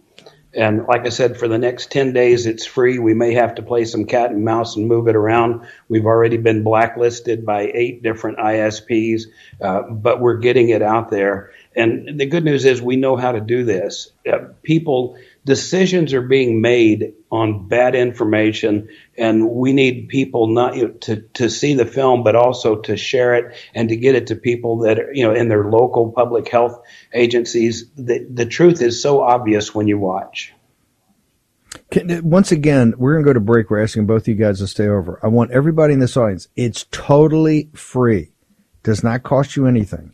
And 0.55 0.85
like 0.85 1.05
I 1.07 1.09
said, 1.09 1.37
for 1.37 1.47
the 1.47 1.57
next 1.57 1.91
10 1.91 2.13
days, 2.13 2.45
it's 2.45 2.65
free. 2.65 2.99
We 2.99 3.15
may 3.15 3.33
have 3.33 3.55
to 3.55 3.63
play 3.63 3.85
some 3.85 4.05
cat 4.05 4.29
and 4.29 4.45
mouse 4.45 4.75
and 4.75 4.87
move 4.87 5.07
it 5.07 5.15
around. 5.15 5.65
We've 5.89 6.05
already 6.05 6.37
been 6.37 6.63
blacklisted 6.63 7.43
by 7.43 7.71
eight 7.73 8.03
different 8.03 8.37
ISPs, 8.37 9.23
uh, 9.61 9.81
but 9.89 10.19
we're 10.19 10.37
getting 10.37 10.69
it 10.69 10.83
out 10.83 11.09
there. 11.09 11.51
And 11.75 12.19
the 12.19 12.25
good 12.25 12.43
news 12.43 12.65
is 12.65 12.81
we 12.81 12.95
know 12.95 13.15
how 13.15 13.31
to 13.31 13.41
do 13.41 13.63
this. 13.63 14.11
Uh, 14.31 14.49
people, 14.61 15.17
decisions 15.45 16.13
are 16.13 16.21
being 16.21 16.61
made 16.61 17.13
on 17.31 17.67
bad 17.67 17.95
information, 17.95 18.89
and 19.17 19.49
we 19.49 19.73
need 19.73 20.07
people 20.07 20.47
not 20.47 20.75
you 20.75 20.87
know, 20.87 20.93
to 21.01 21.21
to 21.33 21.49
see 21.49 21.73
the 21.73 21.85
film, 21.85 22.23
but 22.23 22.35
also 22.35 22.81
to 22.81 22.95
share 22.95 23.35
it 23.35 23.55
and 23.73 23.89
to 23.89 23.95
get 23.95 24.15
it 24.15 24.27
to 24.27 24.35
people 24.35 24.79
that 24.79 24.99
are, 24.99 25.13
you 25.13 25.23
know 25.23 25.33
in 25.33 25.49
their 25.49 25.69
local 25.69 26.11
public 26.11 26.47
health 26.47 26.79
agencies. 27.11 27.89
The 27.95 28.27
the 28.31 28.45
truth 28.45 28.81
is 28.81 29.01
so 29.01 29.21
obvious 29.21 29.73
when 29.73 29.87
you 29.87 29.97
watch. 29.97 30.53
Can, 31.89 32.27
once 32.27 32.51
again, 32.51 32.93
we're 32.97 33.13
going 33.13 33.25
to 33.25 33.29
go 33.29 33.33
to 33.33 33.39
break. 33.39 33.69
We're 33.69 33.81
asking 33.81 34.05
both 34.05 34.23
of 34.23 34.27
you 34.27 34.35
guys 34.35 34.59
to 34.59 34.67
stay 34.67 34.87
over. 34.87 35.19
I 35.23 35.27
want 35.27 35.51
everybody 35.51 35.93
in 35.93 35.99
this 35.99 36.17
audience. 36.17 36.47
It's 36.55 36.85
totally 36.91 37.69
free. 37.73 38.31
Does 38.83 39.03
not 39.03 39.23
cost 39.23 39.55
you 39.55 39.65
anything. 39.65 40.13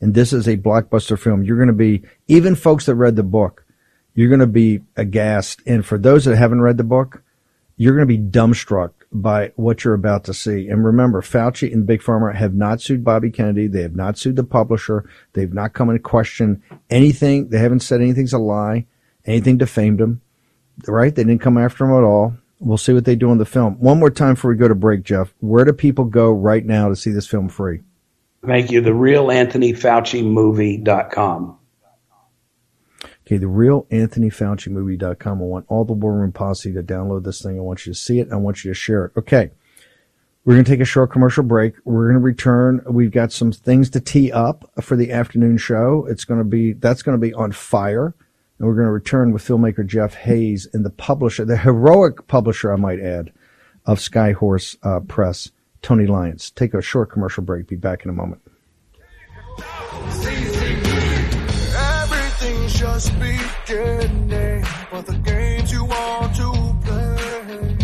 And 0.00 0.14
this 0.14 0.32
is 0.32 0.48
a 0.48 0.56
blockbuster 0.56 1.18
film. 1.18 1.44
You're 1.44 1.56
going 1.56 1.68
to 1.68 1.72
be, 1.72 2.02
even 2.26 2.54
folks 2.54 2.86
that 2.86 2.94
read 2.94 3.16
the 3.16 3.22
book, 3.22 3.64
you're 4.14 4.28
going 4.28 4.40
to 4.40 4.46
be 4.46 4.80
aghast. 4.96 5.60
And 5.66 5.84
for 5.84 5.98
those 5.98 6.24
that 6.24 6.36
haven't 6.36 6.62
read 6.62 6.78
the 6.78 6.84
book, 6.84 7.22
you're 7.76 7.94
going 7.94 8.06
to 8.06 8.18
be 8.18 8.22
dumbstruck 8.22 8.92
by 9.12 9.52
what 9.56 9.84
you're 9.84 9.94
about 9.94 10.24
to 10.24 10.34
see. 10.34 10.68
And 10.68 10.84
remember, 10.84 11.20
Fauci 11.20 11.72
and 11.72 11.86
Big 11.86 12.02
Pharma 12.02 12.34
have 12.34 12.54
not 12.54 12.80
sued 12.80 13.04
Bobby 13.04 13.30
Kennedy. 13.30 13.66
They 13.66 13.82
have 13.82 13.96
not 13.96 14.18
sued 14.18 14.36
the 14.36 14.44
publisher. 14.44 15.08
They've 15.32 15.52
not 15.52 15.72
come 15.72 15.88
and 15.88 16.02
questioned 16.02 16.62
anything. 16.90 17.48
They 17.48 17.58
haven't 17.58 17.80
said 17.80 18.00
anything's 18.00 18.32
a 18.32 18.38
lie, 18.38 18.86
anything 19.24 19.58
defamed 19.58 20.00
him. 20.00 20.20
Right? 20.86 21.14
They 21.14 21.24
didn't 21.24 21.40
come 21.40 21.58
after 21.58 21.84
him 21.84 21.92
at 21.92 22.04
all. 22.04 22.36
We'll 22.58 22.78
see 22.78 22.92
what 22.92 23.06
they 23.06 23.16
do 23.16 23.32
in 23.32 23.38
the 23.38 23.46
film. 23.46 23.74
One 23.80 23.98
more 23.98 24.10
time 24.10 24.34
before 24.34 24.50
we 24.50 24.56
go 24.58 24.68
to 24.68 24.74
break, 24.74 25.02
Jeff. 25.02 25.32
Where 25.40 25.64
do 25.64 25.72
people 25.72 26.04
go 26.04 26.30
right 26.30 26.64
now 26.64 26.90
to 26.90 26.96
see 26.96 27.10
this 27.10 27.26
film 27.26 27.48
free? 27.48 27.80
Thank 28.46 28.70
you. 28.70 28.80
The 28.80 28.94
real 28.94 29.30
Anthony 29.30 29.72
Fauci 29.72 30.24
movie.com. 30.24 31.58
Okay, 33.26 33.36
the 33.36 33.46
real 33.46 33.86
Anthony 33.90 34.30
Fauci 34.30 34.68
movie.com. 34.68 35.40
I 35.40 35.44
want 35.44 35.66
all 35.68 35.84
the 35.84 35.92
War 35.92 36.14
Room 36.14 36.32
Posse 36.32 36.72
to 36.72 36.82
download 36.82 37.24
this 37.24 37.42
thing. 37.42 37.58
I 37.58 37.62
want 37.62 37.86
you 37.86 37.92
to 37.92 37.98
see 37.98 38.18
it. 38.18 38.28
I 38.32 38.36
want 38.36 38.64
you 38.64 38.70
to 38.70 38.74
share 38.74 39.04
it. 39.04 39.12
Okay. 39.16 39.50
We're 40.44 40.54
going 40.54 40.64
to 40.64 40.70
take 40.70 40.80
a 40.80 40.86
short 40.86 41.12
commercial 41.12 41.44
break. 41.44 41.74
We're 41.84 42.06
going 42.06 42.14
to 42.14 42.24
return. 42.24 42.80
We've 42.88 43.10
got 43.10 43.30
some 43.30 43.52
things 43.52 43.90
to 43.90 44.00
tee 44.00 44.32
up 44.32 44.68
for 44.80 44.96
the 44.96 45.12
afternoon 45.12 45.58
show. 45.58 46.06
It's 46.08 46.24
going 46.24 46.40
to 46.40 46.44
be, 46.44 46.72
that's 46.72 47.02
going 47.02 47.16
to 47.16 47.20
be 47.20 47.34
on 47.34 47.52
fire. 47.52 48.14
And 48.58 48.66
we're 48.66 48.74
going 48.74 48.86
to 48.86 48.92
return 48.92 49.32
with 49.32 49.46
filmmaker 49.46 49.86
Jeff 49.86 50.14
Hayes 50.14 50.66
and 50.72 50.84
the 50.84 50.90
publisher, 50.90 51.44
the 51.44 51.58
heroic 51.58 52.26
publisher, 52.26 52.72
I 52.72 52.76
might 52.76 53.00
add, 53.00 53.32
of 53.84 53.98
Skyhorse 53.98 54.76
uh, 54.82 55.00
Press, 55.00 55.50
Tony 55.82 56.06
Lyons. 56.06 56.50
Take 56.50 56.74
a 56.74 56.82
short 56.82 57.10
commercial 57.10 57.42
break. 57.42 57.66
Be 57.66 57.76
back 57.76 58.04
in 58.04 58.10
a 58.10 58.14
moment. 58.14 58.42
just 62.80 63.12
beginning 63.18 64.64
for 64.88 65.02
the 65.02 65.18
games 65.22 65.70
you 65.70 65.84
want 65.84 66.34
to 66.34 66.50
play. 66.82 67.76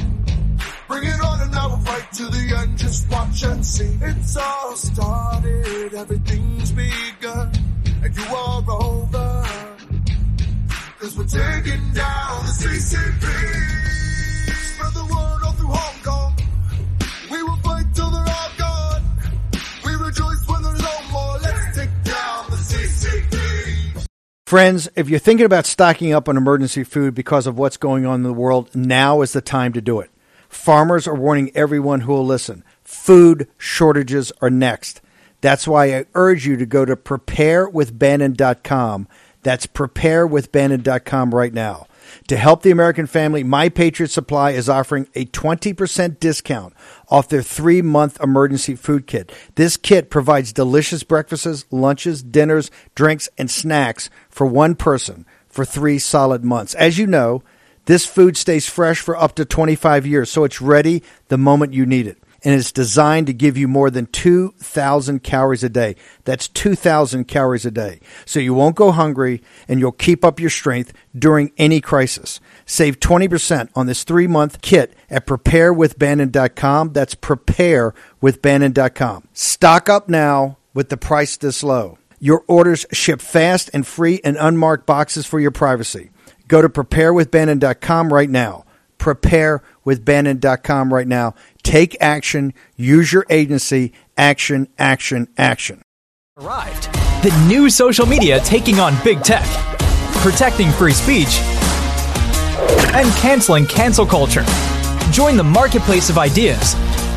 Bring 0.88 1.04
it 1.04 1.20
on 1.20 1.40
and 1.42 1.54
I 1.54 1.66
will 1.66 1.76
fight 1.78 2.10
to 2.12 2.24
the 2.24 2.56
end. 2.58 2.78
Just 2.78 3.10
watch 3.10 3.42
and 3.42 3.64
see. 3.64 3.98
It's 4.00 4.36
all 4.38 4.74
started, 4.74 5.92
everything's 5.92 6.72
begun, 6.72 7.52
and 8.02 8.16
you 8.16 8.24
are 8.24 8.64
over. 8.70 9.44
Cause 10.98 11.16
we're 11.18 11.24
taking 11.24 11.92
down 11.92 12.46
the 12.46 12.52
CCP. 12.60 13.35
Friends, 24.46 24.88
if 24.94 25.08
you're 25.08 25.18
thinking 25.18 25.44
about 25.44 25.66
stocking 25.66 26.12
up 26.12 26.28
on 26.28 26.36
emergency 26.36 26.84
food 26.84 27.16
because 27.16 27.48
of 27.48 27.58
what's 27.58 27.76
going 27.76 28.06
on 28.06 28.20
in 28.20 28.22
the 28.22 28.32
world, 28.32 28.72
now 28.76 29.22
is 29.22 29.32
the 29.32 29.40
time 29.40 29.72
to 29.72 29.80
do 29.80 29.98
it. 29.98 30.08
Farmers 30.48 31.08
are 31.08 31.16
warning 31.16 31.50
everyone 31.56 32.02
who 32.02 32.12
will 32.12 32.24
listen. 32.24 32.62
Food 32.84 33.48
shortages 33.58 34.30
are 34.40 34.48
next. 34.48 35.00
That's 35.40 35.66
why 35.66 35.96
I 35.96 36.04
urge 36.14 36.46
you 36.46 36.56
to 36.58 36.64
go 36.64 36.84
to 36.84 36.94
preparewithbannon.com. 36.94 39.08
That's 39.42 39.66
preparewithbannon.com 39.66 41.34
right 41.34 41.52
now. 41.52 41.88
To 42.28 42.36
help 42.36 42.62
the 42.62 42.70
American 42.70 43.08
family, 43.08 43.42
My 43.42 43.68
Patriot 43.68 44.10
Supply 44.10 44.52
is 44.52 44.68
offering 44.68 45.08
a 45.16 45.26
20% 45.26 46.20
discount 46.20 46.72
off 47.08 47.28
their 47.28 47.42
three 47.42 47.82
month 47.82 48.20
emergency 48.22 48.74
food 48.74 49.06
kit. 49.06 49.32
This 49.54 49.76
kit 49.76 50.10
provides 50.10 50.52
delicious 50.52 51.02
breakfasts, 51.02 51.64
lunches, 51.70 52.22
dinners, 52.22 52.70
drinks, 52.94 53.28
and 53.38 53.50
snacks 53.50 54.10
for 54.28 54.46
one 54.46 54.74
person 54.74 55.26
for 55.48 55.64
three 55.64 55.98
solid 55.98 56.44
months. 56.44 56.74
As 56.74 56.98
you 56.98 57.06
know, 57.06 57.42
this 57.86 58.04
food 58.04 58.36
stays 58.36 58.68
fresh 58.68 59.00
for 59.00 59.16
up 59.16 59.34
to 59.36 59.44
25 59.44 60.06
years, 60.06 60.30
so 60.30 60.44
it's 60.44 60.60
ready 60.60 61.02
the 61.28 61.38
moment 61.38 61.72
you 61.72 61.86
need 61.86 62.06
it 62.06 62.18
and 62.46 62.54
it's 62.54 62.70
designed 62.70 63.26
to 63.26 63.32
give 63.32 63.58
you 63.58 63.66
more 63.66 63.90
than 63.90 64.06
2,000 64.06 65.24
calories 65.24 65.64
a 65.64 65.68
day. 65.68 65.96
That's 66.22 66.46
2,000 66.46 67.24
calories 67.24 67.66
a 67.66 67.72
day. 67.72 67.98
So 68.24 68.38
you 68.38 68.54
won't 68.54 68.76
go 68.76 68.92
hungry 68.92 69.42
and 69.66 69.80
you'll 69.80 69.90
keep 69.90 70.24
up 70.24 70.38
your 70.38 70.50
strength 70.50 70.92
during 71.18 71.50
any 71.58 71.80
crisis. 71.80 72.38
Save 72.64 73.00
20% 73.00 73.70
on 73.74 73.86
this 73.86 74.04
three 74.04 74.28
month 74.28 74.62
kit 74.62 74.94
at 75.10 75.26
preparewithbannon.com. 75.26 76.92
That's 76.92 77.16
preparewithbannon.com. 77.16 79.28
Stock 79.32 79.88
up 79.88 80.08
now 80.08 80.58
with 80.72 80.88
the 80.88 80.96
price 80.96 81.36
this 81.36 81.64
low. 81.64 81.98
Your 82.20 82.44
orders 82.46 82.86
ship 82.92 83.20
fast 83.20 83.70
and 83.74 83.84
free 83.84 84.20
in 84.22 84.36
unmarked 84.36 84.86
boxes 84.86 85.26
for 85.26 85.40
your 85.40 85.50
privacy. 85.50 86.10
Go 86.46 86.62
to 86.62 86.68
preparewithbannon.com 86.68 88.12
right 88.12 88.30
now. 88.30 88.66
Preparewithbannon.com 89.00 90.94
right 90.94 91.08
now. 91.08 91.34
Take 91.66 91.96
action. 92.00 92.54
Use 92.76 93.12
your 93.12 93.26
agency. 93.28 93.92
Action, 94.16 94.68
action, 94.78 95.26
action. 95.36 95.82
Arrived. 96.38 96.84
The 97.24 97.46
new 97.48 97.68
social 97.70 98.06
media 98.06 98.38
taking 98.44 98.78
on 98.78 98.94
big 99.02 99.20
tech, 99.24 99.44
protecting 100.22 100.70
free 100.70 100.92
speech, 100.92 101.40
and 102.94 103.10
canceling 103.16 103.66
cancel 103.66 104.06
culture. 104.06 104.44
Join 105.10 105.36
the 105.36 105.42
marketplace 105.42 106.08
of 106.08 106.18
ideas. 106.18 106.74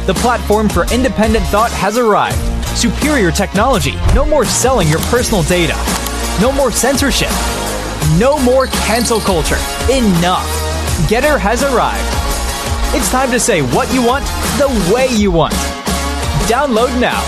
The 0.08 0.16
platform 0.16 0.68
for 0.68 0.92
independent 0.92 1.46
thought 1.46 1.72
has 1.74 2.00
arrived. 2.00 2.40
Superior 2.76 3.30
technology. 3.30 3.98
No 4.16 4.26
more 4.26 4.46
selling 4.46 4.88
your 4.88 5.02
personal 5.12 5.44
data. 5.44 5.76
No 6.42 6.52
more 6.52 6.72
censorship. 6.72 7.30
No 8.18 8.40
more 8.40 8.66
cancel 8.66 9.20
culture. 9.20 9.60
Enough. 9.92 10.50
Gettr 11.08 11.40
has 11.40 11.62
arrived. 11.62 12.29
It's 12.92 13.12
time 13.12 13.30
to 13.30 13.40
say 13.40 13.62
what 13.62 13.94
you 13.94 14.04
want 14.04 14.26
the 14.58 14.92
way 14.92 15.08
you 15.10 15.30
want. 15.32 15.54
Download 16.48 17.00
now. 17.00 17.24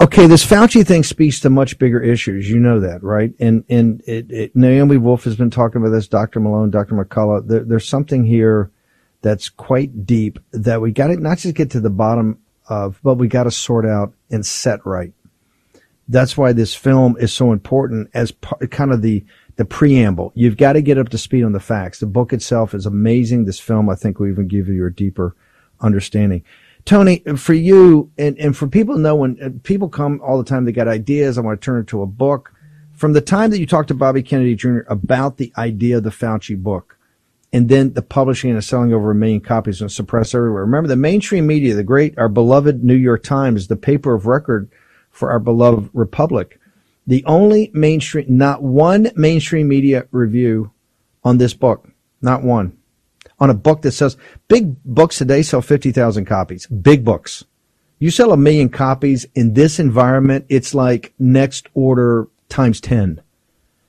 Okay, 0.00 0.26
this 0.26 0.46
Fauci 0.46 0.86
thing 0.86 1.02
speaks 1.02 1.40
to 1.40 1.50
much 1.50 1.78
bigger 1.78 2.00
issues. 2.00 2.48
You 2.48 2.58
know 2.58 2.80
that, 2.80 3.02
right? 3.02 3.34
And 3.38 3.64
and 3.68 4.02
it, 4.06 4.30
it, 4.30 4.56
Naomi 4.56 4.96
Wolf 4.96 5.24
has 5.24 5.36
been 5.36 5.50
talking 5.50 5.82
about 5.82 5.90
this. 5.90 6.08
Dr. 6.08 6.40
Malone, 6.40 6.70
Dr. 6.70 6.94
McCullough. 6.94 7.48
There, 7.48 7.64
there's 7.64 7.86
something 7.86 8.24
here 8.24 8.70
that's 9.20 9.50
quite 9.50 10.06
deep 10.06 10.38
that 10.52 10.80
we 10.80 10.92
got 10.92 11.08
to 11.08 11.16
not 11.16 11.36
just 11.36 11.54
get 11.54 11.72
to 11.72 11.80
the 11.80 11.90
bottom 11.90 12.38
of, 12.66 12.98
but 13.02 13.16
we 13.16 13.28
got 13.28 13.42
to 13.42 13.50
sort 13.50 13.84
out 13.84 14.14
and 14.30 14.46
set 14.46 14.86
right. 14.86 15.12
That's 16.08 16.34
why 16.34 16.54
this 16.54 16.74
film 16.74 17.18
is 17.20 17.30
so 17.30 17.52
important 17.52 18.08
as 18.14 18.32
part, 18.32 18.70
kind 18.70 18.90
of 18.90 19.02
the 19.02 19.22
the 19.56 19.64
preamble. 19.64 20.32
You've 20.34 20.56
got 20.56 20.74
to 20.74 20.82
get 20.82 20.98
up 20.98 21.08
to 21.10 21.18
speed 21.18 21.44
on 21.44 21.52
the 21.52 21.60
facts. 21.60 22.00
The 22.00 22.06
book 22.06 22.32
itself 22.32 22.74
is 22.74 22.86
amazing. 22.86 23.44
This 23.44 23.60
film, 23.60 23.88
I 23.88 23.94
think, 23.94 24.18
will 24.18 24.28
even 24.28 24.48
give 24.48 24.68
you 24.68 24.86
a 24.86 24.90
deeper 24.90 25.34
understanding. 25.80 26.44
Tony, 26.84 27.18
for 27.36 27.52
you 27.52 28.10
and, 28.16 28.38
and 28.38 28.56
for 28.56 28.66
people 28.66 28.96
know 28.96 29.14
when 29.14 29.40
uh, 29.42 29.50
people 29.62 29.88
come 29.88 30.20
all 30.22 30.38
the 30.38 30.44
time, 30.44 30.64
they 30.64 30.72
got 30.72 30.88
ideas. 30.88 31.36
I 31.36 31.42
want 31.42 31.60
to 31.60 31.64
turn 31.64 31.80
it 31.80 31.86
to 31.88 32.02
a 32.02 32.06
book. 32.06 32.52
From 32.94 33.12
the 33.12 33.20
time 33.20 33.50
that 33.50 33.58
you 33.58 33.66
talked 33.66 33.88
to 33.88 33.94
Bobby 33.94 34.22
Kennedy 34.22 34.54
Jr. 34.54 34.80
about 34.88 35.36
the 35.36 35.52
idea 35.56 35.98
of 35.98 36.04
the 36.04 36.10
Fauci 36.10 36.56
book, 36.56 36.98
and 37.52 37.68
then 37.68 37.94
the 37.94 38.02
publishing 38.02 38.50
and 38.50 38.58
the 38.58 38.62
selling 38.62 38.92
over 38.92 39.10
a 39.10 39.14
million 39.14 39.40
copies 39.40 39.80
and 39.80 39.90
suppress 39.90 40.34
everywhere. 40.34 40.64
Remember 40.64 40.88
the 40.88 40.96
mainstream 40.96 41.46
media, 41.46 41.74
the 41.74 41.82
great, 41.82 42.16
our 42.16 42.28
beloved 42.28 42.84
New 42.84 42.94
York 42.94 43.22
Times, 43.22 43.66
the 43.66 43.76
paper 43.76 44.14
of 44.14 44.26
record 44.26 44.70
for 45.10 45.30
our 45.30 45.40
beloved 45.40 45.90
republic. 45.92 46.59
The 47.10 47.24
only 47.24 47.72
mainstream, 47.74 48.26
not 48.28 48.62
one 48.62 49.10
mainstream 49.16 49.66
media 49.66 50.06
review 50.12 50.70
on 51.24 51.38
this 51.38 51.54
book, 51.54 51.88
not 52.22 52.44
one 52.44 52.78
on 53.40 53.50
a 53.50 53.54
book 53.54 53.82
that 53.82 53.90
says 53.90 54.16
big 54.46 54.80
books 54.84 55.18
today 55.18 55.42
sell 55.42 55.60
50,000 55.60 56.24
copies. 56.24 56.68
Big 56.68 57.04
books. 57.04 57.44
You 57.98 58.12
sell 58.12 58.32
a 58.32 58.36
million 58.36 58.68
copies 58.68 59.26
in 59.34 59.54
this 59.54 59.80
environment, 59.80 60.46
it's 60.48 60.72
like 60.72 61.12
next 61.18 61.66
order 61.74 62.28
times 62.48 62.80
10. 62.80 63.20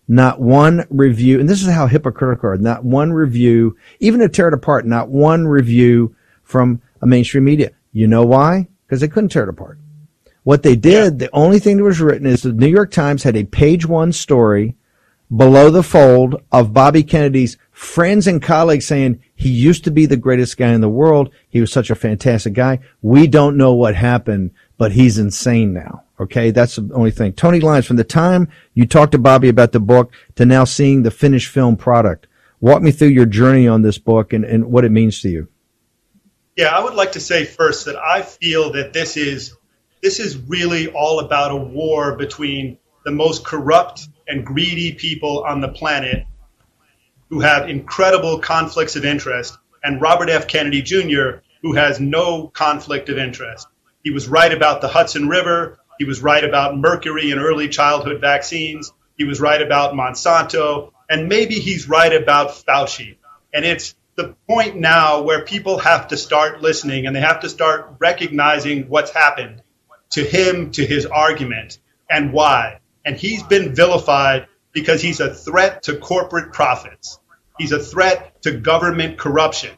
Not 0.08 0.42
one 0.42 0.88
review, 0.90 1.40
and 1.40 1.48
this 1.48 1.62
is 1.62 1.72
how 1.72 1.86
hypocritical 1.86 2.50
are, 2.50 2.58
not 2.58 2.84
one 2.84 3.14
review, 3.14 3.78
even 4.00 4.20
to 4.22 4.30
tear 4.30 4.48
it 4.48 4.56
apart, 4.56 4.88
not 4.88 5.10
one 5.10 5.46
review 5.46 6.16
from 6.44 6.82
a 7.04 7.06
mainstream 7.06 7.44
media. 7.44 7.70
You 7.94 8.08
know 8.08 8.26
why? 8.26 8.68
Because 8.88 9.00
they 9.00 9.08
couldn't 9.08 9.30
tear 9.30 9.44
it 9.44 9.50
apart. 9.50 9.78
What 10.44 10.64
they 10.64 10.76
did, 10.76 11.20
the 11.20 11.30
only 11.34 11.60
thing 11.60 11.78
that 11.78 11.84
was 11.84 12.02
written 12.02 12.26
is 12.26 12.42
the 12.42 12.52
New 12.52 12.68
York 12.68 12.92
Times 12.92 13.24
had 13.24 13.36
a 13.36 13.44
page 13.44 13.86
one 13.86 14.12
story 14.12 14.76
below 15.36 15.70
the 15.70 15.84
fold 15.84 16.42
of 16.52 16.74
Bobby 16.74 17.04
Kennedy's 17.04 17.58
friends 17.72 18.28
and 18.28 18.42
colleagues 18.42 18.86
saying 18.86 19.22
he 19.36 19.50
used 19.50 19.84
to 19.84 19.92
be 19.92 20.06
the 20.06 20.18
greatest 20.18 20.58
guy 20.58 20.74
in 20.74 20.82
the 20.82 20.90
world. 20.90 21.32
He 21.48 21.62
was 21.62 21.72
such 21.72 21.90
a 21.90 21.96
fantastic 21.96 22.54
guy. 22.54 22.80
We 23.02 23.28
don't 23.28 23.56
know 23.56 23.74
what 23.74 23.96
happened, 23.96 24.52
but 24.78 24.92
he's 24.92 25.18
insane 25.18 25.74
now. 25.74 26.04
Okay. 26.20 26.52
That's 26.52 26.76
the 26.76 26.90
only 26.94 27.12
thing. 27.12 27.34
Tony 27.34 27.60
Lyons, 27.60 27.86
from 27.86 27.96
the 27.96 28.04
time 28.04 28.50
you 28.74 28.86
talked 28.86 29.14
to 29.14 29.18
Bobby 29.18 29.50
about 29.50 29.72
the 29.72 29.80
book 29.80 30.12
to 30.36 30.46
now 30.46 30.64
seeing 30.64 31.04
the 31.04 31.12
finished 31.12 31.50
film 31.50 31.78
product, 31.78 32.28
walk 32.60 32.82
me 32.82 32.92
through 32.92 33.10
your 33.10 33.26
journey 33.26 33.68
on 33.68 33.84
this 33.84 33.98
book 33.98 34.34
and, 34.34 34.44
and 34.44 34.66
what 34.66 34.86
it 34.86 34.92
means 34.92 35.22
to 35.22 35.30
you. 35.30 35.48
Yeah, 36.56 36.76
I 36.76 36.84
would 36.84 36.94
like 36.94 37.14
to 37.14 37.20
say 37.20 37.46
first 37.46 37.86
that 37.86 37.96
I 37.96 38.22
feel 38.22 38.74
that 38.74 38.94
this 38.94 39.18
is 39.18 39.56
this 40.02 40.20
is 40.20 40.38
really 40.38 40.88
all 40.88 41.20
about 41.20 41.52
a 41.52 41.56
war 41.56 42.16
between 42.16 42.78
the 43.06 43.12
most 43.12 43.46
corrupt 43.46 44.08
and 44.28 44.46
greedy 44.46 44.94
people 44.94 45.44
on 45.44 45.62
the 45.62 45.68
planet 45.68 46.26
who 47.30 47.40
have 47.40 47.70
incredible 47.70 48.40
conflicts 48.40 48.96
of 48.96 49.06
interest, 49.06 49.58
and 49.84 50.02
Robert 50.02 50.30
F. 50.30 50.48
Kennedy 50.48 50.82
Jr., 50.82 51.40
who 51.62 51.74
has 51.74 52.00
no 52.00 52.48
conflict 52.48 53.10
of 53.10 53.18
interest. 53.18 53.68
He 54.04 54.12
was 54.12 54.28
right 54.28 54.52
about 54.52 54.82
the 54.82 54.88
Hudson 54.88 55.30
River. 55.30 55.80
He 55.98 56.06
was 56.06 56.22
right 56.22 56.44
about 56.44 56.78
mercury 56.78 57.32
in 57.32 57.40
early 57.40 57.70
childhood 57.70 58.20
vaccines. 58.20 58.92
He 59.18 59.24
was 59.24 59.40
right 59.40 59.62
about 59.62 59.94
Monsanto. 59.94 60.92
And 61.10 61.30
maybe 61.30 61.56
he's 61.56 61.88
right 61.88 62.14
about 62.14 62.50
Fauci. 62.50 63.18
And 63.54 63.64
it's 63.64 63.96
the 64.16 64.36
point 64.50 64.76
now 64.76 65.22
where 65.22 65.46
people 65.46 65.78
have 65.78 66.10
to 66.10 66.18
start 66.18 66.62
listening 66.62 67.06
and 67.06 67.16
they 67.16 67.22
have 67.22 67.42
to 67.42 67.50
start 67.50 67.96
recognizing 68.00 68.90
what's 68.90 69.12
happened 69.12 69.62
to 70.12 70.24
him, 70.24 70.72
to 70.72 70.86
his 70.86 71.06
argument, 71.06 71.80
and 72.10 72.34
why. 72.34 72.80
And 73.06 73.16
he's 73.16 73.44
been 73.44 73.74
vilified 73.74 74.48
because 74.74 75.02
he's 75.02 75.20
a 75.20 75.34
threat 75.34 75.84
to 75.84 75.98
corporate 75.98 76.54
profits. 76.54 77.20
He's 77.58 77.72
a 77.72 77.80
threat 77.80 78.42
to 78.44 78.52
government 78.52 79.18
corruption. 79.18 79.72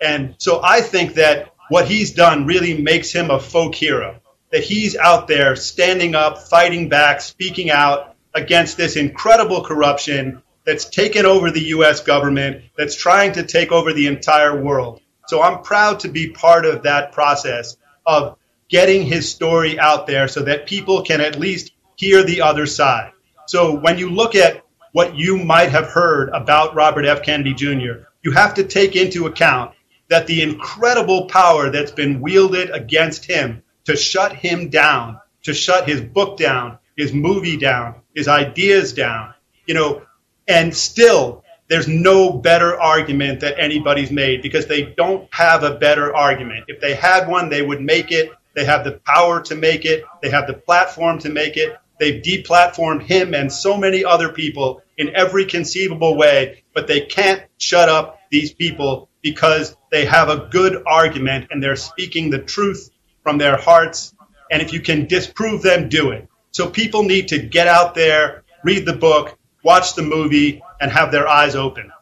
And 0.00 0.34
so 0.38 0.60
I 0.62 0.80
think 0.80 1.14
that 1.14 1.52
what 1.68 1.86
he's 1.86 2.12
done 2.12 2.46
really 2.46 2.80
makes 2.80 3.12
him 3.12 3.30
a 3.30 3.38
folk 3.38 3.74
hero. 3.74 4.20
That 4.50 4.64
he's 4.64 4.96
out 4.96 5.28
there 5.28 5.54
standing 5.54 6.14
up, 6.14 6.38
fighting 6.38 6.88
back, 6.88 7.20
speaking 7.20 7.70
out 7.70 8.16
against 8.34 8.76
this 8.76 8.96
incredible 8.96 9.62
corruption 9.62 10.42
that's 10.64 10.84
taken 10.84 11.26
over 11.26 11.50
the 11.50 11.66
US 11.76 12.00
government, 12.00 12.64
that's 12.76 12.96
trying 12.96 13.32
to 13.32 13.44
take 13.44 13.72
over 13.72 13.92
the 13.92 14.06
entire 14.06 14.60
world. 14.60 15.00
So 15.28 15.40
I'm 15.40 15.62
proud 15.62 16.00
to 16.00 16.08
be 16.08 16.30
part 16.30 16.66
of 16.66 16.82
that 16.82 17.12
process 17.12 17.76
of 18.04 18.36
getting 18.70 19.02
his 19.02 19.28
story 19.28 19.78
out 19.78 20.06
there 20.06 20.28
so 20.28 20.42
that 20.42 20.66
people 20.66 21.02
can 21.02 21.20
at 21.20 21.38
least 21.38 21.72
hear 21.96 22.22
the 22.22 22.40
other 22.40 22.66
side. 22.66 23.12
So 23.46 23.78
when 23.78 23.98
you 23.98 24.10
look 24.10 24.34
at 24.34 24.64
what 24.92 25.16
you 25.16 25.36
might 25.36 25.70
have 25.70 25.88
heard 25.88 26.30
about 26.30 26.74
Robert 26.74 27.04
F. 27.04 27.22
Kennedy 27.22 27.52
Jr., 27.52 28.04
you 28.22 28.30
have 28.32 28.54
to 28.54 28.64
take 28.64 28.96
into 28.96 29.26
account 29.26 29.74
that 30.08 30.26
the 30.26 30.42
incredible 30.42 31.26
power 31.26 31.70
that's 31.70 31.92
been 31.92 32.20
wielded 32.20 32.70
against 32.70 33.24
him 33.24 33.62
to 33.84 33.96
shut 33.96 34.32
him 34.32 34.68
down, 34.68 35.20
to 35.42 35.54
shut 35.54 35.88
his 35.88 36.00
book 36.00 36.36
down, 36.36 36.78
his 36.96 37.12
movie 37.12 37.56
down, 37.56 37.96
his 38.14 38.28
ideas 38.28 38.92
down, 38.92 39.34
you 39.66 39.74
know, 39.74 40.02
and 40.48 40.76
still 40.76 41.44
there's 41.68 41.86
no 41.86 42.32
better 42.32 42.78
argument 42.80 43.40
that 43.40 43.58
anybody's 43.58 44.10
made 44.10 44.42
because 44.42 44.66
they 44.66 44.82
don't 44.82 45.32
have 45.32 45.62
a 45.62 45.76
better 45.76 46.14
argument. 46.14 46.64
If 46.66 46.80
they 46.80 46.94
had 46.94 47.28
one, 47.28 47.48
they 47.48 47.62
would 47.62 47.80
make 47.80 48.10
it. 48.10 48.32
They 48.54 48.64
have 48.64 48.84
the 48.84 49.00
power 49.04 49.42
to 49.42 49.54
make 49.54 49.84
it. 49.84 50.04
They 50.22 50.30
have 50.30 50.46
the 50.46 50.54
platform 50.54 51.18
to 51.20 51.28
make 51.28 51.56
it. 51.56 51.76
They've 51.98 52.22
deplatformed 52.22 53.02
him 53.02 53.34
and 53.34 53.52
so 53.52 53.76
many 53.76 54.04
other 54.04 54.30
people 54.30 54.82
in 54.96 55.14
every 55.14 55.44
conceivable 55.44 56.16
way, 56.16 56.64
but 56.74 56.86
they 56.86 57.02
can't 57.02 57.42
shut 57.58 57.88
up 57.88 58.18
these 58.30 58.52
people 58.52 59.08
because 59.22 59.76
they 59.90 60.06
have 60.06 60.28
a 60.28 60.48
good 60.50 60.82
argument 60.86 61.48
and 61.50 61.62
they're 61.62 61.76
speaking 61.76 62.30
the 62.30 62.38
truth 62.38 62.90
from 63.22 63.38
their 63.38 63.56
hearts. 63.56 64.14
And 64.50 64.62
if 64.62 64.72
you 64.72 64.80
can 64.80 65.06
disprove 65.06 65.62
them, 65.62 65.88
do 65.88 66.10
it. 66.10 66.26
So 66.52 66.68
people 66.70 67.02
need 67.02 67.28
to 67.28 67.38
get 67.38 67.68
out 67.68 67.94
there, 67.94 68.44
read 68.64 68.86
the 68.86 68.94
book, 68.94 69.38
watch 69.62 69.94
the 69.94 70.02
movie, 70.02 70.62
and 70.80 70.90
have 70.90 71.12
their 71.12 71.28
eyes 71.28 71.54
open. 71.54 71.92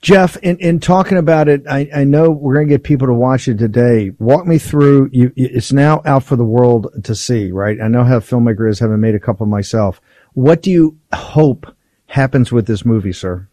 Jeff, 0.00 0.36
in, 0.38 0.56
in 0.58 0.78
talking 0.78 1.18
about 1.18 1.48
it, 1.48 1.66
I, 1.68 1.88
I 1.94 2.04
know 2.04 2.30
we're 2.30 2.54
going 2.54 2.68
to 2.68 2.74
get 2.74 2.84
people 2.84 3.08
to 3.08 3.14
watch 3.14 3.48
it 3.48 3.58
today. 3.58 4.12
Walk 4.18 4.46
me 4.46 4.58
through. 4.58 5.10
You, 5.12 5.32
it's 5.34 5.72
now 5.72 6.02
out 6.04 6.22
for 6.22 6.36
the 6.36 6.44
world 6.44 6.88
to 7.04 7.14
see, 7.14 7.50
right? 7.50 7.80
I 7.80 7.88
know 7.88 8.04
how 8.04 8.20
filmmaker 8.20 8.70
is, 8.70 8.78
having 8.78 9.00
made 9.00 9.16
a 9.16 9.20
couple 9.20 9.44
myself. 9.46 10.00
What 10.34 10.62
do 10.62 10.70
you 10.70 10.96
hope 11.12 11.66
happens 12.06 12.52
with 12.52 12.66
this 12.66 12.84
movie, 12.84 13.12
sir? 13.12 13.48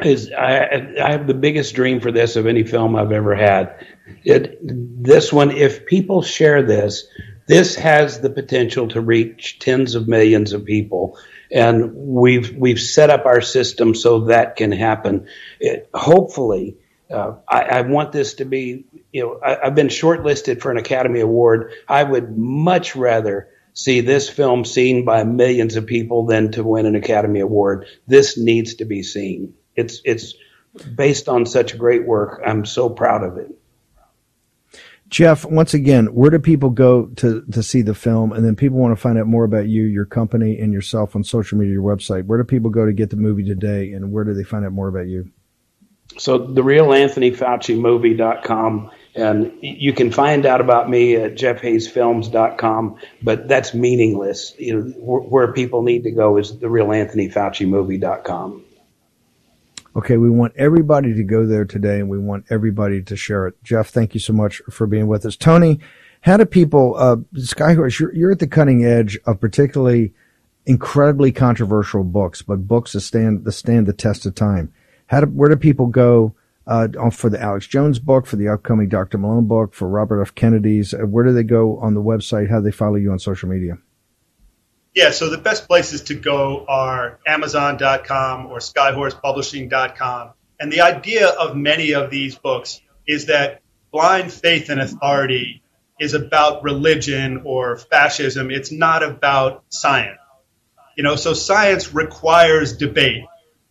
Is 0.00 0.32
I, 0.32 0.88
I 1.02 1.12
have 1.12 1.26
the 1.26 1.34
biggest 1.34 1.74
dream 1.74 2.00
for 2.00 2.10
this 2.10 2.36
of 2.36 2.46
any 2.46 2.64
film 2.64 2.96
I've 2.96 3.12
ever 3.12 3.34
had. 3.34 3.86
It, 4.24 4.58
this 4.62 5.32
one, 5.32 5.50
if 5.50 5.86
people 5.86 6.22
share 6.22 6.62
this, 6.62 7.06
this 7.46 7.76
has 7.76 8.20
the 8.20 8.30
potential 8.30 8.88
to 8.88 9.00
reach 9.00 9.58
tens 9.58 9.94
of 9.94 10.08
millions 10.08 10.52
of 10.52 10.64
people 10.64 11.18
and 11.54 11.92
we've 11.94 12.54
we've 12.56 12.80
set 12.80 13.10
up 13.10 13.26
our 13.26 13.40
system 13.40 13.94
so 13.94 14.24
that 14.26 14.56
can 14.56 14.72
happen. 14.72 15.28
It, 15.60 15.88
hopefully, 15.94 16.76
uh, 17.10 17.36
I, 17.48 17.62
I, 17.62 17.80
want 17.82 18.10
this 18.10 18.34
to 18.34 18.44
be. 18.44 18.86
You 19.12 19.22
know, 19.22 19.40
I, 19.42 19.66
have 19.66 19.76
been 19.76 19.86
shortlisted 19.86 20.60
for 20.60 20.72
an 20.72 20.78
Academy 20.78 21.20
Award. 21.20 21.72
I 21.88 22.02
would 22.02 22.36
much 22.36 22.96
rather 22.96 23.48
see 23.72 24.00
this 24.00 24.28
film 24.28 24.64
seen 24.64 25.04
by 25.04 25.22
millions 25.22 25.76
of 25.76 25.86
people 25.86 26.26
than 26.26 26.50
to 26.52 26.64
win 26.64 26.86
an 26.86 26.96
Academy 26.96 27.40
Award. 27.40 27.86
This 28.06 28.36
needs 28.36 28.74
to 28.76 28.84
be 28.84 29.04
seen. 29.04 29.54
It's 29.76 30.00
it's 30.04 30.34
based 30.96 31.28
on 31.28 31.46
such 31.46 31.78
great 31.78 32.04
work. 32.04 32.42
I'm 32.44 32.64
so 32.64 32.90
proud 32.90 33.22
of 33.22 33.36
it. 33.38 33.56
Jeff, 35.08 35.44
once 35.44 35.74
again, 35.74 36.06
where 36.06 36.30
do 36.30 36.38
people 36.38 36.70
go 36.70 37.06
to, 37.16 37.44
to 37.52 37.62
see 37.62 37.82
the 37.82 37.94
film? 37.94 38.32
And 38.32 38.44
then 38.44 38.56
people 38.56 38.78
want 38.78 38.96
to 38.96 39.00
find 39.00 39.18
out 39.18 39.26
more 39.26 39.44
about 39.44 39.68
you, 39.68 39.84
your 39.84 40.06
company, 40.06 40.58
and 40.58 40.72
yourself 40.72 41.14
on 41.14 41.22
social 41.24 41.58
media, 41.58 41.74
your 41.74 41.82
website. 41.82 42.26
Where 42.26 42.38
do 42.38 42.44
people 42.44 42.70
go 42.70 42.86
to 42.86 42.92
get 42.92 43.10
the 43.10 43.16
movie 43.16 43.44
today? 43.44 43.92
And 43.92 44.12
where 44.12 44.24
do 44.24 44.34
they 44.34 44.42
find 44.42 44.64
out 44.64 44.72
more 44.72 44.88
about 44.88 45.06
you? 45.06 45.30
So, 46.18 46.38
the 46.38 46.62
real 46.62 46.92
Anthony 46.92 47.30
Fauci 47.30 47.78
movie.com. 47.78 48.90
And 49.16 49.52
you 49.60 49.92
can 49.92 50.10
find 50.10 50.44
out 50.44 50.60
about 50.60 50.90
me 50.90 51.14
at 51.14 51.36
jeffhayesfilms.com, 51.36 52.98
but 53.22 53.46
that's 53.46 53.72
meaningless. 53.72 54.54
You 54.58 54.76
know, 54.76 54.90
where 54.98 55.52
people 55.52 55.82
need 55.82 56.02
to 56.02 56.10
go 56.10 56.36
is 56.36 56.58
the 56.58 56.68
real 56.68 56.92
Anthony 56.92 57.28
Fauci 57.28 57.68
movie.com. 57.68 58.64
Okay, 59.96 60.16
we 60.16 60.28
want 60.28 60.54
everybody 60.56 61.14
to 61.14 61.22
go 61.22 61.46
there 61.46 61.64
today 61.64 62.00
and 62.00 62.08
we 62.08 62.18
want 62.18 62.46
everybody 62.50 63.00
to 63.02 63.16
share 63.16 63.46
it. 63.46 63.62
Jeff, 63.62 63.90
thank 63.90 64.12
you 64.12 64.18
so 64.18 64.32
much 64.32 64.60
for 64.68 64.88
being 64.88 65.06
with 65.06 65.24
us. 65.24 65.36
Tony, 65.36 65.78
how 66.22 66.36
do 66.36 66.44
people, 66.44 66.96
uh, 66.96 67.16
Skyhorse, 67.36 68.00
you're, 68.00 68.12
you're 68.12 68.32
at 68.32 68.40
the 68.40 68.48
cutting 68.48 68.84
edge 68.84 69.18
of 69.24 69.40
particularly 69.40 70.12
incredibly 70.66 71.30
controversial 71.30 72.02
books, 72.02 72.42
but 72.42 72.66
books 72.66 72.92
that 72.92 73.02
stand, 73.02 73.44
that 73.44 73.52
stand 73.52 73.86
the 73.86 73.92
test 73.92 74.26
of 74.26 74.34
time. 74.34 74.72
How 75.06 75.20
do, 75.20 75.26
where 75.26 75.48
do 75.48 75.56
people 75.56 75.86
go, 75.86 76.34
uh, 76.66 76.88
for 77.10 77.30
the 77.30 77.40
Alex 77.40 77.66
Jones 77.66 77.98
book, 77.98 78.26
for 78.26 78.36
the 78.36 78.48
upcoming 78.48 78.88
Dr. 78.88 79.18
Malone 79.18 79.46
book, 79.46 79.74
for 79.74 79.86
Robert 79.86 80.22
F. 80.22 80.34
Kennedy's? 80.34 80.94
Uh, 80.94 81.06
where 81.06 81.24
do 81.24 81.32
they 81.32 81.42
go 81.42 81.78
on 81.78 81.94
the 81.94 82.02
website? 82.02 82.50
How 82.50 82.58
do 82.58 82.64
they 82.64 82.70
follow 82.72 82.96
you 82.96 83.12
on 83.12 83.18
social 83.18 83.48
media? 83.48 83.78
Yeah, 84.94 85.10
so 85.10 85.28
the 85.28 85.38
best 85.38 85.66
places 85.66 86.02
to 86.04 86.14
go 86.14 86.64
are 86.68 87.18
Amazon.com 87.26 88.46
or 88.46 88.58
SkyHorsePublishing.com. 88.58 90.30
And 90.60 90.72
the 90.72 90.82
idea 90.82 91.28
of 91.30 91.56
many 91.56 91.94
of 91.94 92.10
these 92.10 92.38
books 92.38 92.80
is 93.06 93.26
that 93.26 93.60
blind 93.90 94.32
faith 94.32 94.70
in 94.70 94.78
authority 94.78 95.62
is 95.98 96.14
about 96.14 96.62
religion 96.62 97.42
or 97.44 97.76
fascism. 97.76 98.52
It's 98.52 98.70
not 98.70 99.02
about 99.02 99.64
science. 99.68 100.18
You 100.96 101.02
know, 101.02 101.16
so 101.16 101.34
science 101.34 101.92
requires 101.92 102.76
debate. 102.76 103.24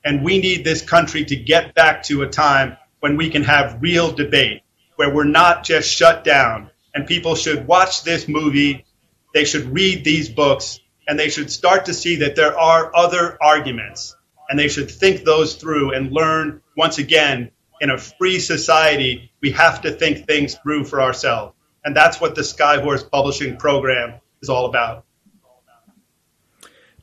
And 0.04 0.26
we 0.26 0.40
need 0.40 0.66
this 0.66 0.82
country 0.82 1.24
to 1.24 1.38
get 1.38 1.74
back 1.74 2.04
to 2.04 2.24
a 2.24 2.28
time 2.28 2.76
when 3.00 3.16
we 3.16 3.30
can 3.30 3.44
have 3.44 3.82
real 3.82 4.12
debate, 4.12 4.62
where 4.98 5.14
we're 5.14 5.24
not 5.24 5.64
just 5.64 5.90
shut 5.90 6.26
down. 6.26 6.70
And 6.94 7.08
people 7.08 7.36
should 7.36 7.66
watch 7.66 8.04
this 8.04 8.28
movie. 8.28 8.86
They 9.34 9.46
should 9.46 9.74
read 9.74 10.04
these 10.04 10.28
books 10.28 10.82
and 11.08 11.20
they 11.20 11.30
should 11.30 11.52
start 11.52 11.86
to 11.86 11.94
see 11.94 12.18
that 12.18 12.36
there 12.36 12.58
are 12.58 12.92
other 12.96 13.38
arguments. 13.42 14.16
And 14.50 14.60
they 14.60 14.68
should 14.68 14.92
think 14.92 15.24
those 15.24 15.56
through 15.56 15.94
and 15.94 16.12
learn 16.12 16.62
once 16.76 16.98
again 16.98 17.52
in 17.82 17.90
a 17.90 17.98
free 17.98 18.40
society 18.40 19.32
we 19.42 19.52
have 19.52 19.82
to 19.82 19.92
think 19.92 20.26
things 20.26 20.56
through 20.56 20.86
for 20.86 21.02
ourselves. 21.02 21.56
And 21.84 21.96
that's 21.96 22.22
what 22.22 22.36
the 22.36 22.42
skyhorse 22.42 23.10
publishing 23.10 23.58
program 23.58 24.22
is 24.42 24.50
all 24.50 24.66
about. 24.66 25.06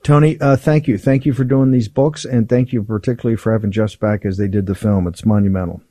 Tony 0.03 0.40
uh, 0.40 0.57
thank 0.57 0.88
you. 0.88 0.96
Thank 0.96 1.26
you 1.26 1.34
for 1.34 1.44
doing 1.44 1.70
these 1.70 1.88
books 1.88 2.24
and 2.24 2.48
thank 2.48 2.72
you 2.72 2.82
particularly 2.82 3.36
for 3.36 3.53
having 3.53 3.70
Jeff 3.70 3.98
back 3.98 4.24
as 4.24 4.38
they 4.38 4.48
did 4.48 4.64
the 4.66 4.74
film. 4.74 5.07
It's 5.07 5.26
monumental. 5.26 5.82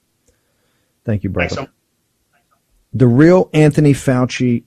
Thank 1.05 1.23
you 1.23 1.29
brother. 1.29 1.67
The 2.91 3.07
real 3.07 3.51
anthony 3.53 3.93
fauci 3.93 4.63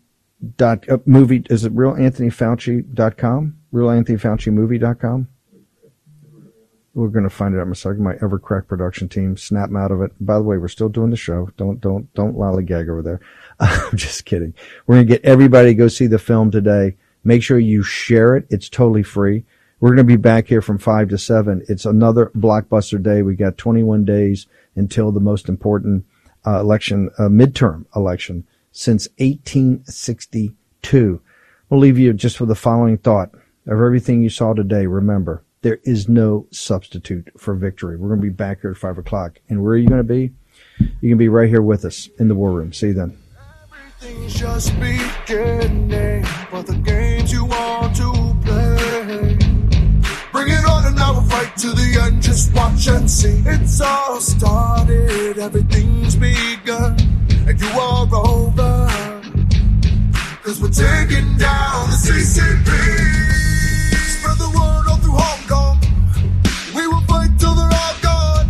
dot 0.57 0.88
uh, 0.88 0.99
movie 1.07 1.45
is 1.49 1.64
it 1.64 1.72
real 1.72 1.95
Anthony 1.95 2.28
Fauci 2.28 2.84
dot 2.95 3.16
com? 3.16 3.57
Real 3.70 3.90
Anthony 3.90 4.18
Fauci 4.18 4.53
movie 4.53 4.78
dot 4.78 5.01
com? 5.01 5.28
We're 6.95 7.09
going 7.09 7.24
to 7.24 7.30
find 7.30 7.55
it 7.55 7.59
out 7.59 7.66
in 7.66 7.72
a 7.72 7.95
my 8.03 8.14
Evercrack 8.16 8.68
production 8.68 9.09
team 9.09 9.38
snap 9.38 9.70
them 9.70 9.78
out 9.78 9.93
of 9.93 10.03
it. 10.03 10.12
By 10.20 10.36
the 10.36 10.43
way 10.43 10.59
we're 10.59 10.68
still 10.68 10.90
doing 10.90 11.11
the 11.11 11.16
show. 11.16 11.49
Don't 11.57 11.80
don't 11.80 12.12
don't 12.14 12.36
lollygag 12.36 12.90
over 12.90 13.03
there. 13.03 13.20
I'm 13.61 13.97
just 13.97 14.24
kidding. 14.24 14.55
We're 14.86 14.97
going 14.97 15.07
to 15.07 15.14
get 15.14 15.24
everybody 15.24 15.68
to 15.68 15.74
go 15.74 15.88
see 15.88 16.07
the 16.07 16.18
film 16.18 16.51
today. 16.51 16.97
Make 17.24 17.43
sure 17.43 17.59
you 17.59 17.82
share 17.82 18.36
it. 18.36 18.47
It's 18.51 18.68
totally 18.68 19.05
free. 19.05 19.45
We're 19.80 19.90
going 19.90 20.07
to 20.07 20.16
be 20.16 20.16
back 20.16 20.49
here 20.49 20.62
from 20.62 20.78
5 20.78 21.09
to 21.09 21.18
7 21.18 21.64
it's 21.68 21.86
another 21.86 22.30
blockbuster 22.36 23.03
day. 23.03 23.22
We 23.22 23.36
got 23.36 23.59
21 23.59 24.05
days 24.05 24.47
until 24.76 25.12
the 25.12 25.20
most 25.20 25.49
important 25.49 26.05
uh, 26.47 26.61
election 26.61 27.11
uh, 27.18 27.22
midterm 27.22 27.86
election 27.97 28.47
since 28.72 29.08
1862. 29.18 31.20
We'll 31.68 31.80
leave 31.80 31.98
you 31.98 32.12
just 32.12 32.38
with 32.40 32.48
the 32.48 32.54
following 32.54 32.98
thought 32.98 33.32
of 33.66 33.72
everything 33.72 34.22
you 34.22 34.30
saw 34.30 34.54
today. 34.54 34.86
Remember, 34.86 35.42
there 35.60 35.80
is 35.84 36.08
no 36.08 36.46
substitute 36.50 37.28
for 37.38 37.54
victory. 37.54 37.96
We're 37.96 38.08
going 38.08 38.20
to 38.20 38.26
be 38.26 38.30
back 38.30 38.62
here 38.62 38.72
at 38.72 38.76
five 38.76 38.98
o'clock. 38.98 39.38
And 39.48 39.62
where 39.62 39.74
are 39.74 39.78
you 39.78 39.88
going 39.88 39.98
to 39.98 40.04
be? 40.04 40.32
You 41.00 41.08
can 41.08 41.18
be 41.18 41.28
right 41.28 41.48
here 41.48 41.62
with 41.62 41.84
us 41.84 42.08
in 42.18 42.26
the 42.28 42.34
war 42.34 42.50
room. 42.50 42.72
See 42.72 42.88
you 42.88 42.94
then. 42.94 43.16
Everything's 44.02 44.34
just 44.34 44.74
beginning, 44.80 46.24
but 46.50 46.66
the 46.66 46.74
games 46.84 47.32
you 47.32 47.44
want 47.44 47.94
to 47.96 48.10
play. 48.44 49.38
Bring 50.32 50.48
it 50.48 50.64
on 50.68 50.86
and 50.86 50.98
I 50.98 51.12
will 51.12 51.22
fight 51.22 51.56
to 51.58 51.68
the 51.68 52.00
end. 52.02 52.20
Just 52.20 52.52
watch 52.54 52.88
and 52.88 53.08
see. 53.08 53.44
It's 53.46 53.80
all 53.80 54.20
started, 54.20 55.38
everything's 55.38 56.16
begun 56.16 57.21
and 57.47 57.61
you 57.61 57.68
are 57.68 58.09
over. 58.14 58.88
Cause 60.43 60.61
we're 60.61 60.70
taking 60.70 61.36
down 61.38 61.90
the 61.90 61.97
CCP. 61.97 62.68
Spread 64.09 64.38
the 64.38 64.51
word 64.55 64.84
all 64.88 64.97
through 64.99 65.16
Hong 65.16 65.49
Kong. 65.49 65.78
We 66.74 66.86
will 66.86 67.01
fight 67.03 67.30
till 67.38 67.55
they're 67.55 67.64
all 67.64 67.97
gone. 68.03 68.49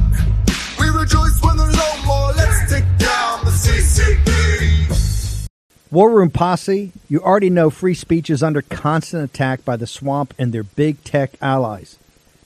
We 0.78 0.88
rejoice 0.88 1.42
when 1.42 1.56
there's 1.56 1.76
no 1.76 2.04
more. 2.06 2.32
Let's 2.32 2.70
take 2.70 2.84
down 2.98 3.44
the 3.44 3.50
CCP. 3.50 5.48
War 5.90 6.10
Room 6.10 6.30
Posse, 6.30 6.92
you 7.08 7.20
already 7.20 7.50
know 7.50 7.70
free 7.70 7.94
speech 7.94 8.30
is 8.30 8.42
under 8.42 8.62
constant 8.62 9.24
attack 9.24 9.64
by 9.64 9.76
the 9.76 9.86
swamp 9.86 10.34
and 10.38 10.52
their 10.52 10.64
big 10.64 11.04
tech 11.04 11.32
allies. 11.40 11.98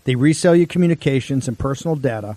They 0.05 0.14
resell 0.14 0.55
your 0.55 0.66
communications 0.66 1.49
and 1.49 1.59
personal 1.59 1.97
data 1.97 2.36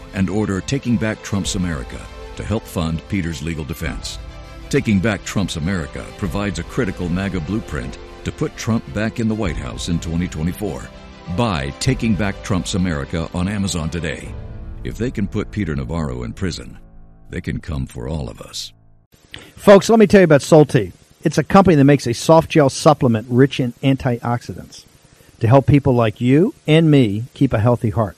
and 0.13 0.29
order 0.29 0.61
Taking 0.61 0.97
Back 0.97 1.21
Trump's 1.23 1.55
America 1.55 1.99
to 2.35 2.43
help 2.43 2.63
fund 2.63 3.01
Peter's 3.09 3.43
legal 3.43 3.63
defense. 3.63 4.19
Taking 4.69 4.99
Back 4.99 5.23
Trump's 5.23 5.57
America 5.57 6.05
provides 6.17 6.59
a 6.59 6.63
critical 6.63 7.09
MAGA 7.09 7.41
blueprint 7.41 7.97
to 8.23 8.31
put 8.31 8.55
Trump 8.55 8.83
back 8.93 9.19
in 9.19 9.27
the 9.27 9.35
White 9.35 9.57
House 9.57 9.89
in 9.89 9.99
2024. 9.99 10.83
Buy 11.35 11.69
Taking 11.79 12.15
Back 12.15 12.41
Trump's 12.43 12.75
America 12.75 13.29
on 13.33 13.47
Amazon 13.47 13.89
today. 13.89 14.33
If 14.83 14.97
they 14.97 15.11
can 15.11 15.27
put 15.27 15.51
Peter 15.51 15.75
Navarro 15.75 16.23
in 16.23 16.33
prison, 16.33 16.79
they 17.29 17.41
can 17.41 17.59
come 17.59 17.85
for 17.85 18.07
all 18.07 18.29
of 18.29 18.41
us. 18.41 18.73
Folks, 19.55 19.89
let 19.89 19.99
me 19.99 20.07
tell 20.07 20.21
you 20.21 20.25
about 20.25 20.41
Solti. 20.41 20.91
It's 21.23 21.37
a 21.37 21.43
company 21.43 21.75
that 21.75 21.83
makes 21.83 22.07
a 22.07 22.13
soft 22.13 22.49
gel 22.49 22.69
supplement 22.69 23.27
rich 23.29 23.59
in 23.59 23.73
antioxidants 23.83 24.85
to 25.39 25.47
help 25.47 25.67
people 25.67 25.93
like 25.93 26.19
you 26.19 26.53
and 26.67 26.89
me 26.89 27.25
keep 27.33 27.53
a 27.53 27.59
healthy 27.59 27.89
heart. 27.89 28.17